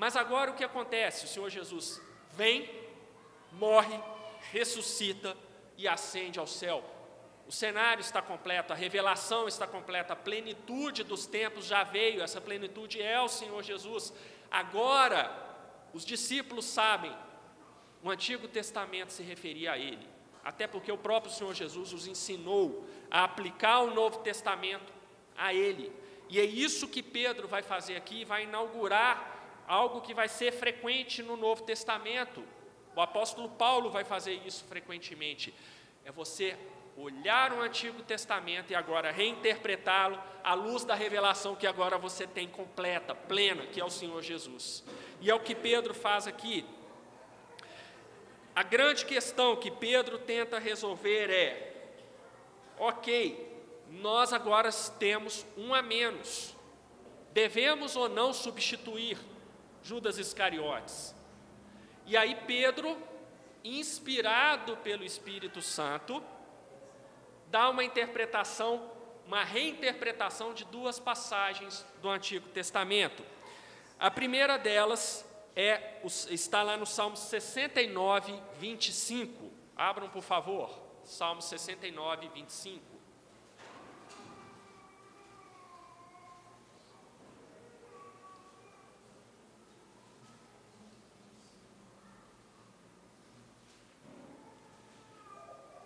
Mas 0.00 0.16
agora 0.16 0.50
o 0.50 0.54
que 0.54 0.64
acontece? 0.64 1.26
O 1.26 1.28
Senhor 1.28 1.50
Jesus 1.50 2.00
vem, 2.32 2.68
morre, 3.52 4.00
ressuscita 4.50 5.36
e 5.76 5.86
ascende 5.86 6.38
ao 6.40 6.46
céu 6.46 6.82
o 7.50 7.52
cenário 7.52 8.00
está 8.00 8.22
completo, 8.22 8.72
a 8.72 8.76
revelação 8.76 9.48
está 9.48 9.66
completa, 9.66 10.12
a 10.12 10.16
plenitude 10.16 11.02
dos 11.02 11.26
tempos 11.26 11.66
já 11.66 11.82
veio, 11.82 12.22
essa 12.22 12.40
plenitude 12.40 13.02
é 13.02 13.20
o 13.20 13.26
Senhor 13.26 13.60
Jesus. 13.64 14.14
Agora, 14.48 15.36
os 15.92 16.04
discípulos 16.04 16.64
sabem, 16.64 17.12
o 18.04 18.08
Antigo 18.08 18.46
Testamento 18.46 19.12
se 19.12 19.24
referia 19.24 19.72
a 19.72 19.78
Ele, 19.78 20.06
até 20.44 20.68
porque 20.68 20.92
o 20.92 20.96
próprio 20.96 21.32
Senhor 21.32 21.52
Jesus 21.52 21.92
os 21.92 22.06
ensinou 22.06 22.86
a 23.10 23.24
aplicar 23.24 23.80
o 23.80 23.92
Novo 23.92 24.20
Testamento 24.20 24.92
a 25.36 25.52
Ele. 25.52 25.92
E 26.28 26.38
é 26.38 26.44
isso 26.44 26.86
que 26.86 27.02
Pedro 27.02 27.48
vai 27.48 27.64
fazer 27.64 27.96
aqui, 27.96 28.24
vai 28.24 28.44
inaugurar 28.44 29.39
algo 29.70 30.00
que 30.00 30.12
vai 30.12 30.26
ser 30.26 30.50
frequente 30.50 31.22
no 31.22 31.36
Novo 31.36 31.62
Testamento. 31.62 32.42
O 32.96 33.00
apóstolo 33.00 33.48
Paulo 33.50 33.88
vai 33.88 34.02
fazer 34.02 34.34
isso 34.44 34.64
frequentemente. 34.64 35.54
É 36.04 36.10
você 36.10 36.58
olhar 36.96 37.52
o 37.52 37.62
Antigo 37.62 38.02
Testamento 38.02 38.72
e 38.72 38.74
agora 38.74 39.12
reinterpretá-lo 39.12 40.20
à 40.42 40.54
luz 40.54 40.84
da 40.84 40.96
revelação 40.96 41.54
que 41.54 41.68
agora 41.68 41.96
você 41.96 42.26
tem 42.26 42.48
completa, 42.48 43.14
plena, 43.14 43.64
que 43.66 43.80
é 43.80 43.84
o 43.84 43.90
Senhor 43.90 44.20
Jesus. 44.22 44.82
E 45.20 45.30
é 45.30 45.34
o 45.36 45.38
que 45.38 45.54
Pedro 45.54 45.94
faz 45.94 46.26
aqui. 46.26 46.66
A 48.52 48.64
grande 48.64 49.06
questão 49.06 49.54
que 49.54 49.70
Pedro 49.70 50.18
tenta 50.18 50.58
resolver 50.58 51.30
é: 51.30 51.92
ok, 52.76 53.48
nós 53.88 54.32
agora 54.32 54.70
temos 54.98 55.46
um 55.56 55.72
a 55.72 55.80
menos, 55.80 56.56
devemos 57.32 57.94
ou 57.94 58.08
não 58.08 58.32
substituir 58.32 59.29
Judas 59.82 60.18
Iscariotes? 60.18 61.14
E 62.06 62.16
aí 62.16 62.34
Pedro, 62.46 62.96
inspirado 63.62 64.76
pelo 64.78 65.04
Espírito 65.04 65.62
Santo, 65.62 66.22
dá 67.48 67.68
uma 67.68 67.84
interpretação, 67.84 68.90
uma 69.26 69.44
reinterpretação 69.44 70.54
de 70.54 70.64
duas 70.64 70.98
passagens 70.98 71.84
do 72.00 72.08
Antigo 72.08 72.48
Testamento. 72.48 73.24
A 73.98 74.10
primeira 74.10 74.56
delas 74.56 75.24
é, 75.54 76.00
está 76.04 76.62
lá 76.62 76.76
no 76.76 76.86
Salmo 76.86 77.16
69, 77.16 78.40
25. 78.58 79.50
Abram, 79.76 80.08
por 80.08 80.22
favor, 80.22 80.70
Salmo 81.04 81.42
69, 81.42 82.28
25. 82.34 82.99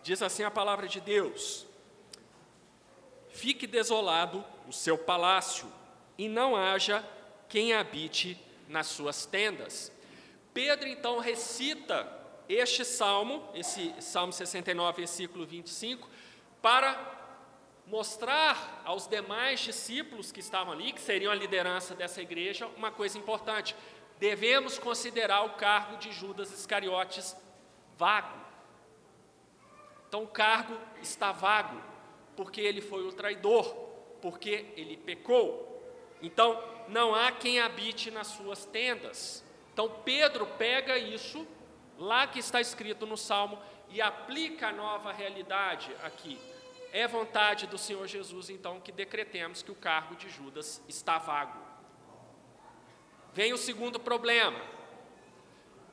Diz 0.04 0.20
assim 0.20 0.42
a 0.42 0.50
palavra 0.50 0.86
de 0.86 1.00
Deus: 1.00 1.66
Fique 3.30 3.66
desolado 3.66 4.44
o 4.68 4.72
seu 4.72 4.98
palácio, 4.98 5.66
e 6.18 6.28
não 6.28 6.54
haja 6.54 7.02
quem 7.48 7.72
habite 7.72 8.38
nas 8.68 8.86
suas 8.88 9.24
tendas. 9.24 9.90
Pedro 10.52 10.86
então 10.86 11.18
recita 11.20 12.06
este 12.46 12.84
salmo, 12.84 13.48
esse 13.54 13.94
Salmo 13.98 14.30
69, 14.30 14.98
versículo 14.98 15.46
25, 15.46 16.06
para 16.60 17.12
mostrar 17.86 18.82
aos 18.84 19.06
demais 19.06 19.60
discípulos 19.60 20.30
que 20.30 20.40
estavam 20.40 20.74
ali, 20.74 20.92
que 20.92 21.00
seriam 21.00 21.32
a 21.32 21.34
liderança 21.34 21.94
dessa 21.94 22.20
igreja, 22.20 22.66
uma 22.76 22.90
coisa 22.90 23.16
importante: 23.16 23.74
devemos 24.18 24.78
considerar 24.78 25.46
o 25.46 25.54
cargo 25.54 25.96
de 25.96 26.12
Judas 26.12 26.52
Iscariotes 26.52 27.34
vago. 27.96 28.43
Então 30.14 30.22
o 30.22 30.28
cargo 30.28 30.78
está 31.02 31.32
vago, 31.32 31.76
porque 32.36 32.60
ele 32.60 32.80
foi 32.80 33.04
o 33.04 33.10
traidor, 33.10 33.74
porque 34.22 34.72
ele 34.76 34.96
pecou. 34.96 35.84
Então 36.22 36.62
não 36.86 37.12
há 37.12 37.32
quem 37.32 37.58
habite 37.58 38.12
nas 38.12 38.28
suas 38.28 38.64
tendas. 38.64 39.44
Então 39.72 39.90
Pedro 40.04 40.46
pega 40.46 40.96
isso, 40.96 41.44
lá 41.98 42.28
que 42.28 42.38
está 42.38 42.60
escrito 42.60 43.04
no 43.06 43.16
Salmo, 43.16 43.60
e 43.88 44.00
aplica 44.00 44.68
a 44.68 44.72
nova 44.72 45.10
realidade 45.10 45.90
aqui. 46.04 46.38
É 46.92 47.08
vontade 47.08 47.66
do 47.66 47.76
Senhor 47.76 48.06
Jesus, 48.06 48.50
então, 48.50 48.80
que 48.80 48.92
decretemos 48.92 49.64
que 49.64 49.72
o 49.72 49.74
cargo 49.74 50.14
de 50.14 50.28
Judas 50.28 50.80
está 50.88 51.18
vago. 51.18 51.58
Vem 53.32 53.52
o 53.52 53.58
segundo 53.58 53.98
problema. 53.98 54.60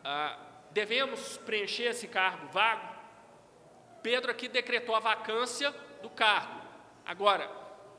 Ah, 0.03 0.37
devemos 0.69 1.37
preencher 1.37 1.85
esse 1.85 2.07
cargo 2.07 2.45
vago? 2.49 2.90
Pedro 4.01 4.31
aqui 4.31 4.47
decretou 4.47 4.95
a 4.95 4.99
vacância 4.99 5.71
do 6.01 6.09
cargo. 6.09 6.59
Agora, 7.05 7.47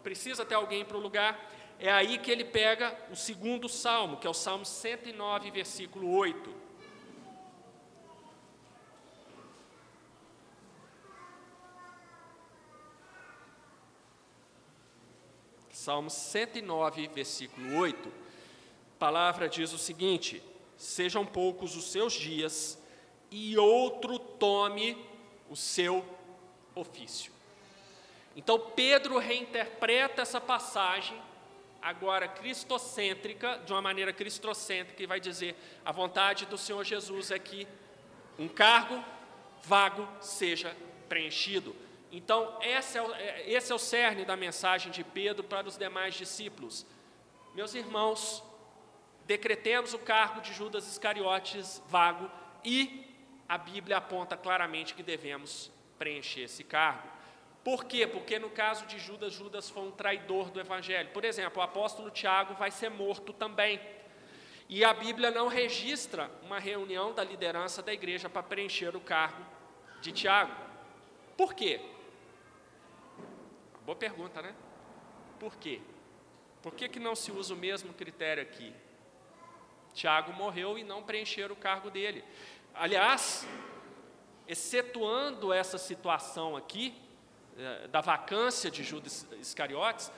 precisa 0.02 0.44
ter 0.44 0.54
alguém 0.54 0.84
para 0.84 0.96
o 0.96 1.00
lugar? 1.00 1.50
É 1.78 1.90
aí 1.90 2.18
que 2.18 2.30
ele 2.30 2.44
pega 2.44 2.96
o 3.10 3.16
segundo 3.16 3.68
salmo, 3.68 4.16
que 4.16 4.26
é 4.26 4.30
o 4.30 4.34
Salmo 4.34 4.64
109, 4.64 5.50
versículo 5.50 6.14
8. 6.14 6.62
Salmo 15.70 16.08
109, 16.08 17.08
versículo 17.08 17.76
8. 17.76 18.08
A 18.08 18.98
palavra 19.00 19.48
diz 19.48 19.72
o 19.72 19.78
seguinte: 19.78 20.40
Sejam 20.76 21.26
poucos 21.26 21.74
os 21.74 21.90
seus 21.90 22.12
dias, 22.12 22.80
e 23.28 23.58
outro 23.58 24.18
tome 24.18 24.96
o 25.52 25.56
seu 25.56 26.02
ofício. 26.74 27.30
Então 28.34 28.58
Pedro 28.58 29.18
reinterpreta 29.18 30.22
essa 30.22 30.40
passagem 30.40 31.20
agora 31.82 32.26
cristocêntrica, 32.26 33.60
de 33.66 33.72
uma 33.72 33.82
maneira 33.82 34.14
cristocêntrica, 34.14 35.02
e 35.02 35.06
vai 35.06 35.20
dizer: 35.20 35.54
a 35.84 35.92
vontade 35.92 36.46
do 36.46 36.56
Senhor 36.56 36.82
Jesus 36.84 37.30
é 37.30 37.38
que 37.38 37.68
um 38.38 38.48
cargo 38.48 39.04
vago 39.62 40.08
seja 40.22 40.74
preenchido. 41.06 41.76
Então, 42.10 42.58
esse 42.62 42.96
é, 42.96 43.02
o, 43.02 43.14
é, 43.14 43.50
esse 43.50 43.72
é 43.72 43.74
o 43.74 43.78
cerne 43.78 44.24
da 44.24 44.36
mensagem 44.36 44.90
de 44.90 45.04
Pedro 45.04 45.44
para 45.44 45.68
os 45.68 45.76
demais 45.76 46.14
discípulos. 46.14 46.86
Meus 47.54 47.74
irmãos, 47.74 48.42
decretemos 49.26 49.92
o 49.92 49.98
cargo 49.98 50.40
de 50.40 50.54
Judas 50.54 50.86
Iscariotes 50.86 51.82
vago 51.88 52.30
e 52.64 53.11
a 53.52 53.58
Bíblia 53.58 53.98
aponta 53.98 54.34
claramente 54.34 54.94
que 54.94 55.02
devemos 55.02 55.70
preencher 55.98 56.44
esse 56.44 56.64
cargo. 56.64 57.06
Por 57.62 57.84
quê? 57.84 58.06
Porque 58.06 58.38
no 58.38 58.48
caso 58.48 58.86
de 58.86 58.98
Judas, 58.98 59.34
Judas 59.34 59.68
foi 59.68 59.82
um 59.82 59.90
traidor 59.90 60.50
do 60.50 60.58
Evangelho. 60.58 61.10
Por 61.10 61.22
exemplo, 61.22 61.60
o 61.60 61.62
apóstolo 61.62 62.10
Tiago 62.10 62.54
vai 62.54 62.70
ser 62.70 62.88
morto 62.88 63.30
também. 63.30 63.78
E 64.70 64.82
a 64.82 64.94
Bíblia 64.94 65.30
não 65.30 65.48
registra 65.48 66.30
uma 66.42 66.58
reunião 66.58 67.12
da 67.12 67.22
liderança 67.22 67.82
da 67.82 67.92
igreja 67.92 68.26
para 68.30 68.42
preencher 68.42 68.96
o 68.96 69.00
cargo 69.02 69.44
de 70.00 70.12
Tiago. 70.12 70.56
Por 71.36 71.52
quê? 71.52 71.78
Boa 73.84 73.96
pergunta, 73.96 74.40
né? 74.40 74.54
Por 75.38 75.56
quê? 75.56 75.82
Por 76.62 76.72
que, 76.72 76.88
que 76.88 76.98
não 76.98 77.14
se 77.14 77.30
usa 77.30 77.52
o 77.52 77.58
mesmo 77.58 77.92
critério 77.92 78.42
aqui? 78.42 78.72
Tiago 79.92 80.32
morreu 80.32 80.78
e 80.78 80.82
não 80.82 81.02
preencheram 81.02 81.52
o 81.54 81.58
cargo 81.58 81.90
dele. 81.90 82.24
Aliás, 82.74 83.46
excetuando 84.48 85.52
essa 85.52 85.78
situação 85.78 86.56
aqui, 86.56 86.94
eh, 87.56 87.88
da 87.88 88.00
vacância 88.00 88.70
de 88.70 88.82
Judas 88.82 89.26
Iscariotes, 89.38 90.10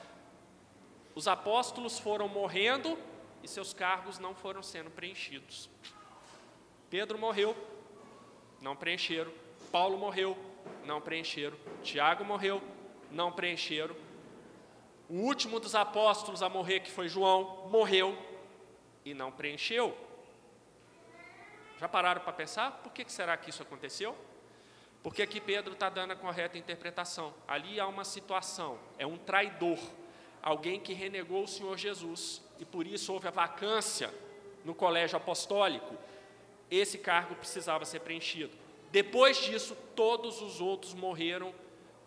os 1.13 1.27
apóstolos 1.27 1.99
foram 1.99 2.27
morrendo 2.27 2.97
e 3.43 3.47
seus 3.47 3.73
cargos 3.73 4.19
não 4.19 4.33
foram 4.33 4.63
sendo 4.63 4.89
preenchidos. 4.89 5.69
Pedro 6.89 7.17
morreu, 7.17 7.55
não 8.61 8.75
preencheram. 8.75 9.31
Paulo 9.71 9.97
morreu, 9.97 10.37
não 10.85 11.01
preencheram. 11.01 11.57
Tiago 11.83 12.23
morreu, 12.23 12.61
não 13.11 13.31
preencheram. 13.31 13.95
O 15.09 15.15
último 15.15 15.59
dos 15.59 15.75
apóstolos 15.75 16.41
a 16.41 16.49
morrer, 16.49 16.79
que 16.79 16.91
foi 16.91 17.07
João, 17.07 17.67
morreu 17.69 18.17
e 19.03 19.13
não 19.13 19.31
preencheu. 19.31 19.95
Já 21.79 21.87
pararam 21.87 22.21
para 22.21 22.33
pensar? 22.33 22.71
Por 22.83 22.91
que 22.91 23.09
será 23.11 23.35
que 23.35 23.49
isso 23.49 23.61
aconteceu? 23.61 24.15
Porque 25.03 25.21
aqui 25.21 25.39
Pedro 25.39 25.73
está 25.73 25.89
dando 25.89 26.11
a 26.11 26.15
correta 26.15 26.57
interpretação. 26.57 27.33
Ali 27.47 27.79
há 27.79 27.87
uma 27.87 28.03
situação, 28.03 28.79
é 28.97 29.05
um 29.05 29.17
traidor, 29.17 29.77
alguém 30.41 30.79
que 30.79 30.93
renegou 30.93 31.43
o 31.43 31.47
Senhor 31.47 31.77
Jesus 31.77 32.41
e 32.59 32.65
por 32.65 32.87
isso 32.87 33.13
houve 33.13 33.27
a 33.27 33.31
vacância 33.31 34.11
no 34.63 34.73
colégio 34.73 35.17
apostólico. 35.17 35.95
Esse 36.71 36.97
cargo 36.97 37.35
precisava 37.35 37.85
ser 37.85 37.99
preenchido. 37.99 38.57
Depois 38.91 39.37
disso, 39.37 39.75
todos 39.95 40.41
os 40.41 40.61
outros 40.61 40.93
morreram 40.93 41.53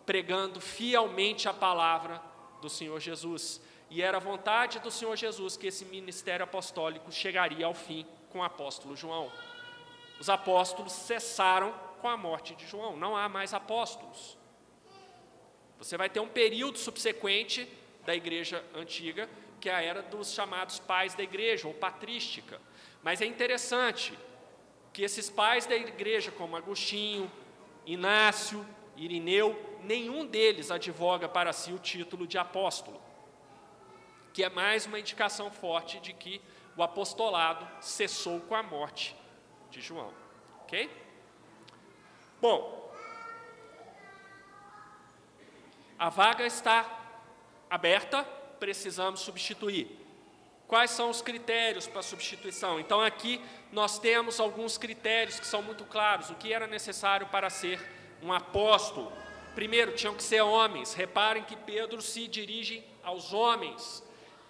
pregando 0.05 0.59
fielmente 0.59 1.47
a 1.47 1.53
palavra 1.53 2.21
do 2.61 2.69
Senhor 2.69 2.99
Jesus. 2.99 3.61
E 3.89 4.01
era 4.01 4.19
vontade 4.19 4.79
do 4.79 4.91
Senhor 4.91 5.15
Jesus 5.15 5.55
que 5.55 5.67
esse 5.67 5.85
ministério 5.85 6.43
apostólico 6.43 7.11
chegaria 7.11 7.65
ao 7.65 7.73
fim 7.73 8.05
com 8.31 8.39
o 8.39 8.43
apóstolo 8.43 8.95
João. 8.95 9.31
Os 10.19 10.29
apóstolos 10.29 10.91
cessaram 10.91 11.73
com 12.01 12.09
a 12.09 12.17
morte 12.17 12.53
de 12.53 12.67
João, 12.67 12.97
não 12.97 13.15
há 13.15 13.29
mais 13.29 13.53
apóstolos. 13.53 14.37
Você 15.77 15.95
vai 15.95 16.09
ter 16.09 16.19
um 16.19 16.27
período 16.27 16.77
subsequente 16.77 17.67
da 18.05 18.13
igreja 18.13 18.63
antiga, 18.75 19.29
que 19.61 19.69
é 19.69 19.75
a 19.75 19.81
era 19.81 20.01
dos 20.01 20.33
chamados 20.33 20.77
pais 20.77 21.13
da 21.13 21.23
igreja, 21.23 21.67
ou 21.67 21.73
patrística. 21.73 22.61
Mas 23.01 23.21
é 23.21 23.25
interessante 23.25 24.17
que 24.91 25.03
esses 25.03 25.29
pais 25.29 25.65
da 25.65 25.75
igreja, 25.75 26.31
como 26.31 26.57
Agostinho, 26.57 27.31
Inácio, 27.85 28.65
Irineu, 28.97 29.79
nenhum 29.83 30.25
deles 30.25 30.69
advoga 30.69 31.29
para 31.29 31.53
si 31.53 31.71
o 31.71 31.79
título 31.79 32.27
de 32.27 32.37
apóstolo, 32.37 33.01
que 34.33 34.43
é 34.43 34.49
mais 34.49 34.85
uma 34.85 34.99
indicação 34.99 35.49
forte 35.49 35.99
de 36.01 36.11
que 36.11 36.41
o 36.75 36.83
apostolado 36.83 37.65
cessou 37.81 38.41
com 38.41 38.55
a 38.55 38.63
morte 38.63 39.18
de 39.69 39.81
João. 39.81 40.13
Ok? 40.63 40.89
Bom, 42.41 42.93
a 45.97 46.09
vaga 46.09 46.45
está 46.45 46.85
aberta, 47.69 48.23
precisamos 48.59 49.19
substituir. 49.19 49.99
Quais 50.67 50.91
são 50.91 51.09
os 51.09 51.21
critérios 51.21 51.87
para 51.87 52.01
substituição? 52.01 52.79
Então, 52.79 53.01
aqui 53.01 53.41
nós 53.71 53.97
temos 53.97 54.39
alguns 54.39 54.77
critérios 54.77 55.39
que 55.39 55.47
são 55.47 55.63
muito 55.63 55.83
claros. 55.83 56.29
O 56.29 56.35
que 56.35 56.53
era 56.53 56.67
necessário 56.67 57.27
para 57.27 57.49
ser 57.49 57.81
um 58.21 58.31
apóstolo? 58.31 59.11
Primeiro, 59.55 59.93
tinham 59.93 60.13
que 60.13 60.23
ser 60.23 60.41
homens. 60.41 60.93
Reparem 60.93 61.43
que 61.43 61.55
Pedro 61.55 62.01
se 62.01 62.27
dirige 62.27 62.85
aos 63.03 63.33
homens. 63.33 64.03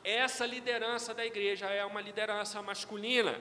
Essa 0.03 0.45
liderança 0.45 1.13
da 1.13 1.25
igreja 1.25 1.67
é 1.67 1.85
uma 1.85 2.01
liderança 2.01 2.61
masculina. 2.61 3.39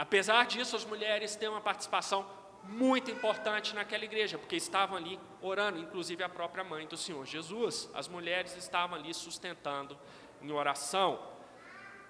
Apesar 0.00 0.46
disso, 0.46 0.74
as 0.76 0.84
mulheres 0.86 1.36
têm 1.36 1.50
uma 1.50 1.60
participação 1.60 2.26
muito 2.64 3.10
importante 3.10 3.74
naquela 3.74 4.02
igreja, 4.02 4.38
porque 4.38 4.56
estavam 4.56 4.96
ali 4.96 5.20
orando, 5.42 5.78
inclusive 5.78 6.24
a 6.24 6.28
própria 6.28 6.64
mãe 6.64 6.86
do 6.86 6.96
Senhor 6.96 7.26
Jesus. 7.26 7.86
As 7.92 8.08
mulheres 8.08 8.56
estavam 8.56 8.98
ali 8.98 9.12
sustentando 9.12 9.98
em 10.40 10.50
oração. 10.52 11.20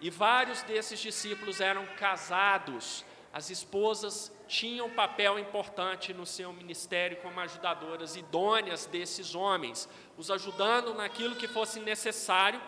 E 0.00 0.08
vários 0.08 0.62
desses 0.62 1.00
discípulos 1.00 1.60
eram 1.60 1.84
casados. 1.96 3.04
As 3.32 3.50
esposas 3.50 4.32
tinham 4.46 4.86
um 4.86 4.94
papel 4.94 5.36
importante 5.36 6.14
no 6.14 6.24
seu 6.24 6.52
ministério 6.52 7.16
como 7.16 7.40
ajudadoras 7.40 8.14
idôneas 8.14 8.86
desses 8.86 9.34
homens, 9.34 9.88
os 10.16 10.30
ajudando 10.30 10.94
naquilo 10.94 11.34
que 11.34 11.48
fosse 11.48 11.80
necessário 11.80 12.62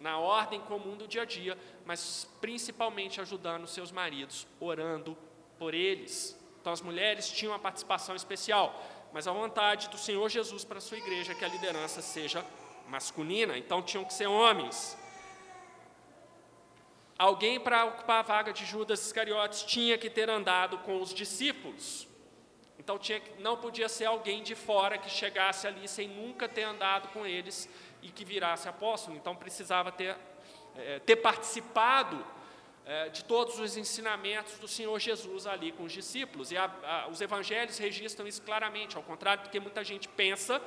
na 0.00 0.18
ordem 0.18 0.60
comum 0.60 0.96
do 0.96 1.08
dia 1.08 1.22
a 1.22 1.24
dia, 1.24 1.58
mas 1.84 2.28
principalmente 2.40 3.20
ajudando 3.20 3.66
seus 3.66 3.90
maridos, 3.90 4.46
orando 4.60 5.16
por 5.58 5.74
eles. 5.74 6.38
Então 6.60 6.72
as 6.72 6.80
mulheres 6.80 7.28
tinham 7.28 7.52
uma 7.52 7.58
participação 7.58 8.14
especial, 8.14 8.82
mas 9.12 9.28
a 9.28 9.32
vontade 9.32 9.88
do 9.88 9.98
Senhor 9.98 10.28
Jesus 10.28 10.64
para 10.64 10.78
a 10.78 10.80
sua 10.80 10.98
igreja 10.98 11.32
é 11.32 11.34
que 11.34 11.44
a 11.44 11.48
liderança 11.48 12.02
seja 12.02 12.44
masculina, 12.88 13.56
então 13.56 13.82
tinham 13.82 14.04
que 14.04 14.12
ser 14.12 14.26
homens. 14.26 14.96
Alguém 17.18 17.60
para 17.60 17.84
ocupar 17.84 18.20
a 18.20 18.22
vaga 18.22 18.52
de 18.52 18.64
Judas 18.64 19.06
Iscariotes 19.06 19.62
tinha 19.62 19.96
que 19.96 20.10
ter 20.10 20.28
andado 20.28 20.78
com 20.78 21.00
os 21.00 21.14
discípulos. 21.14 22.08
Então 22.78 22.98
tinha, 22.98 23.22
não 23.38 23.56
podia 23.56 23.88
ser 23.88 24.06
alguém 24.06 24.42
de 24.42 24.54
fora 24.54 24.98
que 24.98 25.08
chegasse 25.08 25.66
ali 25.66 25.86
sem 25.88 26.08
nunca 26.08 26.48
ter 26.48 26.64
andado 26.64 27.08
com 27.08 27.24
eles 27.24 27.68
e 28.04 28.10
que 28.10 28.24
virasse 28.24 28.68
apóstolo. 28.68 29.16
Então 29.16 29.34
precisava 29.34 29.90
ter, 29.90 30.16
é, 30.76 31.00
ter 31.00 31.16
participado 31.16 32.24
é, 32.84 33.08
de 33.08 33.24
todos 33.24 33.58
os 33.58 33.76
ensinamentos 33.78 34.58
do 34.58 34.68
Senhor 34.68 34.96
Jesus 35.00 35.46
ali 35.46 35.72
com 35.72 35.84
os 35.84 35.92
discípulos. 35.92 36.52
E 36.52 36.56
a, 36.56 36.70
a, 36.84 37.08
os 37.08 37.20
evangelhos 37.20 37.78
registram 37.78 38.28
isso 38.28 38.42
claramente, 38.42 38.96
ao 38.96 39.02
contrário 39.02 39.42
do 39.42 39.50
que 39.50 39.58
muita 39.58 39.82
gente 39.82 40.06
pensa, 40.06 40.60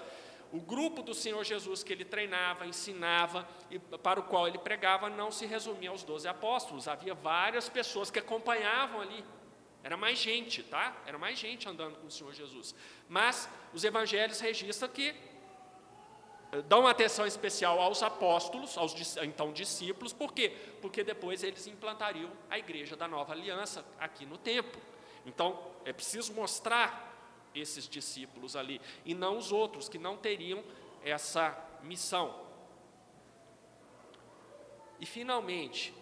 o 0.52 0.60
grupo 0.60 1.04
do 1.04 1.14
Senhor 1.14 1.44
Jesus 1.44 1.84
que 1.84 1.94
ele 1.94 2.06
treinava, 2.06 2.66
ensinava 2.66 3.48
e 3.70 3.78
para 3.80 4.20
o 4.20 4.24
qual 4.24 4.48
ele 4.48 4.58
pregava 4.58 5.10
não 5.10 5.30
se 5.30 5.46
resumia 5.46 5.92
aos 5.92 6.04
doze 6.04 6.28
apóstolos. 6.28 6.88
Havia 6.88 7.14
várias 7.14 7.70
pessoas 7.70 8.10
que 8.10 8.18
acompanhavam 8.18 9.02
ali. 9.02 9.24
Era 9.84 9.96
mais 9.96 10.18
gente, 10.18 10.64
tá? 10.64 10.96
Era 11.06 11.18
mais 11.18 11.38
gente 11.38 11.70
andando 11.70 11.98
com 11.98 12.08
o 12.08 12.12
Senhor 12.12 12.34
Jesus. 12.34 12.74
Mas 13.08 13.48
os 13.74 13.84
evangelhos 13.84 14.40
registram 14.40 14.90
que 14.90 15.14
eh, 16.52 16.62
dão 16.64 16.88
atenção 16.88 17.26
especial 17.26 17.80
aos 17.80 18.02
apóstolos, 18.02 18.78
aos 18.78 19.18
então 19.18 19.52
discípulos, 19.52 20.14
por 20.14 20.34
quê? 20.34 20.50
Porque 20.82 21.04
depois 21.04 21.44
eles 21.44 21.68
implantariam 21.68 22.32
a 22.50 22.58
igreja 22.58 22.96
da 22.96 23.08
nova 23.08 23.34
aliança 23.34 23.86
aqui 24.00 24.26
no 24.26 24.38
tempo. 24.38 24.78
Então, 25.26 25.60
é 25.84 25.92
preciso 25.92 26.34
mostrar 26.34 27.06
esses 27.54 27.88
discípulos 27.88 28.56
ali, 28.56 28.80
e 29.06 29.14
não 29.14 29.38
os 29.38 29.52
outros 29.52 29.90
que 29.90 29.98
não 29.98 30.16
teriam 30.16 30.64
essa 31.04 31.58
missão. 31.84 32.46
E 35.00 35.06
finalmente, 35.06 35.94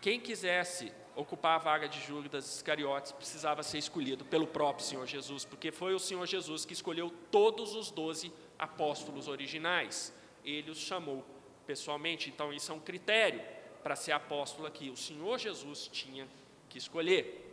quem 0.00 0.20
quisesse 0.20 0.92
ocupar 1.14 1.56
a 1.56 1.58
vaga 1.58 1.88
de 1.88 2.00
Judas 2.00 2.56
Iscariotes 2.56 3.10
precisava 3.12 3.62
ser 3.62 3.78
escolhido 3.78 4.24
pelo 4.24 4.46
próprio 4.46 4.86
Senhor 4.86 5.06
Jesus, 5.06 5.44
porque 5.44 5.72
foi 5.72 5.92
o 5.92 5.98
Senhor 5.98 6.24
Jesus 6.26 6.64
que 6.64 6.72
escolheu 6.72 7.12
todos 7.30 7.74
os 7.74 7.90
doze 7.90 8.32
apóstolos 8.58 9.28
originais. 9.28 10.12
Ele 10.44 10.70
os 10.70 10.78
chamou 10.78 11.24
pessoalmente, 11.66 12.30
então 12.30 12.52
isso 12.52 12.72
é 12.72 12.74
um 12.74 12.80
critério 12.80 13.42
para 13.82 13.94
ser 13.94 14.12
apóstolo 14.12 14.66
aqui. 14.66 14.90
O 14.90 14.96
Senhor 14.96 15.38
Jesus 15.38 15.88
tinha 15.88 16.26
que 16.68 16.78
escolher. 16.78 17.44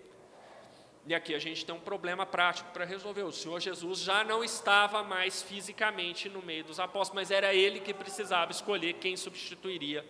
E 1.08 1.14
aqui 1.14 1.36
a 1.36 1.40
gente 1.40 1.64
tem 1.64 1.76
um 1.76 1.80
problema 1.80 2.26
prático 2.26 2.72
para 2.72 2.84
resolver. 2.84 3.24
O 3.24 3.32
Senhor 3.32 3.60
Jesus 3.60 4.00
já 4.00 4.24
não 4.24 4.44
estava 4.44 5.04
mais 5.04 5.44
fisicamente 5.44 6.28
no 6.28 6.42
meio 6.42 6.64
dos 6.64 6.80
apóstolos, 6.80 7.22
mas 7.22 7.32
era 7.32 7.54
ele 7.54 7.80
que 7.80 7.94
precisava 7.94 8.52
escolher 8.52 8.94
quem 8.94 9.16
substituiria 9.16 10.04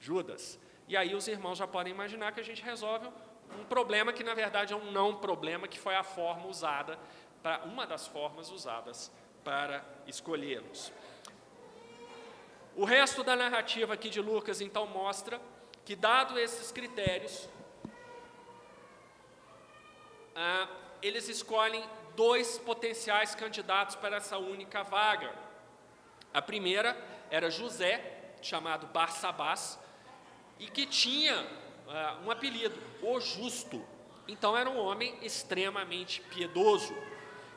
Judas. 0.00 0.58
E 0.88 0.96
aí 0.96 1.14
os 1.14 1.28
irmãos 1.28 1.58
já 1.58 1.66
podem 1.66 1.92
imaginar 1.92 2.32
que 2.32 2.40
a 2.40 2.44
gente 2.44 2.62
resolve 2.62 3.06
um 3.60 3.64
problema 3.64 4.12
que 4.12 4.24
na 4.24 4.32
verdade 4.32 4.72
é 4.72 4.76
um 4.76 4.90
não 4.90 5.16
problema, 5.16 5.68
que 5.68 5.78
foi 5.78 5.94
a 5.94 6.02
forma 6.02 6.46
usada 6.46 6.98
para 7.42 7.64
uma 7.64 7.86
das 7.86 8.06
formas 8.06 8.50
usadas 8.50 9.12
para 9.44 9.84
escolhê-los. 10.06 10.92
O 12.76 12.84
resto 12.84 13.22
da 13.22 13.34
narrativa 13.34 13.94
aqui 13.94 14.08
de 14.08 14.20
Lucas 14.20 14.60
então 14.60 14.86
mostra 14.86 15.40
que 15.84 15.96
dado 15.96 16.38
esses 16.38 16.70
critérios, 16.70 17.48
ah, 20.36 20.68
eles 21.02 21.28
escolhem 21.28 21.84
dois 22.14 22.58
potenciais 22.58 23.34
candidatos 23.34 23.96
para 23.96 24.16
essa 24.16 24.38
única 24.38 24.82
vaga. 24.82 25.34
A 26.32 26.40
primeira 26.40 26.96
era 27.30 27.50
José, 27.50 28.34
chamado 28.40 28.86
Barsabás, 28.86 29.78
e 30.58 30.66
que 30.68 30.86
tinha 30.86 31.46
ah, 31.88 32.18
um 32.24 32.30
apelido, 32.30 32.78
o 33.02 33.18
Justo. 33.20 33.84
Então 34.28 34.56
era 34.56 34.70
um 34.70 34.78
homem 34.78 35.18
extremamente 35.22 36.20
piedoso 36.22 36.94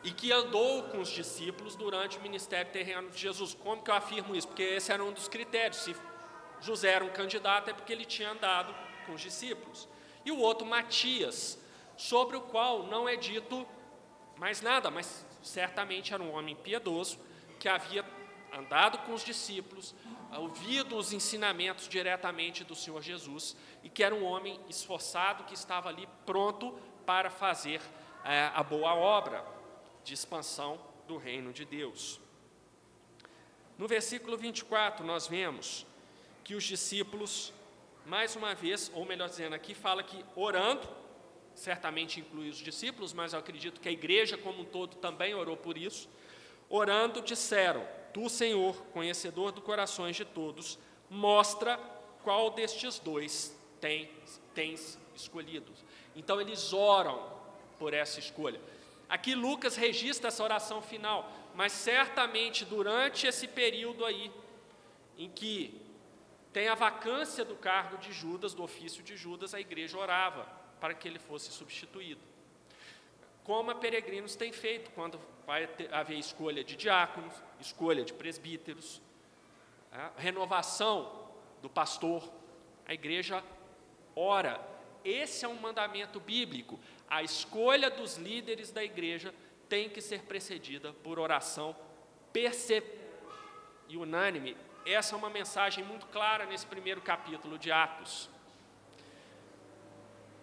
e 0.04 0.12
que 0.12 0.32
andou 0.32 0.84
com 0.84 1.00
os 1.00 1.10
discípulos 1.10 1.76
durante 1.76 2.18
o 2.18 2.22
ministério 2.22 2.72
terreno 2.72 3.10
de 3.10 3.18
Jesus. 3.18 3.54
Como 3.54 3.82
que 3.82 3.90
eu 3.90 3.96
afirmo 3.96 4.36
isso? 4.36 4.48
Porque 4.48 4.64
esse 4.64 4.92
era 4.92 5.04
um 5.04 5.14
dos 5.14 5.28
critérios. 5.30 5.78
Se 5.78 5.96
José 6.60 6.92
era 6.92 7.06
um 7.06 7.10
candidato, 7.10 7.70
é 7.70 7.74
porque 7.74 7.94
ele 7.94 8.06
tinha 8.06 8.32
andado 8.32 8.76
com 9.06 9.14
os 9.14 9.22
discípulos. 9.22 9.88
E 10.26 10.32
o 10.32 10.40
outro, 10.40 10.66
Matias, 10.66 11.58
sobre 11.96 12.36
o 12.36 12.42
qual 12.42 12.84
não 12.84 13.08
é 13.08 13.16
dito 13.16 13.66
mais 14.38 14.62
nada, 14.62 14.92
mas 14.92 15.26
certamente 15.42 16.14
era 16.14 16.22
um 16.22 16.34
homem 16.34 16.56
piedoso 16.56 17.18
que 17.60 17.70
havia 17.70 18.06
andado 18.52 18.98
com 19.00 19.14
os 19.14 19.24
discípulos, 19.24 19.96
ouvido 20.38 20.98
os 20.98 21.14
ensinamentos 21.14 21.88
diretamente 21.88 22.64
do 22.64 22.76
Senhor 22.76 23.02
Jesus 23.02 23.56
e 23.82 23.90
que 23.90 24.04
era 24.04 24.14
um 24.14 24.24
homem 24.24 24.60
esforçado 24.70 25.44
que 25.46 25.54
estava 25.54 25.90
ali 25.90 26.08
pronto 26.26 26.72
para 27.06 27.30
fazer 27.30 27.82
é, 28.24 28.52
a 28.54 28.64
boa 28.64 28.94
obra 28.94 29.53
de 30.04 30.14
expansão 30.14 30.80
do 31.08 31.18
reino 31.18 31.52
de 31.52 31.66
Deus. 31.66 32.20
No 33.78 33.88
versículo 33.88 34.38
24, 34.38 35.06
nós 35.06 35.28
vemos 35.28 35.86
que 36.44 36.56
os 36.56 36.64
discípulos, 36.64 37.54
mais 38.06 38.36
uma 38.36 38.54
vez, 38.54 38.92
ou 38.94 39.06
melhor 39.06 39.30
dizendo, 39.30 39.56
aqui 39.56 39.74
fala 39.74 40.04
que 40.04 40.24
orando, 40.36 40.88
certamente 41.56 42.20
inclui 42.20 42.50
os 42.50 42.58
discípulos, 42.58 43.14
mas 43.14 43.34
eu 43.34 43.40
acredito 43.40 43.80
que 43.80 43.90
a 43.90 43.92
igreja 43.92 44.38
como 44.38 44.62
um 44.62 44.66
todo 44.66 44.96
também 44.98 45.34
orou 45.34 45.56
por 45.56 45.78
isso. 45.78 46.10
Orando, 46.70 47.22
disseram: 47.22 47.88
Tu, 48.14 48.30
Senhor, 48.30 48.76
conhecedor 48.94 49.52
dos 49.52 49.64
corações 49.64 50.16
de 50.16 50.26
todos, 50.26 50.78
mostra 51.10 51.80
qual 52.24 52.52
destes 52.52 53.00
dois 53.00 53.56
tens, 53.80 54.42
tens 54.54 55.00
escolhido. 55.16 55.72
Então 56.16 56.40
eles 56.40 56.74
oram 56.74 57.32
por 57.78 57.94
essa 57.94 58.20
escolha. 58.20 58.60
Aqui 59.14 59.36
Lucas 59.36 59.76
registra 59.76 60.30
essa 60.30 60.44
oração 60.44 60.82
final, 60.82 61.32
mas 61.54 61.72
certamente 61.72 62.66
durante 62.66 63.28
esse 63.28 63.48
período 63.48 64.04
aí, 64.04 64.32
em 65.16 65.30
que 65.30 65.80
tem 66.52 66.68
a 66.68 66.74
vacância 66.74 67.46
do 67.46 67.54
cargo 67.56 68.00
de 68.00 68.12
Judas, 68.12 68.56
do 68.56 68.64
ofício 68.64 69.04
de 69.04 69.16
Judas, 69.16 69.54
a 69.54 69.60
igreja 69.60 70.00
orava 70.00 70.48
para 70.80 70.96
que 70.96 71.08
ele 71.08 71.20
fosse 71.20 71.52
substituído. 71.52 72.22
Como 73.44 73.70
a 73.70 73.76
peregrinos 73.76 74.36
tem 74.36 74.52
feito 74.52 74.90
quando 74.96 75.20
vai 75.46 75.70
haver 75.92 76.18
escolha 76.18 76.64
de 76.64 76.76
diáconos, 76.76 77.36
escolha 77.60 78.04
de 78.04 78.14
presbíteros, 78.14 79.00
renovação 80.18 81.30
do 81.62 81.70
pastor, 81.70 82.28
a 82.84 82.96
igreja 82.96 83.44
ora. 84.16 84.60
Esse 85.06 85.46
é 85.46 85.48
um 85.48 85.60
mandamento 85.60 86.20
bíblico. 86.20 86.80
A 87.14 87.22
escolha 87.22 87.92
dos 87.92 88.18
líderes 88.18 88.72
da 88.72 88.84
igreja 88.84 89.32
tem 89.70 89.88
que 89.88 90.02
ser 90.02 90.24
precedida 90.24 90.94
por 91.04 91.20
oração 91.20 91.76
perce... 92.32 92.82
e 93.88 93.96
unânime. 93.96 94.58
Essa 94.84 95.14
é 95.14 95.18
uma 95.20 95.30
mensagem 95.30 95.84
muito 95.84 96.08
clara 96.08 96.48
nesse 96.48 96.66
primeiro 96.66 97.02
capítulo 97.02 97.60
de 97.60 97.72
Atos. 97.72 98.32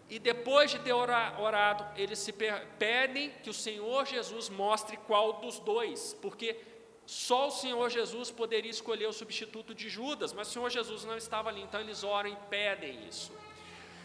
E 0.09 0.21
depois 0.21 0.71
de 0.71 0.79
ter 0.79 0.93
orado, 0.93 1.85
eles 1.97 2.21
se 2.21 2.33
pedem 2.79 3.33
que 3.43 3.51
o 3.51 3.59
Senhor 3.67 4.07
Jesus 4.07 4.49
mostre 4.49 4.97
qual 5.09 5.41
dos 5.41 5.59
dois, 5.59 6.17
porque 6.23 6.57
só 7.05 7.49
o 7.49 7.51
Senhor 7.51 7.91
Jesus 7.91 8.31
poderia 8.31 8.71
escolher 8.71 9.09
o 9.09 9.13
substituto 9.13 9.75
de 9.75 9.89
Judas, 9.89 10.33
mas 10.33 10.47
o 10.47 10.53
Senhor 10.53 10.71
Jesus 10.71 11.05
não 11.05 11.17
estava 11.17 11.49
ali, 11.49 11.63
então 11.63 11.81
eles 11.81 12.05
oram 12.05 12.31
e 12.31 12.37
pedem 12.49 13.09
isso. 13.09 13.33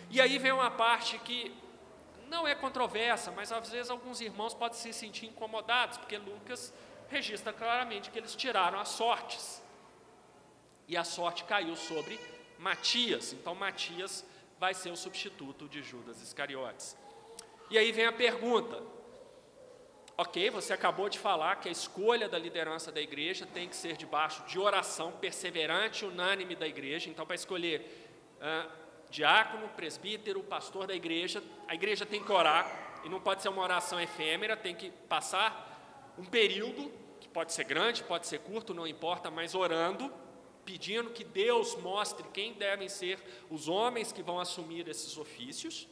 E 0.09 0.19
aí 0.19 0.39
vem 0.39 0.51
uma 0.51 0.71
parte 0.71 1.19
que 1.19 1.63
não 2.35 2.45
é 2.45 2.53
controversa, 2.53 3.31
mas 3.31 3.51
às 3.51 3.69
vezes 3.69 3.89
alguns 3.89 4.19
irmãos 4.19 4.53
podem 4.53 4.77
se 4.77 4.91
sentir 4.91 5.25
incomodados, 5.27 5.97
porque 5.97 6.17
Lucas 6.17 6.73
registra 7.07 7.53
claramente 7.53 8.09
que 8.11 8.19
eles 8.19 8.35
tiraram 8.35 8.77
as 8.77 8.89
sortes. 8.89 9.63
E 10.87 10.97
a 10.97 11.03
sorte 11.03 11.45
caiu 11.45 11.75
sobre 11.75 12.19
Matias. 12.59 13.31
Então 13.33 13.55
Matias 13.55 14.25
vai 14.59 14.73
ser 14.73 14.91
o 14.91 14.97
substituto 14.97 15.67
de 15.69 15.81
Judas 15.81 16.21
Iscariotes. 16.21 16.97
E 17.69 17.77
aí 17.77 17.91
vem 17.91 18.05
a 18.05 18.11
pergunta: 18.11 18.83
ok, 20.17 20.49
você 20.49 20.73
acabou 20.73 21.07
de 21.07 21.17
falar 21.17 21.55
que 21.61 21.69
a 21.69 21.71
escolha 21.71 22.27
da 22.27 22.37
liderança 22.37 22.91
da 22.91 23.01
igreja 23.01 23.45
tem 23.45 23.69
que 23.69 23.75
ser 23.75 23.95
debaixo 23.95 24.43
de 24.45 24.59
oração 24.59 25.13
perseverante, 25.13 26.05
unânime 26.05 26.55
da 26.55 26.67
igreja. 26.67 27.09
Então, 27.09 27.25
para 27.25 27.35
escolher 27.35 27.77
ah, 28.41 28.67
diácono, 29.15 29.69
presbítero, 29.69 30.43
pastor 30.43 30.87
da 30.87 30.93
igreja, 30.93 31.41
a 31.67 31.73
igreja 31.73 32.05
tem 32.05 32.23
que 32.23 32.31
orar, 32.31 32.99
e 33.03 33.09
não 33.09 33.21
pode 33.21 33.41
ser 33.41 33.49
uma 33.49 33.61
oração 33.61 33.99
efêmera, 33.99 34.57
tem 34.57 34.75
que 34.75 34.89
passar 35.07 36.13
um 36.17 36.25
período, 36.25 36.91
que 37.19 37.27
pode 37.29 37.53
ser 37.53 37.63
grande, 37.63 38.03
pode 38.03 38.27
ser 38.27 38.39
curto, 38.39 38.73
não 38.73 38.85
importa, 38.85 39.31
mas 39.31 39.55
orando 39.55 40.11
pedindo 40.65 41.11
que 41.11 41.23
Deus 41.23 41.75
mostre 41.75 42.25
quem 42.33 42.53
devem 42.53 42.89
ser 42.89 43.19
os 43.51 43.67
homens 43.67 44.11
que 44.11 44.23
vão 44.23 44.39
assumir 44.39 44.87
esses 44.87 45.15
ofícios. 45.15 45.87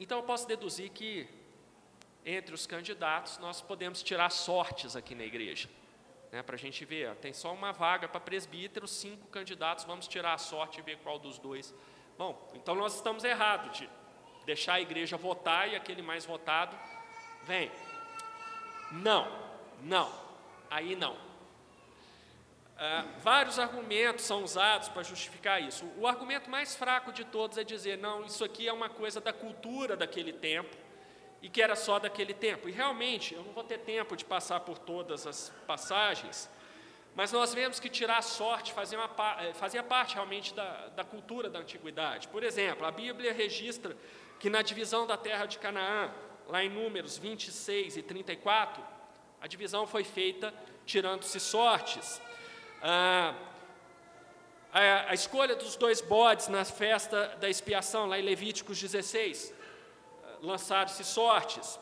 Então 0.00 0.18
eu 0.18 0.24
posso 0.24 0.48
deduzir 0.48 0.90
que 0.90 1.28
entre 2.26 2.52
os 2.54 2.66
candidatos 2.66 3.38
nós 3.38 3.60
podemos 3.60 4.02
tirar 4.02 4.30
sortes 4.30 4.96
aqui 4.96 5.14
na 5.14 5.24
igreja. 5.24 5.68
Né, 6.30 6.42
para 6.44 6.54
a 6.54 6.58
gente 6.58 6.84
ver, 6.84 7.14
tem 7.16 7.32
só 7.32 7.52
uma 7.52 7.72
vaga 7.72 8.08
para 8.08 8.20
presbítero, 8.20 8.86
cinco 8.86 9.26
candidatos, 9.28 9.84
vamos 9.84 10.06
tirar 10.06 10.34
a 10.34 10.38
sorte 10.38 10.78
e 10.78 10.82
ver 10.82 10.98
qual 10.98 11.18
dos 11.18 11.38
dois. 11.38 11.74
Bom, 12.16 12.50
então 12.54 12.74
nós 12.74 12.94
estamos 12.94 13.24
errados 13.24 13.78
de 13.78 13.90
deixar 14.46 14.74
a 14.74 14.80
igreja 14.80 15.16
votar 15.16 15.68
e 15.68 15.74
aquele 15.74 16.02
mais 16.02 16.24
votado 16.24 16.76
vem. 17.42 17.70
Não, 18.92 19.26
não, 19.82 20.12
aí 20.70 20.94
não. 20.94 21.16
ah, 22.76 23.06
vários 23.18 23.58
argumentos 23.58 24.24
são 24.24 24.44
usados 24.44 24.88
para 24.88 25.02
justificar 25.02 25.60
isso. 25.60 25.84
O 25.96 26.06
argumento 26.06 26.48
mais 26.48 26.76
fraco 26.76 27.12
de 27.12 27.24
todos 27.24 27.58
é 27.58 27.64
dizer: 27.64 27.98
não, 27.98 28.24
isso 28.24 28.44
aqui 28.44 28.68
é 28.68 28.72
uma 28.72 28.88
coisa 28.88 29.20
da 29.20 29.32
cultura 29.32 29.96
daquele 29.96 30.32
tempo 30.32 30.76
e 31.42 31.48
que 31.48 31.62
era 31.62 31.74
só 31.74 31.98
daquele 31.98 32.34
tempo. 32.34 32.68
E 32.68 32.72
realmente, 32.72 33.34
eu 33.34 33.42
não 33.42 33.52
vou 33.52 33.64
ter 33.64 33.78
tempo 33.78 34.16
de 34.16 34.24
passar 34.24 34.60
por 34.60 34.78
todas 34.78 35.26
as 35.26 35.52
passagens, 35.66 36.48
mas 37.14 37.32
nós 37.32 37.52
vemos 37.52 37.80
que 37.80 37.88
tirar 37.88 38.18
a 38.18 38.22
sorte 38.22 38.72
fazia, 38.72 38.98
uma, 38.98 39.10
eh, 39.40 39.52
fazia 39.54 39.82
parte 39.82 40.14
realmente 40.14 40.54
da, 40.54 40.88
da 40.88 41.04
cultura 41.04 41.50
da 41.50 41.58
antiguidade. 41.58 42.28
Por 42.28 42.44
exemplo, 42.44 42.86
a 42.86 42.90
Bíblia 42.90 43.32
registra 43.32 43.96
que 44.38 44.48
na 44.48 44.62
divisão 44.62 45.06
da 45.06 45.16
terra 45.16 45.46
de 45.46 45.58
Canaã, 45.58 46.10
lá 46.46 46.62
em 46.64 46.68
Números 46.68 47.18
26 47.18 47.96
e 47.96 48.02
34, 48.02 48.82
a 49.40 49.46
divisão 49.46 49.86
foi 49.86 50.04
feita 50.04 50.52
tirando-se 50.86 51.38
sortes. 51.40 52.20
Ah, 52.82 53.34
a, 54.72 55.10
a, 55.10 55.14
escolha 55.14 55.56
dos 55.56 55.76
dois 55.76 56.00
bodes 56.00 56.48
na 56.48 56.64
festa 56.64 57.36
da 57.40 57.48
expiação, 57.48 58.06
lá 58.06 58.18
em 58.18 58.22
Levíticos 58.22 58.80
16, 58.80 59.52
lançaram-se 60.42 61.04
sortes. 61.04 61.78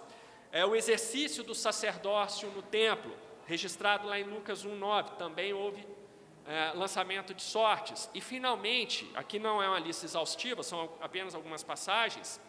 É, 0.50 0.64
o 0.64 0.74
exercício 0.74 1.44
do 1.44 1.54
sacerdócio 1.54 2.48
no 2.50 2.62
templo, 2.62 3.14
registrado 3.46 4.06
lá 4.06 4.18
em 4.18 4.24
Lucas 4.24 4.64
1,9, 4.64 5.16
também 5.16 5.52
houve 5.52 5.86
é, 6.46 6.72
lançamento 6.74 7.34
de 7.34 7.42
sortes. 7.42 8.08
E, 8.14 8.20
finalmente, 8.20 9.10
aqui 9.14 9.38
não 9.38 9.62
é 9.62 9.68
uma 9.68 9.78
lista 9.78 10.06
exaustiva, 10.06 10.62
são 10.62 10.90
apenas 11.00 11.34
algumas 11.34 11.62
passagens, 11.62 12.40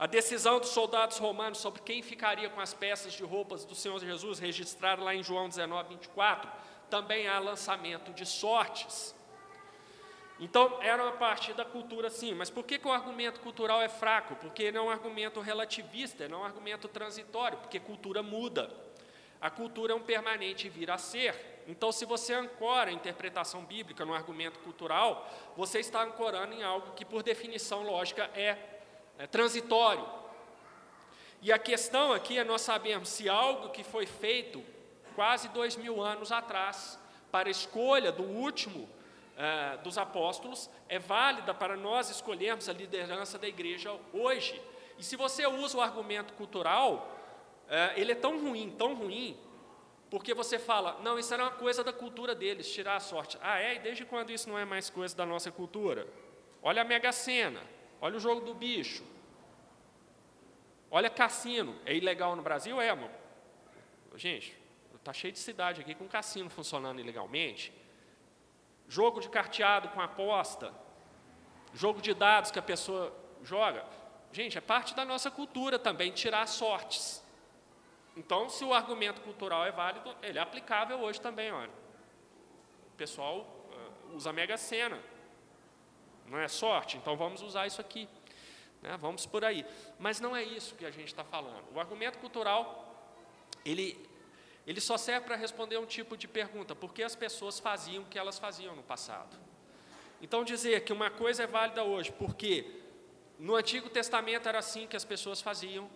a 0.00 0.06
decisão 0.06 0.58
dos 0.58 0.70
soldados 0.70 1.18
romanos 1.18 1.58
sobre 1.58 1.82
quem 1.82 2.00
ficaria 2.00 2.48
com 2.48 2.58
as 2.58 2.72
peças 2.72 3.12
de 3.12 3.22
roupas 3.22 3.66
do 3.66 3.74
Senhor 3.74 4.00
Jesus, 4.00 4.38
registrado 4.38 5.04
lá 5.04 5.14
em 5.14 5.22
João 5.22 5.46
19, 5.46 5.90
24, 5.90 6.50
também 6.88 7.28
há 7.28 7.38
lançamento 7.38 8.10
de 8.14 8.24
sortes. 8.24 9.14
Então, 10.40 10.78
era 10.80 11.02
uma 11.02 11.12
parte 11.12 11.52
da 11.52 11.66
cultura, 11.66 12.08
sim, 12.08 12.32
mas 12.32 12.48
por 12.48 12.64
que, 12.64 12.78
que 12.78 12.88
o 12.88 12.92
argumento 12.92 13.40
cultural 13.40 13.82
é 13.82 13.90
fraco? 13.90 14.34
Porque 14.36 14.62
ele 14.62 14.78
é 14.78 14.80
um 14.80 14.88
argumento 14.88 15.38
relativista, 15.38 16.26
não 16.28 16.38
é 16.38 16.40
um 16.40 16.46
argumento 16.46 16.88
transitório, 16.88 17.58
porque 17.58 17.78
cultura 17.78 18.22
muda. 18.22 18.74
A 19.38 19.50
cultura 19.50 19.92
é 19.92 19.96
um 19.96 20.00
permanente 20.00 20.66
vir 20.70 20.90
a 20.90 20.96
ser. 20.96 21.62
Então, 21.68 21.92
se 21.92 22.06
você 22.06 22.32
ancora 22.32 22.88
a 22.88 22.92
interpretação 22.92 23.66
bíblica 23.66 24.02
no 24.06 24.14
argumento 24.14 24.58
cultural, 24.60 25.30
você 25.54 25.78
está 25.78 26.02
ancorando 26.02 26.54
em 26.54 26.62
algo 26.62 26.92
que, 26.92 27.04
por 27.04 27.22
definição 27.22 27.82
lógica, 27.82 28.30
é, 28.34 28.56
é 29.18 29.26
transitório. 29.26 30.06
E 31.42 31.52
a 31.52 31.58
questão 31.58 32.14
aqui 32.14 32.38
é 32.38 32.44
nós 32.44 32.62
sabermos 32.62 33.10
se 33.10 33.28
algo 33.28 33.68
que 33.68 33.84
foi 33.84 34.06
feito 34.06 34.64
quase 35.14 35.48
dois 35.50 35.76
mil 35.76 36.00
anos 36.00 36.32
atrás, 36.32 36.98
para 37.30 37.50
escolha 37.50 38.10
do 38.10 38.22
último 38.22 38.88
eh, 39.40 39.78
dos 39.82 39.96
apóstolos, 39.96 40.68
é 40.86 40.98
válida 40.98 41.54
para 41.54 41.74
nós 41.74 42.10
escolhermos 42.10 42.68
a 42.68 42.74
liderança 42.74 43.38
da 43.38 43.48
igreja 43.48 43.90
hoje. 44.12 44.60
E 44.98 45.02
se 45.02 45.16
você 45.16 45.46
usa 45.46 45.78
o 45.78 45.80
argumento 45.80 46.34
cultural, 46.34 47.10
eh, 47.66 47.94
ele 47.96 48.12
é 48.12 48.14
tão 48.14 48.38
ruim, 48.38 48.70
tão 48.76 48.94
ruim, 48.94 49.34
porque 50.10 50.34
você 50.34 50.58
fala, 50.58 51.00
não, 51.02 51.18
isso 51.18 51.32
era 51.32 51.44
uma 51.44 51.52
coisa 51.52 51.82
da 51.82 51.92
cultura 51.92 52.34
deles, 52.34 52.70
tirar 52.70 52.96
a 52.96 53.00
sorte. 53.00 53.38
Ah, 53.40 53.58
é? 53.58 53.76
E 53.76 53.78
desde 53.78 54.04
quando 54.04 54.30
isso 54.30 54.46
não 54.46 54.58
é 54.58 54.66
mais 54.66 54.90
coisa 54.90 55.16
da 55.16 55.24
nossa 55.24 55.50
cultura? 55.50 56.06
Olha 56.62 56.82
a 56.82 56.84
Mega 56.84 57.10
Sena, 57.10 57.62
olha 57.98 58.18
o 58.18 58.20
jogo 58.20 58.42
do 58.42 58.52
bicho, 58.52 59.02
olha 60.90 61.08
cassino. 61.08 61.80
É 61.86 61.96
ilegal 61.96 62.36
no 62.36 62.42
Brasil? 62.42 62.78
É, 62.78 62.90
amor. 62.90 63.10
Gente, 64.16 64.60
Está 65.00 65.14
cheio 65.14 65.32
de 65.32 65.38
cidade 65.38 65.80
aqui 65.80 65.94
com 65.94 66.06
cassino 66.06 66.50
funcionando 66.50 67.00
ilegalmente. 67.00 67.72
Jogo 68.90 69.20
de 69.20 69.28
carteado 69.28 69.88
com 69.90 70.00
aposta. 70.00 70.74
Jogo 71.72 72.02
de 72.02 72.12
dados 72.12 72.50
que 72.50 72.58
a 72.58 72.62
pessoa 72.62 73.16
joga. 73.40 73.86
Gente, 74.32 74.58
é 74.58 74.60
parte 74.60 74.96
da 74.96 75.04
nossa 75.04 75.30
cultura 75.30 75.78
também 75.78 76.10
tirar 76.10 76.44
sortes. 76.48 77.24
Então, 78.16 78.48
se 78.48 78.64
o 78.64 78.74
argumento 78.74 79.20
cultural 79.20 79.64
é 79.64 79.70
válido, 79.70 80.12
ele 80.20 80.40
é 80.40 80.42
aplicável 80.42 80.98
hoje 80.98 81.20
também. 81.20 81.52
Olha. 81.52 81.70
O 82.92 82.96
pessoal 82.96 83.38
uh, 83.38 84.16
usa 84.16 84.30
a 84.30 84.32
Mega 84.32 84.56
Sena. 84.56 85.00
Não 86.26 86.38
é 86.38 86.48
sorte? 86.48 86.96
Então 86.96 87.16
vamos 87.16 87.42
usar 87.42 87.68
isso 87.68 87.80
aqui. 87.80 88.08
Né? 88.82 88.96
Vamos 88.96 89.24
por 89.24 89.44
aí. 89.44 89.64
Mas 90.00 90.18
não 90.18 90.34
é 90.34 90.42
isso 90.42 90.74
que 90.74 90.84
a 90.84 90.90
gente 90.90 91.06
está 91.06 91.22
falando. 91.22 91.64
O 91.72 91.78
argumento 91.78 92.18
cultural, 92.18 92.92
ele 93.64 94.09
ele 94.66 94.80
só 94.80 94.96
serve 94.96 95.26
para 95.26 95.36
responder 95.36 95.78
um 95.78 95.86
tipo 95.86 96.16
de 96.16 96.28
pergunta: 96.28 96.74
por 96.74 96.92
que 96.92 97.02
as 97.02 97.16
pessoas 97.16 97.58
faziam 97.58 98.02
o 98.02 98.06
que 98.06 98.18
elas 98.18 98.38
faziam 98.38 98.74
no 98.76 98.82
passado? 98.82 99.36
Então, 100.22 100.44
dizer 100.44 100.84
que 100.84 100.92
uma 100.92 101.10
coisa 101.10 101.44
é 101.44 101.46
válida 101.46 101.82
hoje, 101.82 102.12
porque 102.12 102.80
no 103.38 103.56
Antigo 103.56 103.88
Testamento 103.88 104.48
era 104.48 104.58
assim 104.58 104.86
que 104.86 104.96
as 104.96 105.04
pessoas 105.04 105.40
faziam, 105.40 105.88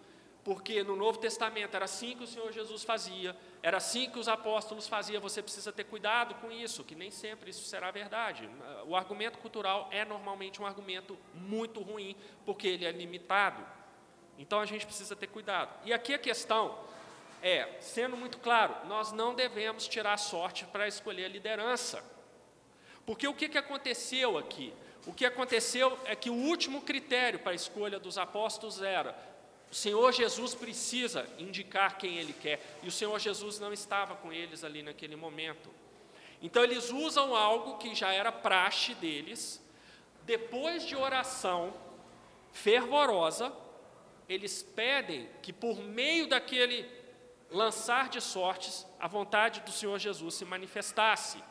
porque 0.43 0.83
no 0.83 0.97
Novo 0.97 1.19
Testamento 1.19 1.75
era 1.75 1.85
assim 1.85 2.17
que 2.17 2.25
o 2.25 2.27
Senhor 2.27 2.51
Jesus 2.53 2.85
fazia, 2.85 3.37
era 3.63 3.77
assim 3.77 4.09
que 4.11 4.19
os 4.19 4.29
apóstolos 4.29 4.89
faziam, 4.89 5.21
você 5.21 5.43
precisa 5.43 5.73
ter 5.73 5.85
cuidado 5.85 6.35
com 6.37 6.51
isso, 6.51 6.85
que 6.85 6.95
nem 6.95 7.11
sempre 7.11 7.51
isso 7.51 7.65
será 7.65 7.91
verdade. 7.91 8.49
O 8.87 8.97
argumento 8.97 9.39
cultural 9.39 9.89
é 9.91 10.05
normalmente 10.05 10.61
um 10.61 10.67
argumento 10.67 11.19
muito 11.35 11.81
ruim, 11.81 12.17
porque 12.45 12.67
ele 12.67 12.85
é 12.85 12.93
limitado. 12.93 13.65
Então 14.39 14.61
a 14.61 14.67
gente 14.67 14.85
precisa 14.85 15.15
ter 15.15 15.29
cuidado. 15.29 15.73
E 15.85 15.93
aqui 15.93 16.15
a 16.15 16.19
questão 16.19 16.79
é, 17.45 17.77
sendo 17.79 18.17
muito 18.17 18.39
claro, 18.39 18.75
nós 18.87 19.13
não 19.13 19.35
devemos 19.35 19.87
tirar 19.87 20.17
sorte 20.17 20.65
para 20.65 20.89
escolher 20.89 21.27
a 21.27 21.29
liderança. 21.29 22.03
Porque 23.05 23.29
o 23.29 23.35
que, 23.35 23.51
que 23.51 23.59
aconteceu 23.59 24.39
aqui? 24.39 24.73
O 25.07 25.13
que 25.13 25.27
aconteceu 25.27 25.99
é 26.07 26.17
que 26.17 26.31
o 26.31 26.35
último 26.35 26.81
critério 26.81 27.39
para 27.39 27.53
a 27.53 27.55
escolha 27.55 27.99
dos 28.01 28.17
apóstolos 28.17 28.81
era: 28.81 29.15
o 29.71 29.75
Senhor 29.75 30.11
Jesus 30.11 30.55
precisa 30.55 31.29
indicar 31.39 31.99
quem 31.99 32.17
ele 32.17 32.33
quer, 32.33 32.63
e 32.83 32.89
o 32.89 32.93
Senhor 32.93 33.19
Jesus 33.19 33.61
não 33.61 33.75
estava 33.75 34.17
com 34.17 34.33
eles 34.33 34.65
ali 34.65 34.83
naquele 34.83 35.15
momento. 35.15 35.69
Então, 36.41 36.65
eles 36.65 36.89
usam 36.91 37.37
algo 37.37 37.77
que 37.77 37.95
já 37.95 38.11
era 38.11 38.33
praxe 38.33 38.95
deles, 38.95 39.63
depois 40.23 40.87
de 40.87 40.97
oração 40.97 41.75
fervorosa, 42.55 43.53
eles 44.27 44.63
pedem 44.63 45.29
que 45.43 45.53
por 45.53 45.77
meio 45.79 46.27
daquele 46.27 47.04
lançar 47.55 48.09
de 48.09 48.21
sortes, 48.21 48.87
a 48.99 49.07
vontade 49.07 49.61
do 49.61 49.71
Senhor 49.71 49.99
Jesus 49.99 50.35
se 50.35 50.45
manifestasse. 50.45 51.43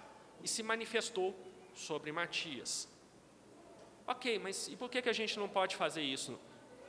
E 0.43 0.47
se 0.47 0.61
manifestou 0.61 1.33
sobre 1.73 2.11
Matias. 2.11 2.89
Ok, 4.05 4.37
mas 4.39 4.67
e 4.67 4.75
por 4.75 4.89
que, 4.89 5.01
que 5.01 5.07
a 5.07 5.13
gente 5.13 5.39
não 5.39 5.47
pode 5.47 5.77
fazer 5.77 6.01
isso 6.01 6.37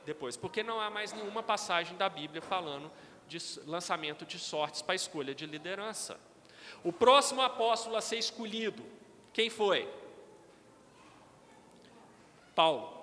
depois? 0.05 0.35
Porque 0.35 0.61
não 0.61 0.81
há 0.81 0.89
mais 0.89 1.13
nenhuma 1.13 1.41
passagem 1.41 1.95
da 1.95 2.09
Bíblia 2.09 2.41
falando 2.41 2.91
de 3.29 3.39
lançamento 3.65 4.25
de 4.25 4.37
sortes 4.37 4.81
para 4.81 4.91
a 4.91 4.95
escolha 4.95 5.33
de 5.33 5.45
liderança. 5.45 6.19
O 6.83 6.91
próximo 6.91 7.41
apóstolo 7.41 7.95
a 7.95 8.01
ser 8.01 8.17
escolhido, 8.17 8.83
quem 9.31 9.49
foi? 9.49 9.89
Paulo 12.53 12.94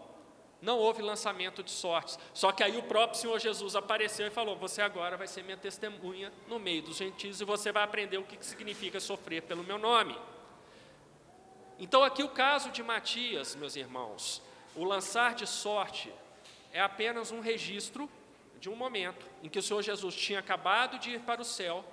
não 0.62 0.78
houve 0.78 1.02
lançamento 1.02 1.60
de 1.60 1.72
sortes. 1.72 2.16
Só 2.32 2.52
que 2.52 2.62
aí 2.62 2.78
o 2.78 2.84
próprio 2.84 3.20
Senhor 3.20 3.38
Jesus 3.40 3.74
apareceu 3.74 4.28
e 4.28 4.30
falou: 4.30 4.56
Você 4.56 4.80
agora 4.80 5.16
vai 5.16 5.26
ser 5.26 5.42
minha 5.42 5.56
testemunha 5.56 6.32
no 6.46 6.60
meio 6.60 6.82
dos 6.82 6.96
gentios 6.96 7.40
e 7.40 7.44
você 7.44 7.72
vai 7.72 7.82
aprender 7.82 8.16
o 8.16 8.22
que 8.22 8.38
significa 8.46 9.00
sofrer 9.00 9.42
pelo 9.42 9.64
meu 9.64 9.76
nome. 9.76 10.16
Então, 11.80 12.04
aqui 12.04 12.22
o 12.22 12.28
caso 12.28 12.70
de 12.70 12.80
Matias, 12.80 13.56
meus 13.56 13.74
irmãos, 13.74 14.40
o 14.76 14.84
lançar 14.84 15.34
de 15.34 15.48
sorte 15.48 16.12
é 16.72 16.80
apenas 16.80 17.32
um 17.32 17.40
registro 17.40 18.08
de 18.60 18.70
um 18.70 18.76
momento 18.76 19.26
em 19.42 19.48
que 19.48 19.58
o 19.58 19.62
Senhor 19.62 19.82
Jesus 19.82 20.14
tinha 20.14 20.38
acabado 20.38 20.96
de 21.00 21.10
ir 21.10 21.20
para 21.20 21.42
o 21.42 21.44
céu. 21.44 21.84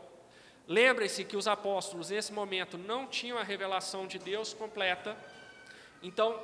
Lembrem-se 0.68 1.26
que 1.26 1.36
os 1.36 1.48
apóstolos, 1.48 2.12
nesse 2.12 2.32
momento, 2.32 2.78
não 2.78 3.08
tinham 3.08 3.40
a 3.40 3.44
revelação 3.44 4.06
de 4.06 4.20
Deus 4.20 4.54
completa. 4.54 5.18
Então, 6.04 6.40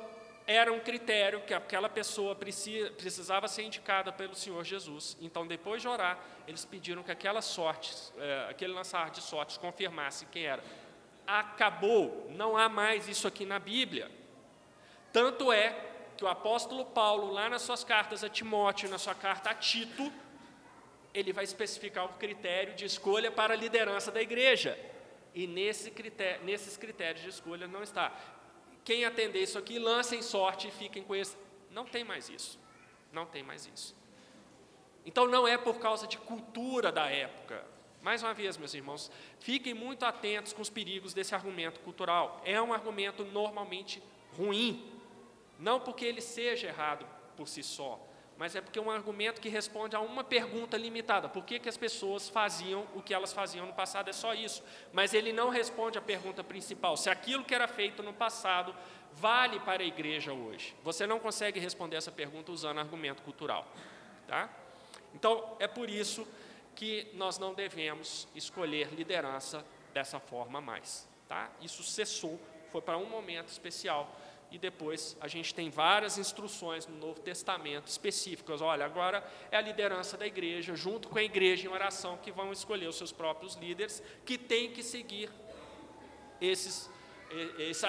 era 0.46 0.72
um 0.72 0.78
critério 0.78 1.40
que 1.40 1.52
aquela 1.52 1.88
pessoa 1.88 2.36
precisava 2.36 3.48
ser 3.48 3.62
indicada 3.62 4.12
pelo 4.12 4.34
Senhor 4.34 4.62
Jesus. 4.64 5.16
Então, 5.20 5.44
depois 5.44 5.82
de 5.82 5.88
orar, 5.88 6.18
eles 6.46 6.64
pediram 6.64 7.02
que 7.02 7.10
aquela 7.10 7.42
sorte, 7.42 7.92
é, 8.16 8.46
aquele 8.48 8.72
lançar 8.72 9.10
de 9.10 9.20
sortes 9.20 9.56
confirmasse 9.56 10.24
quem 10.26 10.44
era. 10.44 10.62
Acabou, 11.26 12.30
não 12.30 12.56
há 12.56 12.68
mais 12.68 13.08
isso 13.08 13.26
aqui 13.26 13.44
na 13.44 13.58
Bíblia. 13.58 14.08
Tanto 15.12 15.52
é 15.52 15.76
que 16.16 16.24
o 16.24 16.28
apóstolo 16.28 16.84
Paulo, 16.86 17.32
lá 17.32 17.48
nas 17.48 17.62
suas 17.62 17.82
cartas 17.82 18.22
a 18.22 18.28
Timóteo, 18.28 18.88
na 18.88 18.98
sua 18.98 19.14
carta 19.16 19.50
a 19.50 19.54
Tito, 19.54 20.12
ele 21.12 21.32
vai 21.32 21.42
especificar 21.42 22.04
o 22.04 22.10
critério 22.10 22.74
de 22.74 22.84
escolha 22.84 23.32
para 23.32 23.54
a 23.54 23.56
liderança 23.56 24.12
da 24.12 24.22
igreja. 24.22 24.78
E 25.34 25.46
nesse 25.46 25.90
critério, 25.90 26.44
nesses 26.44 26.76
critérios 26.76 27.22
de 27.22 27.30
escolha 27.30 27.66
não 27.66 27.82
está. 27.82 28.12
Quem 28.86 29.04
atender 29.04 29.42
isso 29.42 29.58
aqui, 29.58 29.80
lancem 29.80 30.22
sorte 30.22 30.68
e 30.68 30.70
fiquem 30.70 31.02
com 31.02 31.14
esse. 31.14 31.36
Não 31.72 31.84
tem 31.84 32.04
mais 32.04 32.30
isso. 32.30 32.56
Não 33.12 33.26
tem 33.26 33.42
mais 33.42 33.66
isso. 33.66 33.96
Então 35.04 35.26
não 35.26 35.46
é 35.46 35.58
por 35.58 35.78
causa 35.80 36.06
de 36.06 36.16
cultura 36.16 36.92
da 36.92 37.10
época, 37.10 37.66
mais 38.00 38.22
uma 38.22 38.32
vez, 38.32 38.56
meus 38.56 38.72
irmãos, 38.72 39.10
fiquem 39.40 39.74
muito 39.74 40.04
atentos 40.04 40.52
com 40.52 40.62
os 40.62 40.70
perigos 40.70 41.12
desse 41.12 41.34
argumento 41.34 41.80
cultural. 41.80 42.40
É 42.44 42.62
um 42.62 42.72
argumento 42.72 43.24
normalmente 43.24 44.00
ruim, 44.36 44.88
não 45.58 45.80
porque 45.80 46.04
ele 46.04 46.20
seja 46.20 46.68
errado 46.68 47.04
por 47.36 47.48
si 47.48 47.64
só, 47.64 48.00
mas 48.38 48.54
é 48.54 48.60
porque 48.60 48.78
é 48.78 48.82
um 48.82 48.90
argumento 48.90 49.40
que 49.40 49.48
responde 49.48 49.96
a 49.96 50.00
uma 50.00 50.22
pergunta 50.22 50.76
limitada: 50.76 51.28
por 51.28 51.44
que, 51.44 51.58
que 51.58 51.68
as 51.68 51.76
pessoas 51.76 52.28
faziam 52.28 52.86
o 52.94 53.02
que 53.02 53.14
elas 53.14 53.32
faziam 53.32 53.66
no 53.66 53.72
passado? 53.72 54.10
É 54.10 54.12
só 54.12 54.34
isso. 54.34 54.62
Mas 54.92 55.14
ele 55.14 55.32
não 55.32 55.48
responde 55.48 55.96
à 55.96 56.02
pergunta 56.02 56.44
principal: 56.44 56.96
se 56.96 57.08
aquilo 57.08 57.44
que 57.44 57.54
era 57.54 57.66
feito 57.66 58.02
no 58.02 58.12
passado 58.12 58.74
vale 59.12 59.58
para 59.60 59.82
a 59.82 59.86
igreja 59.86 60.32
hoje. 60.32 60.74
Você 60.82 61.06
não 61.06 61.18
consegue 61.18 61.58
responder 61.58 61.96
essa 61.96 62.12
pergunta 62.12 62.52
usando 62.52 62.78
argumento 62.78 63.22
cultural. 63.22 63.66
Tá? 64.28 64.50
Então, 65.14 65.56
é 65.58 65.66
por 65.66 65.88
isso 65.88 66.26
que 66.74 67.10
nós 67.14 67.38
não 67.38 67.54
devemos 67.54 68.28
escolher 68.34 68.92
liderança 68.92 69.64
dessa 69.94 70.20
forma 70.20 70.60
mais. 70.60 71.08
Tá? 71.26 71.50
Isso 71.62 71.82
cessou, 71.82 72.38
foi 72.70 72.82
para 72.82 72.98
um 72.98 73.06
momento 73.06 73.48
especial 73.48 74.14
e 74.50 74.58
depois 74.58 75.16
a 75.20 75.28
gente 75.28 75.54
tem 75.54 75.70
várias 75.70 76.18
instruções 76.18 76.86
no 76.86 76.96
Novo 76.96 77.20
Testamento 77.20 77.88
específicas. 77.88 78.60
Olha, 78.60 78.84
agora 78.84 79.26
é 79.50 79.56
a 79.56 79.60
liderança 79.60 80.16
da 80.16 80.26
igreja, 80.26 80.74
junto 80.76 81.08
com 81.08 81.18
a 81.18 81.22
igreja 81.22 81.66
em 81.66 81.70
oração, 81.70 82.16
que 82.18 82.30
vão 82.30 82.52
escolher 82.52 82.86
os 82.86 82.96
seus 82.96 83.12
próprios 83.12 83.54
líderes, 83.56 84.02
que 84.24 84.38
têm 84.38 84.70
que 84.70 84.82
seguir 84.82 85.30
esses, 86.40 86.88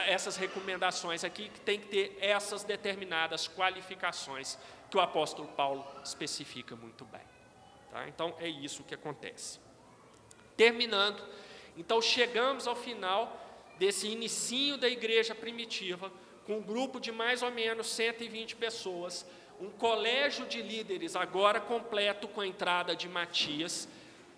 essas 0.08 0.36
recomendações 0.36 1.24
aqui, 1.24 1.49
que 1.49 1.60
tem 1.62 1.80
que 1.80 1.88
ter 1.88 2.18
essas 2.20 2.64
determinadas 2.64 3.47
qualificações 3.47 4.58
que 4.89 4.97
o 4.97 5.01
apóstolo 5.01 5.47
Paulo 5.49 5.86
especifica 6.03 6.76
muito 6.76 7.05
bem. 7.05 7.22
Tá? 7.91 8.08
Então 8.08 8.36
é 8.39 8.47
isso 8.47 8.84
que 8.84 8.95
acontece. 8.95 9.60
Terminando, 10.55 11.24
então 11.76 12.01
chegamos 12.01 12.68
ao 12.68 12.76
final 12.76 13.45
desse 13.78 14.08
inicinho 14.08 14.76
da 14.76 14.89
igreja 14.89 15.36
primitiva 15.36 16.12
com 16.48 16.60
um 16.60 16.62
grupo 16.62 16.98
de 16.98 17.12
mais 17.12 17.43
ou 17.43 17.52
menos 17.52 17.88
120 17.88 18.56
pessoas, 18.56 19.26
um 19.60 19.70
colégio 19.70 20.45
de 20.45 20.62
líderes 20.62 21.14
agora 21.14 21.60
completo 21.60 22.26
com 22.26 22.39
a 22.39 22.48
entrada 22.48 22.95
de 22.95 23.10
Matias, 23.10 23.88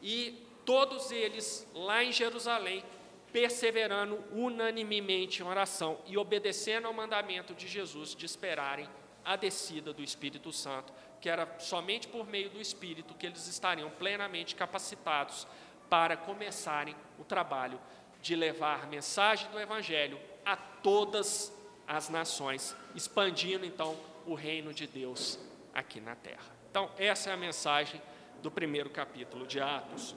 e 0.01 0.43
todos 0.65 1.11
eles 1.11 1.67
lá 1.75 2.03
em 2.03 2.11
Jerusalém, 2.11 2.83
perseverando 3.31 4.15
unanimemente 4.31 5.43
em 5.43 5.45
oração 5.45 5.99
e 6.07 6.17
obedecendo 6.17 6.87
ao 6.87 6.93
mandamento 6.93 7.53
de 7.53 7.67
Jesus 7.67 8.15
de 8.15 8.25
esperarem 8.25 8.89
a 9.23 9.35
descida 9.35 9.93
do 9.93 10.01
Espírito 10.01 10.51
Santo, 10.51 10.91
que 11.21 11.29
era 11.29 11.59
somente 11.59 12.07
por 12.07 12.25
meio 12.25 12.49
do 12.49 12.59
Espírito 12.59 13.13
que 13.13 13.27
eles 13.27 13.45
estariam 13.45 13.91
plenamente 13.91 14.55
capacitados 14.55 15.45
para 15.87 16.17
começarem 16.17 16.95
o 17.19 17.23
trabalho 17.23 17.79
de 18.19 18.35
levar 18.35 18.83
a 18.83 18.87
mensagem 18.87 19.47
do 19.51 19.59
Evangelho 19.59 20.19
a 20.43 20.55
todas 20.55 21.53
as 21.89 22.07
nações, 22.07 22.75
expandindo 22.93 23.65
então 23.65 23.97
o 24.27 24.35
reino 24.35 24.71
de 24.71 24.85
Deus 24.85 25.39
aqui 25.73 25.99
na 25.99 26.15
terra. 26.15 26.55
Então, 26.69 26.91
essa 26.99 27.31
é 27.31 27.33
a 27.33 27.37
mensagem 27.37 27.99
do 28.43 28.51
primeiro 28.51 28.91
capítulo 28.91 29.47
de 29.47 29.59
Atos. 29.59 30.15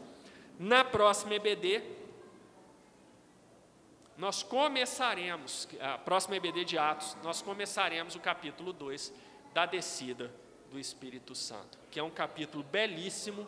Na 0.59 0.85
próxima 0.85 1.35
EBD, 1.35 1.83
nós 4.19 4.43
começaremos, 4.43 5.67
a 5.81 5.97
próxima 5.97 6.37
EBD 6.37 6.67
de 6.67 6.77
Atos, 6.77 7.17
nós 7.23 7.41
começaremos 7.41 8.15
o 8.15 8.21
capítulo 8.21 8.75
2 8.75 9.11
da 9.55 9.65
descida 9.65 10.31
do 10.71 10.79
Espírito 10.79 11.35
Santo, 11.35 11.79
que 11.91 11.99
é 11.99 12.03
um 12.03 12.11
capítulo 12.11 12.63
belíssimo 12.63 13.47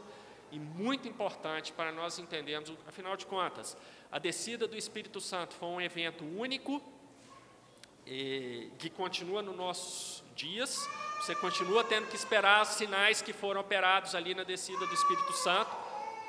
e 0.51 0.59
muito 0.59 1.07
importante 1.07 1.73
para 1.73 1.93
nós 1.93 2.19
entendermos, 2.19 2.73
afinal 2.89 3.19
de 3.19 3.27
contas, 3.27 3.77
a 4.11 4.19
descida 4.19 4.67
do 4.67 4.79
Espírito 4.79 5.21
Santo 5.21 5.55
foi 5.55 5.69
um 5.69 5.81
evento 5.81 6.25
único 6.25 6.81
e, 8.07 8.71
que 8.79 8.91
continua 8.91 9.43
nos 9.43 9.57
nossos 9.57 10.25
dias. 10.35 10.89
Você 11.21 11.35
continua 11.35 11.83
tendo 11.85 12.09
que 12.09 12.17
esperar 12.17 12.63
os 12.63 12.69
sinais 12.71 13.23
que 13.23 13.33
foram 13.33 13.61
operados 13.61 14.15
ali 14.15 14.35
na 14.35 14.43
descida 14.43 14.87
do 14.87 14.95
Espírito 14.95 15.33
Santo, 15.33 15.71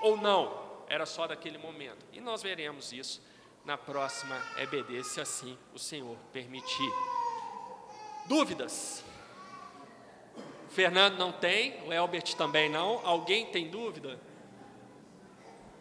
ou 0.01 0.15
não, 0.17 0.65
era 0.87 1.05
só 1.05 1.27
daquele 1.27 1.57
momento. 1.57 2.05
E 2.13 2.21
nós 2.21 2.41
veremos 2.41 2.93
isso 2.93 3.21
na 3.65 3.77
próxima 3.77 4.39
EBD, 4.57 5.03
se 5.03 5.19
assim 5.19 5.57
o 5.73 5.79
Senhor 5.79 6.15
permitir. 6.31 6.93
Dúvidas? 8.25 9.03
O 10.67 10.71
Fernando 10.71 11.17
não 11.17 11.31
tem, 11.31 11.81
o 11.85 11.91
Elbert 11.91 12.35
também 12.35 12.69
não. 12.69 13.05
Alguém 13.05 13.47
tem 13.47 13.69
dúvida? 13.69 14.19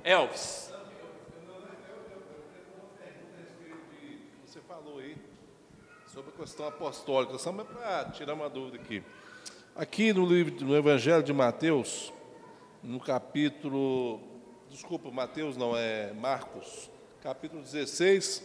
Elvis. 0.03 0.74
Sobre 6.15 6.31
a 6.31 6.41
questão 6.41 6.69
apostólica, 6.69 7.37
só 7.39 7.53
para 7.53 8.05
tirar 8.11 8.35
uma 8.35 8.49
dúvida 8.49 8.77
aqui. 8.77 9.03
Aqui 9.75 10.13
no 10.13 10.25
livro, 10.25 10.65
no 10.65 10.77
Evangelho 10.77 11.25
de 11.25 11.33
Mateus, 11.33 12.13
no 12.85 13.01
capítulo, 13.01 14.21
desculpa, 14.71 15.11
Mateus 15.11 15.57
não, 15.57 15.77
é 15.77 16.13
Marcos, 16.13 16.89
capítulo 17.21 17.61
16, 17.63 18.45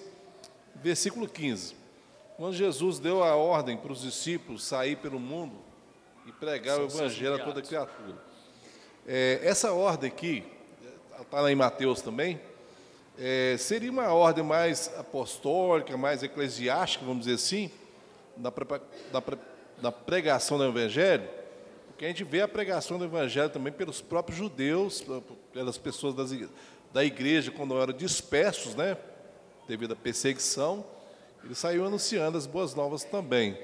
versículo 0.77 1.29
15. 1.29 1.75
Quando 2.37 2.55
Jesus 2.55 2.97
deu 2.97 3.23
a 3.23 3.35
ordem 3.35 3.77
para 3.77 3.91
os 3.91 4.01
discípulos 4.01 4.63
sair 4.63 4.95
pelo 4.95 5.19
mundo 5.19 5.57
e 6.25 6.31
pregar 6.31 6.77
São 6.77 6.85
o 6.85 6.89
Evangelho 6.89 7.35
a 7.35 7.39
toda 7.45 7.61
criatura. 7.61 8.17
É, 9.05 9.41
essa 9.43 9.73
ordem 9.73 10.09
aqui, 10.09 10.43
está 11.21 11.39
lá 11.39 11.51
em 11.51 11.55
Mateus 11.55 12.01
também, 12.01 12.41
é, 13.19 13.57
seria 13.57 13.91
uma 13.91 14.13
ordem 14.13 14.43
mais 14.43 14.89
apostólica, 14.97 15.97
mais 15.97 16.23
eclesiástica, 16.23 17.05
vamos 17.05 17.25
dizer 17.25 17.35
assim, 17.35 17.69
na, 18.37 19.91
pregação 19.91 20.57
do 20.57 20.63
Evangelho, 20.63 21.27
porque 21.87 22.05
a 22.05 22.07
gente 22.07 22.23
vê 22.23 22.41
a 22.41 22.47
pregação 22.47 22.97
do 22.97 23.03
Evangelho 23.03 23.49
também 23.49 23.73
pelos 23.73 23.99
próprios 23.99 24.37
judeus, 24.37 25.03
pelas 25.51 25.77
pessoas 25.77 26.15
das, 26.15 26.31
da 26.93 27.03
igreja, 27.03 27.51
quando 27.51 27.77
eram 27.77 27.91
dispersos, 27.91 28.73
né, 28.73 28.95
devido 29.67 29.91
à 29.91 29.95
perseguição, 29.97 30.85
ele 31.43 31.55
saiu 31.55 31.85
anunciando 31.85 32.37
as 32.37 32.47
boas 32.47 32.73
novas 32.73 33.03
também. 33.03 33.59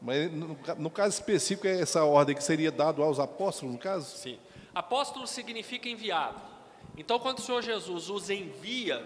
Mas 0.00 0.30
no, 0.30 0.56
no 0.78 0.90
caso 0.90 1.14
específico, 1.14 1.66
é 1.66 1.80
essa 1.80 2.04
ordem 2.04 2.36
que 2.36 2.44
seria 2.44 2.70
dada 2.70 3.02
aos 3.02 3.18
apóstolos, 3.18 3.74
no 3.74 3.80
caso? 3.80 4.16
Sim. 4.16 4.38
Apóstolo 4.72 5.26
significa 5.26 5.88
enviado. 5.88 6.55
Então, 6.96 7.18
quando 7.18 7.38
o 7.38 7.42
Senhor 7.42 7.62
Jesus 7.62 8.08
os 8.08 8.30
envia, 8.30 9.04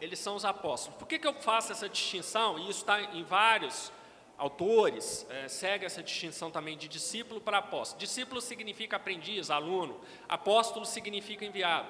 eles 0.00 0.18
são 0.18 0.34
os 0.34 0.44
apóstolos. 0.44 0.98
Por 0.98 1.06
que, 1.06 1.18
que 1.18 1.26
eu 1.26 1.34
faço 1.34 1.70
essa 1.70 1.88
distinção? 1.88 2.58
E 2.58 2.62
isso 2.62 2.80
está 2.80 3.00
em 3.00 3.22
vários 3.22 3.92
autores, 4.36 5.24
é, 5.30 5.46
segue 5.46 5.84
essa 5.84 6.02
distinção 6.02 6.50
também 6.50 6.76
de 6.76 6.88
discípulo 6.88 7.40
para 7.40 7.58
apóstolo. 7.58 8.00
Discípulo 8.00 8.40
significa 8.40 8.96
aprendiz, 8.96 9.50
aluno, 9.50 10.00
apóstolo 10.28 10.84
significa 10.84 11.44
enviado. 11.44 11.86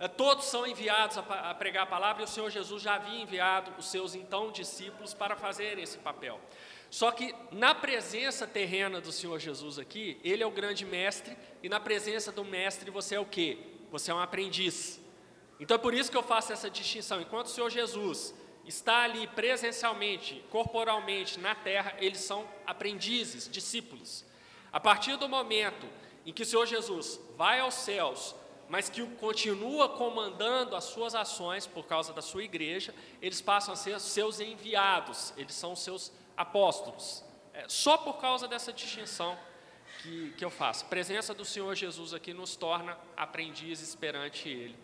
É, 0.00 0.08
todos 0.08 0.46
são 0.46 0.66
enviados 0.66 1.18
a, 1.18 1.50
a 1.50 1.54
pregar 1.54 1.82
a 1.82 1.86
palavra 1.86 2.22
e 2.22 2.24
o 2.24 2.28
Senhor 2.28 2.48
Jesus 2.48 2.82
já 2.82 2.94
havia 2.94 3.20
enviado 3.20 3.72
os 3.78 3.90
seus 3.90 4.14
então 4.14 4.50
discípulos 4.50 5.12
para 5.12 5.36
fazer 5.36 5.78
esse 5.78 5.98
papel. 5.98 6.40
Só 6.90 7.10
que 7.10 7.34
na 7.50 7.74
presença 7.74 8.46
terrena 8.46 9.00
do 9.00 9.12
Senhor 9.12 9.38
Jesus 9.38 9.78
aqui, 9.78 10.18
ele 10.24 10.42
é 10.42 10.46
o 10.46 10.50
grande 10.50 10.84
mestre, 10.84 11.36
e 11.62 11.68
na 11.68 11.80
presença 11.80 12.32
do 12.32 12.44
mestre 12.44 12.90
você 12.90 13.14
é 13.14 13.20
o 13.20 13.24
quê? 13.24 13.58
Você 13.92 14.10
é 14.10 14.14
um 14.14 14.18
aprendiz. 14.18 14.98
Então 15.60 15.74
é 15.76 15.78
por 15.78 15.92
isso 15.92 16.10
que 16.10 16.16
eu 16.16 16.22
faço 16.22 16.52
essa 16.52 16.70
distinção. 16.70 17.20
Enquanto 17.20 17.46
o 17.46 17.50
Senhor 17.50 17.70
Jesus 17.70 18.34
está 18.64 19.02
ali 19.02 19.26
presencialmente, 19.28 20.42
corporalmente 20.50 21.38
na 21.38 21.54
terra, 21.54 21.94
eles 21.98 22.20
são 22.20 22.48
aprendizes, 22.66 23.48
discípulos. 23.48 24.24
A 24.72 24.80
partir 24.80 25.16
do 25.16 25.28
momento 25.28 25.86
em 26.24 26.32
que 26.32 26.42
o 26.42 26.46
Senhor 26.46 26.66
Jesus 26.66 27.20
vai 27.36 27.60
aos 27.60 27.74
céus, 27.74 28.34
mas 28.68 28.88
que 28.88 29.04
continua 29.16 29.90
comandando 29.90 30.74
as 30.74 30.84
suas 30.84 31.14
ações 31.14 31.66
por 31.66 31.84
causa 31.84 32.14
da 32.14 32.22
sua 32.22 32.42
igreja, 32.42 32.94
eles 33.20 33.42
passam 33.42 33.74
a 33.74 33.76
ser 33.76 34.00
seus 34.00 34.40
enviados, 34.40 35.34
eles 35.36 35.54
são 35.54 35.76
seus 35.76 36.10
apóstolos. 36.34 37.22
É, 37.52 37.66
só 37.68 37.98
por 37.98 38.14
causa 38.14 38.48
dessa 38.48 38.72
distinção 38.72 39.36
que, 40.02 40.34
que 40.36 40.44
eu 40.44 40.50
faço. 40.50 40.84
A 40.84 40.88
presença 40.88 41.32
do 41.32 41.44
Senhor 41.44 41.74
Jesus 41.74 42.12
aqui 42.12 42.34
nos 42.34 42.56
torna 42.56 42.98
aprendizes 43.16 43.94
perante 43.94 44.48
Ele. 44.48 44.76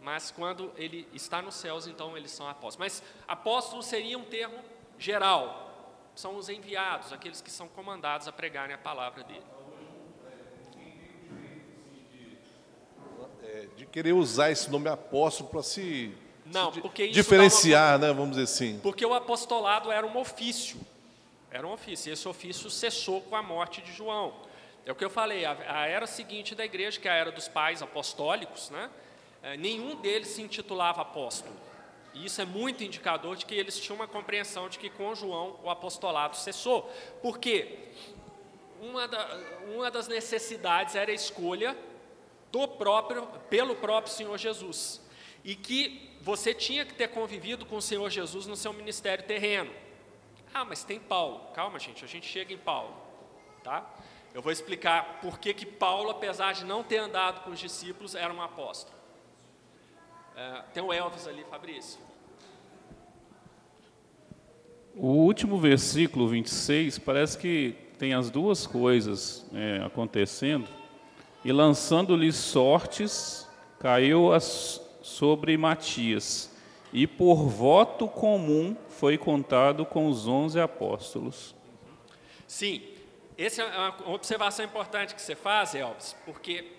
Mas 0.00 0.30
quando 0.30 0.72
Ele 0.76 1.08
está 1.12 1.40
nos 1.40 1.54
céus, 1.54 1.86
então 1.86 2.16
eles 2.16 2.30
são 2.30 2.48
apóstolos. 2.48 2.76
Mas 2.76 3.02
apóstolo 3.26 3.82
seria 3.82 4.18
um 4.18 4.24
termo 4.24 4.58
geral. 4.98 5.62
São 6.14 6.36
os 6.36 6.48
enviados, 6.48 7.12
aqueles 7.12 7.40
que 7.40 7.50
são 7.50 7.68
comandados 7.68 8.28
a 8.28 8.32
pregarem 8.32 8.74
a 8.74 8.78
palavra 8.78 9.24
dele. 9.24 9.42
É, 13.42 13.68
de 13.76 13.86
querer 13.86 14.12
usar 14.12 14.50
esse 14.50 14.70
nome 14.70 14.88
apóstolo 14.88 15.48
para 15.48 15.62
se, 15.62 16.12
Não, 16.46 16.72
se 16.72 16.80
porque 16.80 17.08
diferenciar, 17.08 17.98
uma... 17.98 18.06
né, 18.06 18.12
vamos 18.12 18.30
dizer 18.30 18.44
assim. 18.44 18.80
Porque 18.82 19.04
o 19.04 19.14
apostolado 19.14 19.90
era 19.92 20.06
um 20.06 20.16
ofício. 20.16 20.80
Era 21.50 21.66
um 21.66 21.72
ofício. 21.72 22.10
E 22.10 22.12
esse 22.12 22.28
ofício 22.28 22.68
cessou 22.70 23.20
com 23.22 23.36
a 23.36 23.42
morte 23.42 23.80
de 23.80 23.92
João. 23.92 24.34
É 24.86 24.92
o 24.92 24.94
que 24.94 25.04
eu 25.04 25.10
falei, 25.10 25.44
a, 25.44 25.56
a 25.80 25.86
era 25.86 26.06
seguinte 26.06 26.54
da 26.54 26.64
igreja, 26.64 27.00
que 27.00 27.08
é 27.08 27.10
a 27.10 27.14
era 27.14 27.32
dos 27.32 27.48
pais 27.48 27.82
apostólicos, 27.82 28.70
né? 28.70 28.90
é, 29.44 29.58
nenhum 29.58 29.94
deles 29.96 30.28
se 30.28 30.40
intitulava 30.40 31.02
apóstolo. 31.02 31.54
E 32.14 32.24
isso 32.24 32.40
é 32.40 32.46
muito 32.46 32.82
indicador 32.82 33.36
de 33.36 33.44
que 33.44 33.54
eles 33.54 33.78
tinham 33.78 33.96
uma 33.96 34.08
compreensão 34.08 34.70
de 34.70 34.78
que 34.78 34.88
com 34.88 35.14
João 35.14 35.60
o 35.62 35.68
apostolado 35.68 36.34
cessou. 36.36 36.82
Por 37.20 37.38
quê? 37.38 37.90
Uma, 38.80 39.06
da, 39.06 39.40
uma 39.74 39.90
das 39.90 40.08
necessidades 40.08 40.94
era 40.94 41.10
a 41.10 41.14
escolha 41.14 41.76
do 42.50 42.66
próprio, 42.66 43.26
pelo 43.50 43.76
próprio 43.76 44.14
Senhor 44.14 44.38
Jesus. 44.38 45.02
E 45.44 45.54
que 45.54 46.16
você 46.22 46.54
tinha 46.54 46.86
que 46.86 46.94
ter 46.94 47.08
convivido 47.08 47.66
com 47.66 47.76
o 47.76 47.82
Senhor 47.82 48.08
Jesus 48.08 48.46
no 48.46 48.56
seu 48.56 48.72
ministério 48.72 49.24
terreno. 49.24 49.74
Ah, 50.54 50.64
mas 50.64 50.84
tem 50.84 50.98
Paulo. 50.98 51.52
Calma, 51.52 51.78
gente, 51.78 52.02
a 52.02 52.08
gente 52.08 52.26
chega 52.26 52.54
em 52.54 52.58
Paulo. 52.58 52.94
Tá? 53.62 53.90
Eu 54.34 54.42
vou 54.42 54.50
explicar 54.50 55.20
por 55.20 55.38
que, 55.38 55.54
que 55.54 55.64
Paulo, 55.64 56.10
apesar 56.10 56.54
de 56.54 56.64
não 56.64 56.82
ter 56.82 56.96
andado 56.96 57.44
com 57.44 57.52
os 57.52 57.58
discípulos, 57.60 58.16
era 58.16 58.34
um 58.34 58.42
apóstolo. 58.42 58.98
É, 60.36 60.62
tem 60.74 60.82
o 60.82 60.92
Elvis 60.92 61.28
ali, 61.28 61.44
Fabrício. 61.44 62.00
O 64.96 65.06
último 65.06 65.56
versículo 65.56 66.26
26 66.26 66.98
parece 66.98 67.38
que 67.38 67.76
tem 67.96 68.12
as 68.12 68.28
duas 68.28 68.66
coisas 68.66 69.46
é, 69.54 69.84
acontecendo. 69.86 70.66
E 71.44 71.52
lançando-lhe 71.52 72.32
sortes, 72.32 73.48
caiu 73.78 74.32
as, 74.32 74.80
sobre 75.00 75.56
Matias, 75.56 76.50
e 76.92 77.06
por 77.06 77.48
voto 77.48 78.08
comum 78.08 78.76
foi 78.88 79.16
contado 79.16 79.86
com 79.86 80.08
os 80.08 80.26
onze 80.26 80.58
apóstolos. 80.58 81.54
Sim, 82.48 82.82
essa 83.36 83.62
é 83.62 83.78
uma 83.78 84.10
observação 84.14 84.64
importante 84.64 85.14
que 85.14 85.20
você 85.20 85.34
faz, 85.34 85.74
Elvis, 85.74 86.14
porque 86.24 86.72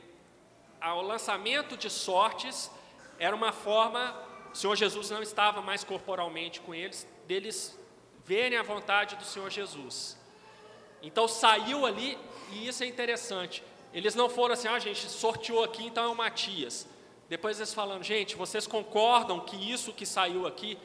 o 0.81 1.01
lançamento 1.01 1.75
de 1.75 1.89
sortes 1.89 2.71
era 3.19 3.35
uma 3.35 3.51
forma, 3.51 4.15
o 4.53 4.55
Senhor 4.55 4.75
Jesus 4.75 5.09
não 5.09 5.21
estava 5.21 5.61
mais 5.61 5.83
corporalmente 5.83 6.61
com 6.61 6.73
eles, 6.73 7.07
deles 7.27 7.77
verem 8.23 8.57
a 8.57 8.63
vontade 8.63 9.15
do 9.15 9.23
Senhor 9.23 9.49
Jesus. 9.49 10.17
Então 11.01 11.27
saiu 11.27 11.85
ali, 11.85 12.17
e 12.51 12.67
isso 12.67 12.83
é 12.83 12.87
interessante. 12.87 13.63
Eles 13.93 14.15
não 14.15 14.29
foram 14.29 14.53
assim, 14.53 14.67
ah, 14.67 14.79
gente, 14.79 15.09
sorteou 15.09 15.63
aqui, 15.63 15.85
então 15.85 16.03
é 16.03 16.07
o 16.07 16.15
Matias. 16.15 16.87
Depois 17.29 17.57
eles 17.57 17.73
falando, 17.73 18.03
gente, 18.03 18.35
vocês 18.35 18.65
concordam 18.67 19.39
que 19.39 19.71
isso 19.71 19.93
que 19.93 20.05
saiu 20.05 20.45
aqui 20.47 20.77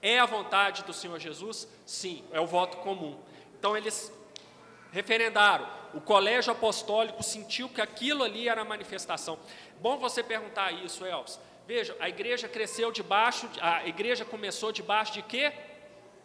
é 0.00 0.18
a 0.18 0.26
vontade 0.26 0.84
do 0.84 0.92
Senhor 0.92 1.18
Jesus? 1.18 1.68
Sim, 1.84 2.24
é 2.32 2.40
o 2.40 2.46
voto 2.46 2.78
comum. 2.78 3.18
Então 3.58 3.76
eles 3.76 4.12
referendaram. 4.92 5.68
O 5.94 6.00
colégio 6.00 6.52
apostólico 6.52 7.22
sentiu 7.22 7.68
que 7.68 7.80
aquilo 7.80 8.22
ali 8.22 8.48
era 8.48 8.64
manifestação. 8.64 9.38
Bom 9.80 9.96
você 9.98 10.22
perguntar 10.22 10.72
isso, 10.72 11.04
Elvis. 11.04 11.38
Veja, 11.66 11.96
a 12.00 12.08
igreja 12.08 12.48
cresceu 12.48 12.90
debaixo, 12.90 13.48
a 13.60 13.86
igreja 13.86 14.24
começou 14.24 14.72
debaixo 14.72 15.12
de 15.12 15.22
quê? 15.22 15.52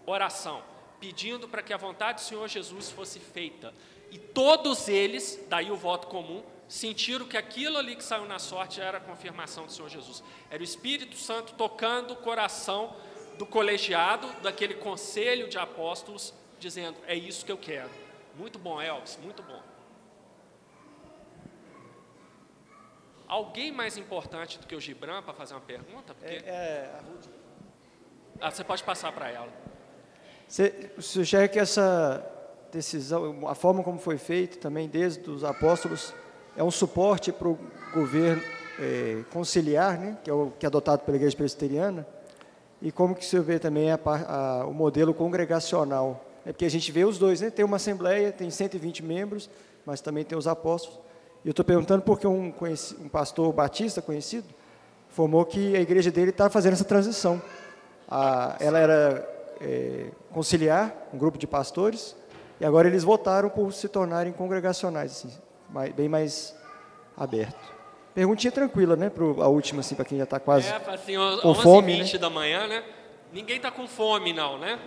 Oração, 0.05 0.63
pedindo 0.99 1.47
para 1.47 1.61
que 1.61 1.73
a 1.73 1.77
vontade 1.77 2.21
do 2.21 2.25
Senhor 2.25 2.47
Jesus 2.47 2.91
fosse 2.91 3.19
feita. 3.19 3.73
E 4.09 4.17
todos 4.17 4.87
eles, 4.87 5.43
daí 5.49 5.71
o 5.71 5.75
voto 5.75 6.07
comum, 6.07 6.43
sentiram 6.67 7.27
que 7.27 7.37
aquilo 7.37 7.77
ali 7.77 7.95
que 7.95 8.03
saiu 8.03 8.25
na 8.25 8.39
sorte 8.39 8.79
era 8.79 8.97
a 8.97 9.01
confirmação 9.01 9.65
do 9.65 9.71
Senhor 9.71 9.89
Jesus. 9.89 10.23
Era 10.49 10.61
o 10.61 10.63
Espírito 10.63 11.17
Santo 11.17 11.53
tocando 11.55 12.11
o 12.11 12.17
coração 12.17 12.95
do 13.37 13.45
colegiado, 13.45 14.27
daquele 14.41 14.75
conselho 14.75 15.49
de 15.49 15.57
apóstolos, 15.57 16.33
dizendo: 16.59 16.97
É 17.07 17.15
isso 17.15 17.45
que 17.45 17.51
eu 17.51 17.57
quero. 17.57 18.02
Muito 18.35 18.57
bom, 18.57 18.81
Elvis, 18.81 19.17
muito 19.21 19.43
bom. 19.43 19.61
Alguém 23.27 23.71
mais 23.71 23.97
importante 23.97 24.59
do 24.59 24.67
que 24.67 24.75
o 24.75 24.79
Gibran 24.79 25.21
para 25.21 25.33
fazer 25.33 25.53
uma 25.53 25.61
pergunta? 25.61 26.13
Porque... 26.13 26.35
É, 26.35 26.39
é, 26.45 26.91
a 26.99 27.01
Ruth. 27.01 27.25
Ah, 28.41 28.51
você 28.51 28.63
pode 28.63 28.83
passar 28.83 29.11
para 29.11 29.29
ela. 29.29 29.49
Você 30.47 30.91
sugere 30.99 31.47
que 31.47 31.59
essa 31.59 32.23
decisão, 32.71 33.47
a 33.47 33.55
forma 33.55 33.83
como 33.83 33.97
foi 33.97 34.17
feito 34.17 34.57
também 34.57 34.87
desde 34.87 35.29
os 35.29 35.43
apóstolos, 35.43 36.13
é 36.55 36.63
um 36.63 36.71
suporte 36.71 37.31
para 37.31 37.47
o 37.47 37.57
governo 37.93 38.43
é, 38.79 39.23
conciliar, 39.31 39.97
né, 39.97 40.17
que 40.23 40.29
é 40.29 40.33
o 40.33 40.51
que 40.51 40.65
é 40.65 40.67
adotado 40.67 41.03
pela 41.03 41.17
Igreja 41.17 41.35
Presbiteriana, 41.35 42.05
e 42.81 42.91
como 42.91 43.15
que 43.15 43.25
você 43.25 43.39
vê 43.39 43.59
também 43.59 43.91
a, 43.91 43.99
a, 44.27 44.65
o 44.65 44.73
modelo 44.73 45.13
congregacional. 45.13 46.32
É 46.45 46.51
porque 46.51 46.65
a 46.65 46.69
gente 46.69 46.91
vê 46.91 47.05
os 47.05 47.17
dois, 47.17 47.41
né? 47.41 47.49
Tem 47.49 47.63
uma 47.63 47.77
assembleia, 47.77 48.31
tem 48.31 48.49
120 48.49 49.03
membros, 49.03 49.49
mas 49.85 50.01
também 50.01 50.23
tem 50.23 50.37
os 50.37 50.47
apóstolos. 50.47 50.99
E 51.43 51.47
eu 51.47 51.51
estou 51.51 51.63
perguntando 51.63 52.03
porque 52.03 52.27
um, 52.27 52.51
conheci, 52.51 52.95
um 52.95 53.09
pastor 53.09 53.51
batista 53.53 54.01
conhecido 54.01 54.47
formou 55.09 55.45
que 55.45 55.75
a 55.75 55.79
igreja 55.79 56.09
dele 56.09 56.31
está 56.31 56.49
fazendo 56.49 56.73
essa 56.73 56.83
transição. 56.83 57.41
A, 58.09 58.57
ela 58.59 58.79
era 58.79 59.55
é, 59.61 60.07
conciliar, 60.31 60.93
um 61.13 61.17
grupo 61.17 61.37
de 61.37 61.45
pastores, 61.45 62.15
e 62.59 62.65
agora 62.65 62.87
eles 62.87 63.03
votaram 63.03 63.49
por 63.49 63.71
se 63.73 63.87
tornarem 63.87 64.33
congregacionais, 64.33 65.11
assim, 65.11 65.37
mais, 65.69 65.93
bem 65.93 66.09
mais 66.09 66.55
aberto. 67.15 67.73
Perguntinha 68.13 68.51
tranquila, 68.51 68.95
né? 68.95 69.09
Pro, 69.09 69.41
a 69.41 69.47
última, 69.47 69.81
assim, 69.81 69.95
para 69.95 70.05
quem 70.05 70.17
já 70.17 70.23
está 70.23 70.39
quase 70.39 70.67
é, 70.67 70.75
assim, 70.75 71.41
com 71.41 71.55
fome. 71.55 71.97
20 71.97 72.13
né? 72.13 72.19
da 72.19 72.29
manhã, 72.29 72.67
né? 72.67 72.83
Ninguém 73.31 73.57
está 73.57 73.71
com 73.71 73.87
fome, 73.87 74.33
não, 74.33 74.57
né? 74.57 74.79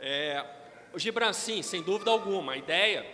É, 0.00 0.44
o 0.92 0.98
Gibran, 0.98 1.32
sim, 1.32 1.62
sem 1.62 1.82
dúvida 1.82 2.10
alguma, 2.10 2.52
a 2.52 2.56
ideia, 2.56 3.04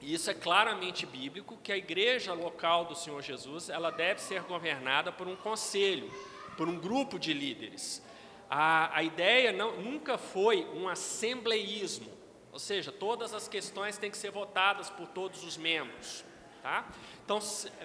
e 0.00 0.14
isso 0.14 0.30
é 0.30 0.34
claramente 0.34 1.04
bíblico, 1.04 1.58
que 1.62 1.72
a 1.72 1.76
igreja 1.76 2.32
local 2.32 2.84
do 2.84 2.94
Senhor 2.94 3.20
Jesus, 3.20 3.68
ela 3.68 3.90
deve 3.90 4.20
ser 4.20 4.42
governada 4.42 5.12
por 5.12 5.28
um 5.28 5.36
conselho, 5.36 6.10
por 6.56 6.68
um 6.68 6.78
grupo 6.78 7.18
de 7.18 7.32
líderes. 7.32 8.02
A, 8.48 8.96
a 8.96 9.02
ideia 9.02 9.52
não, 9.52 9.76
nunca 9.80 10.16
foi 10.16 10.64
um 10.74 10.88
assembleísmo, 10.88 12.10
ou 12.52 12.58
seja, 12.58 12.90
todas 12.90 13.34
as 13.34 13.46
questões 13.46 13.98
têm 13.98 14.10
que 14.10 14.16
ser 14.16 14.30
votadas 14.30 14.88
por 14.88 15.06
todos 15.08 15.44
os 15.44 15.56
membros. 15.56 16.24
Tá? 16.62 16.88
Então, 17.24 17.38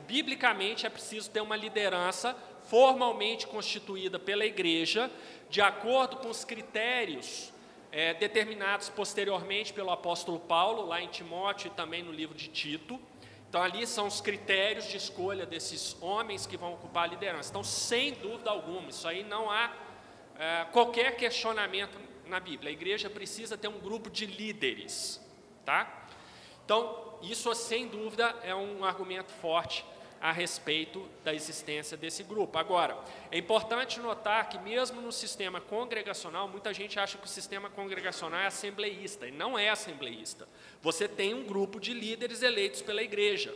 biblicamente, 0.07 0.85
é 0.85 0.89
preciso 0.89 1.29
ter 1.29 1.41
uma 1.41 1.55
liderança 1.55 2.35
formalmente 2.63 3.45
constituída 3.47 4.17
pela 4.17 4.45
igreja, 4.45 5.11
de 5.49 5.61
acordo 5.61 6.17
com 6.17 6.29
os 6.29 6.43
critérios 6.43 7.53
é, 7.95 8.13
determinados 8.13 8.89
posteriormente 8.89 9.71
pelo 9.71 9.89
apóstolo 9.89 10.37
Paulo, 10.37 10.85
lá 10.85 11.01
em 11.01 11.07
Timóteo 11.07 11.67
e 11.67 11.69
também 11.69 12.03
no 12.03 12.11
livro 12.11 12.35
de 12.35 12.49
Tito. 12.49 12.99
Então, 13.47 13.63
ali 13.63 13.87
são 13.87 14.05
os 14.05 14.19
critérios 14.19 14.85
de 14.89 14.97
escolha 14.97 15.45
desses 15.45 15.95
homens 16.01 16.45
que 16.45 16.57
vão 16.57 16.73
ocupar 16.73 17.05
a 17.05 17.07
liderança. 17.07 17.49
Então, 17.51 17.63
sem 17.63 18.11
dúvida 18.15 18.49
alguma, 18.49 18.89
isso 18.89 19.07
aí 19.07 19.23
não 19.23 19.49
há 19.49 19.71
é, 20.37 20.65
qualquer 20.73 21.15
questionamento 21.15 21.97
na 22.25 22.37
Bíblia. 22.37 22.69
A 22.69 22.73
igreja 22.73 23.09
precisa 23.09 23.57
ter 23.57 23.69
um 23.69 23.79
grupo 23.79 24.09
de 24.09 24.25
líderes. 24.25 25.25
Tá? 25.63 26.05
Então, 26.65 27.17
isso, 27.21 27.53
sem 27.55 27.87
dúvida, 27.87 28.35
é 28.43 28.53
um 28.53 28.83
argumento 28.83 29.31
forte 29.31 29.85
a 30.25 30.31
respeito 30.31 31.07
da 31.23 31.35
existência 31.35 31.95
desse 31.95 32.23
grupo. 32.23 32.57
Agora, 32.57 32.97
é 33.29 33.37
importante 33.37 33.99
notar 33.99 34.49
que, 34.49 34.57
mesmo 34.57 34.99
no 34.99 35.11
sistema 35.11 35.61
congregacional, 35.61 36.47
muita 36.47 36.73
gente 36.73 36.99
acha 36.99 37.15
que 37.15 37.25
o 37.25 37.29
sistema 37.29 37.69
congregacional 37.69 38.39
é 38.39 38.47
assembleísta, 38.47 39.27
e 39.27 39.31
não 39.31 39.55
é 39.55 39.69
assembleísta. 39.69 40.47
Você 40.81 41.07
tem 41.07 41.35
um 41.35 41.43
grupo 41.43 41.79
de 41.79 41.93
líderes 41.93 42.41
eleitos 42.41 42.81
pela 42.81 43.03
igreja. 43.03 43.53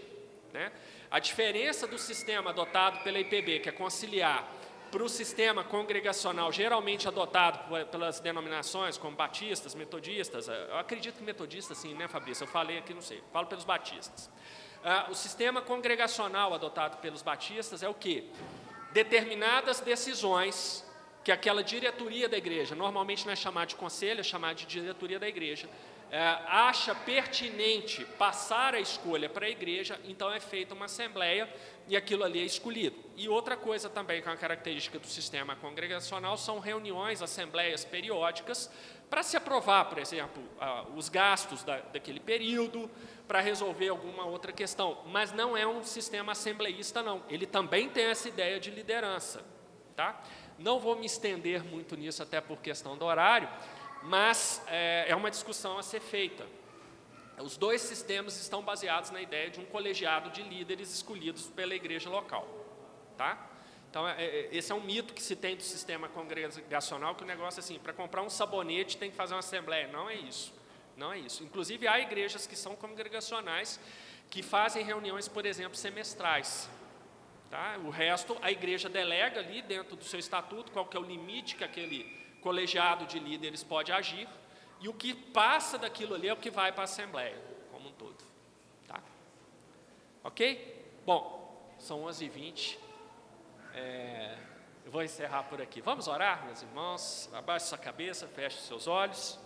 Né? 0.54 0.72
A 1.10 1.18
diferença 1.18 1.88
do 1.88 1.98
sistema 1.98 2.52
adotado 2.52 3.00
pela 3.00 3.18
IPB, 3.18 3.62
que 3.62 3.70
é 3.70 3.72
conciliar 3.72 4.48
para 4.92 5.02
o 5.04 5.10
sistema 5.10 5.64
congregacional 5.64 6.52
geralmente 6.52 7.08
adotado 7.08 7.86
pelas 7.88 8.20
denominações 8.20 8.96
como 8.96 9.16
batistas, 9.16 9.74
metodistas, 9.74 10.48
eh, 10.48 10.68
eu 10.70 10.78
acredito 10.78 11.18
que 11.18 11.24
metodistas 11.24 11.80
sim, 11.80 11.96
né 11.96 12.08
Fabrício? 12.08 12.44
Eu 12.44 12.48
falei 12.48 12.78
aqui, 12.78 12.94
não 12.94 13.02
sei, 13.02 13.24
falo 13.32 13.48
pelos 13.48 13.64
batistas. 13.64 14.30
Ah, 14.84 15.08
o 15.10 15.16
sistema 15.16 15.62
congregacional 15.62 16.54
adotado 16.54 16.98
pelos 16.98 17.22
batistas 17.22 17.84
é 17.84 17.90
o 17.90 17.94
que? 17.94 18.30
Determinadas 18.94 19.80
decisões 19.82 20.86
que 21.24 21.32
aquela 21.32 21.64
diretoria 21.64 22.30
da 22.30 22.38
igreja, 22.38 22.76
normalmente 22.76 23.26
não 23.26 23.34
é 23.34 23.36
chamada 23.36 23.68
de 23.68 23.76
conselho, 23.76 24.22
é 24.22 24.24
chamada 24.24 24.56
de 24.56 24.66
diretoria 24.66 25.20
da 25.20 25.28
igreja, 25.28 25.70
é, 26.12 26.20
acha 26.48 26.96
pertinente 26.96 28.04
passar 28.18 28.74
a 28.74 28.80
escolha 28.80 29.30
para 29.30 29.46
a 29.46 29.50
igreja, 29.50 30.00
então 30.06 30.32
é 30.32 30.40
feita 30.40 30.74
uma 30.74 30.86
assembleia 30.86 31.48
e 31.88 31.96
aquilo 31.96 32.24
ali 32.24 32.40
é 32.40 32.46
escolhido. 32.46 32.96
E 33.16 33.30
outra 33.30 33.56
coisa 33.56 33.90
também 33.90 34.22
que 34.22 34.28
é 34.28 34.32
uma 34.32 34.38
característica 34.38 34.98
do 34.98 35.08
sistema 35.08 35.56
congregacional 35.56 36.38
são 36.38 36.60
reuniões, 36.60 37.22
assembleias 37.22 37.86
periódicas, 37.86 38.72
para 39.10 39.24
se 39.24 39.36
aprovar, 39.36 39.86
por 39.86 39.98
exemplo, 39.98 40.42
os 40.96 41.10
gastos 41.10 41.64
da, 41.64 41.78
daquele 41.80 42.20
período, 42.20 42.90
para 43.28 43.40
resolver 43.42 43.90
alguma 43.90 44.26
outra 44.26 44.52
questão. 44.52 45.04
Mas 45.08 45.32
não 45.32 45.58
é 45.58 45.66
um 45.66 45.84
sistema 45.84 46.32
assembleísta, 46.34 47.02
não. 47.02 47.24
Ele 47.28 47.46
também 47.46 47.90
tem 47.90 48.06
essa 48.06 48.28
ideia 48.28 48.60
de 48.60 48.70
liderança. 48.70 49.44
Tá? 49.96 50.22
Não 50.58 50.80
vou 50.80 50.96
me 50.96 51.06
estender 51.06 51.64
muito 51.64 51.96
nisso, 51.96 52.24
até 52.24 52.40
por 52.40 52.60
questão 52.60 52.98
do 52.98 53.06
horário, 53.06 53.50
mas 54.04 54.62
é, 54.68 55.06
é 55.08 55.16
uma 55.16 55.30
discussão 55.30 55.78
a 55.78 55.84
ser 55.84 56.00
feita. 56.00 56.46
Os 57.40 57.56
dois 57.56 57.82
sistemas 57.82 58.40
estão 58.40 58.62
baseados 58.62 59.12
na 59.12 59.22
ideia 59.22 59.50
de 59.50 59.60
um 59.60 59.66
colegiado 59.66 60.30
de 60.30 60.44
líderes 60.44 60.94
escolhidos 60.94 61.48
pela 61.48 61.74
igreja 61.74 62.10
local. 62.10 62.48
Tá? 63.18 63.50
Então, 63.90 64.08
é, 64.08 64.24
é, 64.24 64.50
esse 64.52 64.72
é 64.72 64.76
um 64.76 64.82
mito 64.82 65.14
que 65.14 65.22
se 65.22 65.36
tem 65.36 65.56
do 65.56 65.64
sistema 65.64 66.10
congregacional, 66.10 67.16
que 67.16 67.24
o 67.24 67.28
negócio 67.28 67.60
é 67.60 67.62
assim, 67.62 67.80
para 67.80 67.94
comprar 67.94 68.22
um 68.22 68.30
sabonete 68.30 68.98
tem 68.98 69.10
que 69.10 69.16
fazer 69.16 69.34
uma 69.34 69.40
assembleia. 69.40 69.88
Não 69.88 70.10
é 70.10 70.16
isso. 70.16 70.54
Não 70.98 71.14
é 71.14 71.20
isso. 71.20 71.44
Inclusive, 71.44 71.88
há 71.88 72.00
igrejas 72.00 72.46
que 72.46 72.56
são 72.56 72.76
congregacionais 72.76 73.80
que 74.30 74.44
fazem 74.44 74.84
reuniões, 74.84 75.28
por 75.28 75.46
exemplo, 75.46 75.76
semestrais. 75.78 76.70
Tá? 77.50 77.80
O 77.84 77.90
resto, 77.90 78.38
a 78.42 78.52
igreja 78.52 78.90
delega 78.90 79.40
ali 79.40 79.62
dentro 79.62 79.96
do 79.96 80.04
seu 80.04 80.20
estatuto 80.20 80.72
qual 80.72 80.86
que 80.86 80.96
é 80.96 81.00
o 81.00 81.04
limite 81.04 81.56
que 81.56 81.64
aquele 81.64 82.19
colegiado 82.42 83.06
de 83.06 83.20
líderes 83.20 83.64
pode 83.64 83.92
agir, 83.92 84.28
e 84.80 84.88
o 84.88 84.94
que 84.94 85.14
passa 85.14 85.78
daquilo 85.78 86.16
ali 86.16 86.28
é 86.28 86.34
o 86.34 86.38
que 86.38 86.50
vai 86.50 86.72
para 86.72 86.84
a 86.84 86.86
Assembleia, 86.86 87.38
como 87.72 87.90
um 87.90 87.92
todo. 87.92 88.18
Tá? 88.88 89.02
Ok? 90.24 91.02
Bom, 91.06 91.76
são 91.78 92.04
11h20. 92.04 92.78
É, 93.74 94.38
eu 94.86 94.92
vou 94.92 95.04
encerrar 95.04 95.44
por 95.44 95.62
aqui. 95.62 95.82
Vamos 95.82 96.08
orar, 96.08 96.46
meus 96.46 96.62
irmãos? 96.62 97.30
Abaixe 97.34 97.68
sua 97.68 97.78
cabeça, 97.78 98.28
feche 98.28 98.60
seus 98.62 98.88
olhos. 98.88 99.38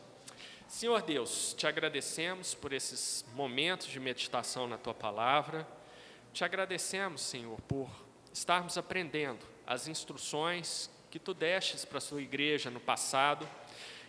Senhor 0.67 1.01
Deus, 1.01 1.53
te 1.53 1.67
agradecemos 1.67 2.55
por 2.55 2.73
esses 2.73 3.25
momentos 3.33 3.87
de 3.87 3.99
meditação 3.99 4.67
na 4.67 4.77
tua 4.77 4.93
palavra. 4.93 5.67
Te 6.31 6.43
agradecemos, 6.43 7.21
Senhor, 7.21 7.59
por 7.61 7.89
estarmos 8.31 8.77
aprendendo 8.77 9.45
as 9.67 9.87
instruções 9.87 10.89
que 11.13 11.19
tu 11.19 11.31
destes 11.31 11.85
para 11.85 11.99
a 11.99 12.01
sua 12.01 12.23
igreja 12.23 12.71
no 12.71 12.79
passado 12.79 13.47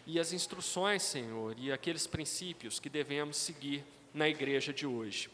e 0.07 0.19
as 0.19 0.33
instruções, 0.33 1.03
Senhor, 1.03 1.55
e 1.59 1.71
aqueles 1.71 2.07
princípios 2.07 2.81
que 2.81 2.89
devemos 2.89 3.37
seguir 3.37 3.85
na 4.15 4.27
igreja 4.27 4.73
de 4.73 4.87
hoje. 4.87 5.29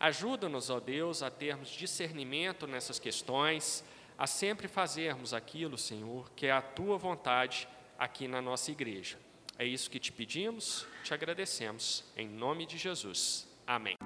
Ajuda-nos, 0.00 0.70
ó 0.70 0.80
Deus, 0.80 1.22
a 1.22 1.30
termos 1.30 1.68
discernimento 1.68 2.66
nessas 2.66 2.98
questões, 2.98 3.84
a 4.16 4.26
sempre 4.26 4.68
fazermos 4.68 5.34
aquilo, 5.34 5.76
Senhor, 5.76 6.30
que 6.34 6.46
é 6.46 6.50
a 6.50 6.62
tua 6.62 6.96
vontade 6.96 7.68
aqui 7.98 8.26
na 8.26 8.40
nossa 8.40 8.70
igreja. 8.70 9.18
É 9.58 9.66
isso 9.66 9.90
que 9.90 10.00
te 10.00 10.10
pedimos, 10.10 10.86
te 11.04 11.12
agradecemos, 11.12 12.04
em 12.16 12.26
nome 12.26 12.64
de 12.64 12.78
Jesus. 12.78 13.46
Amém. 13.66 14.01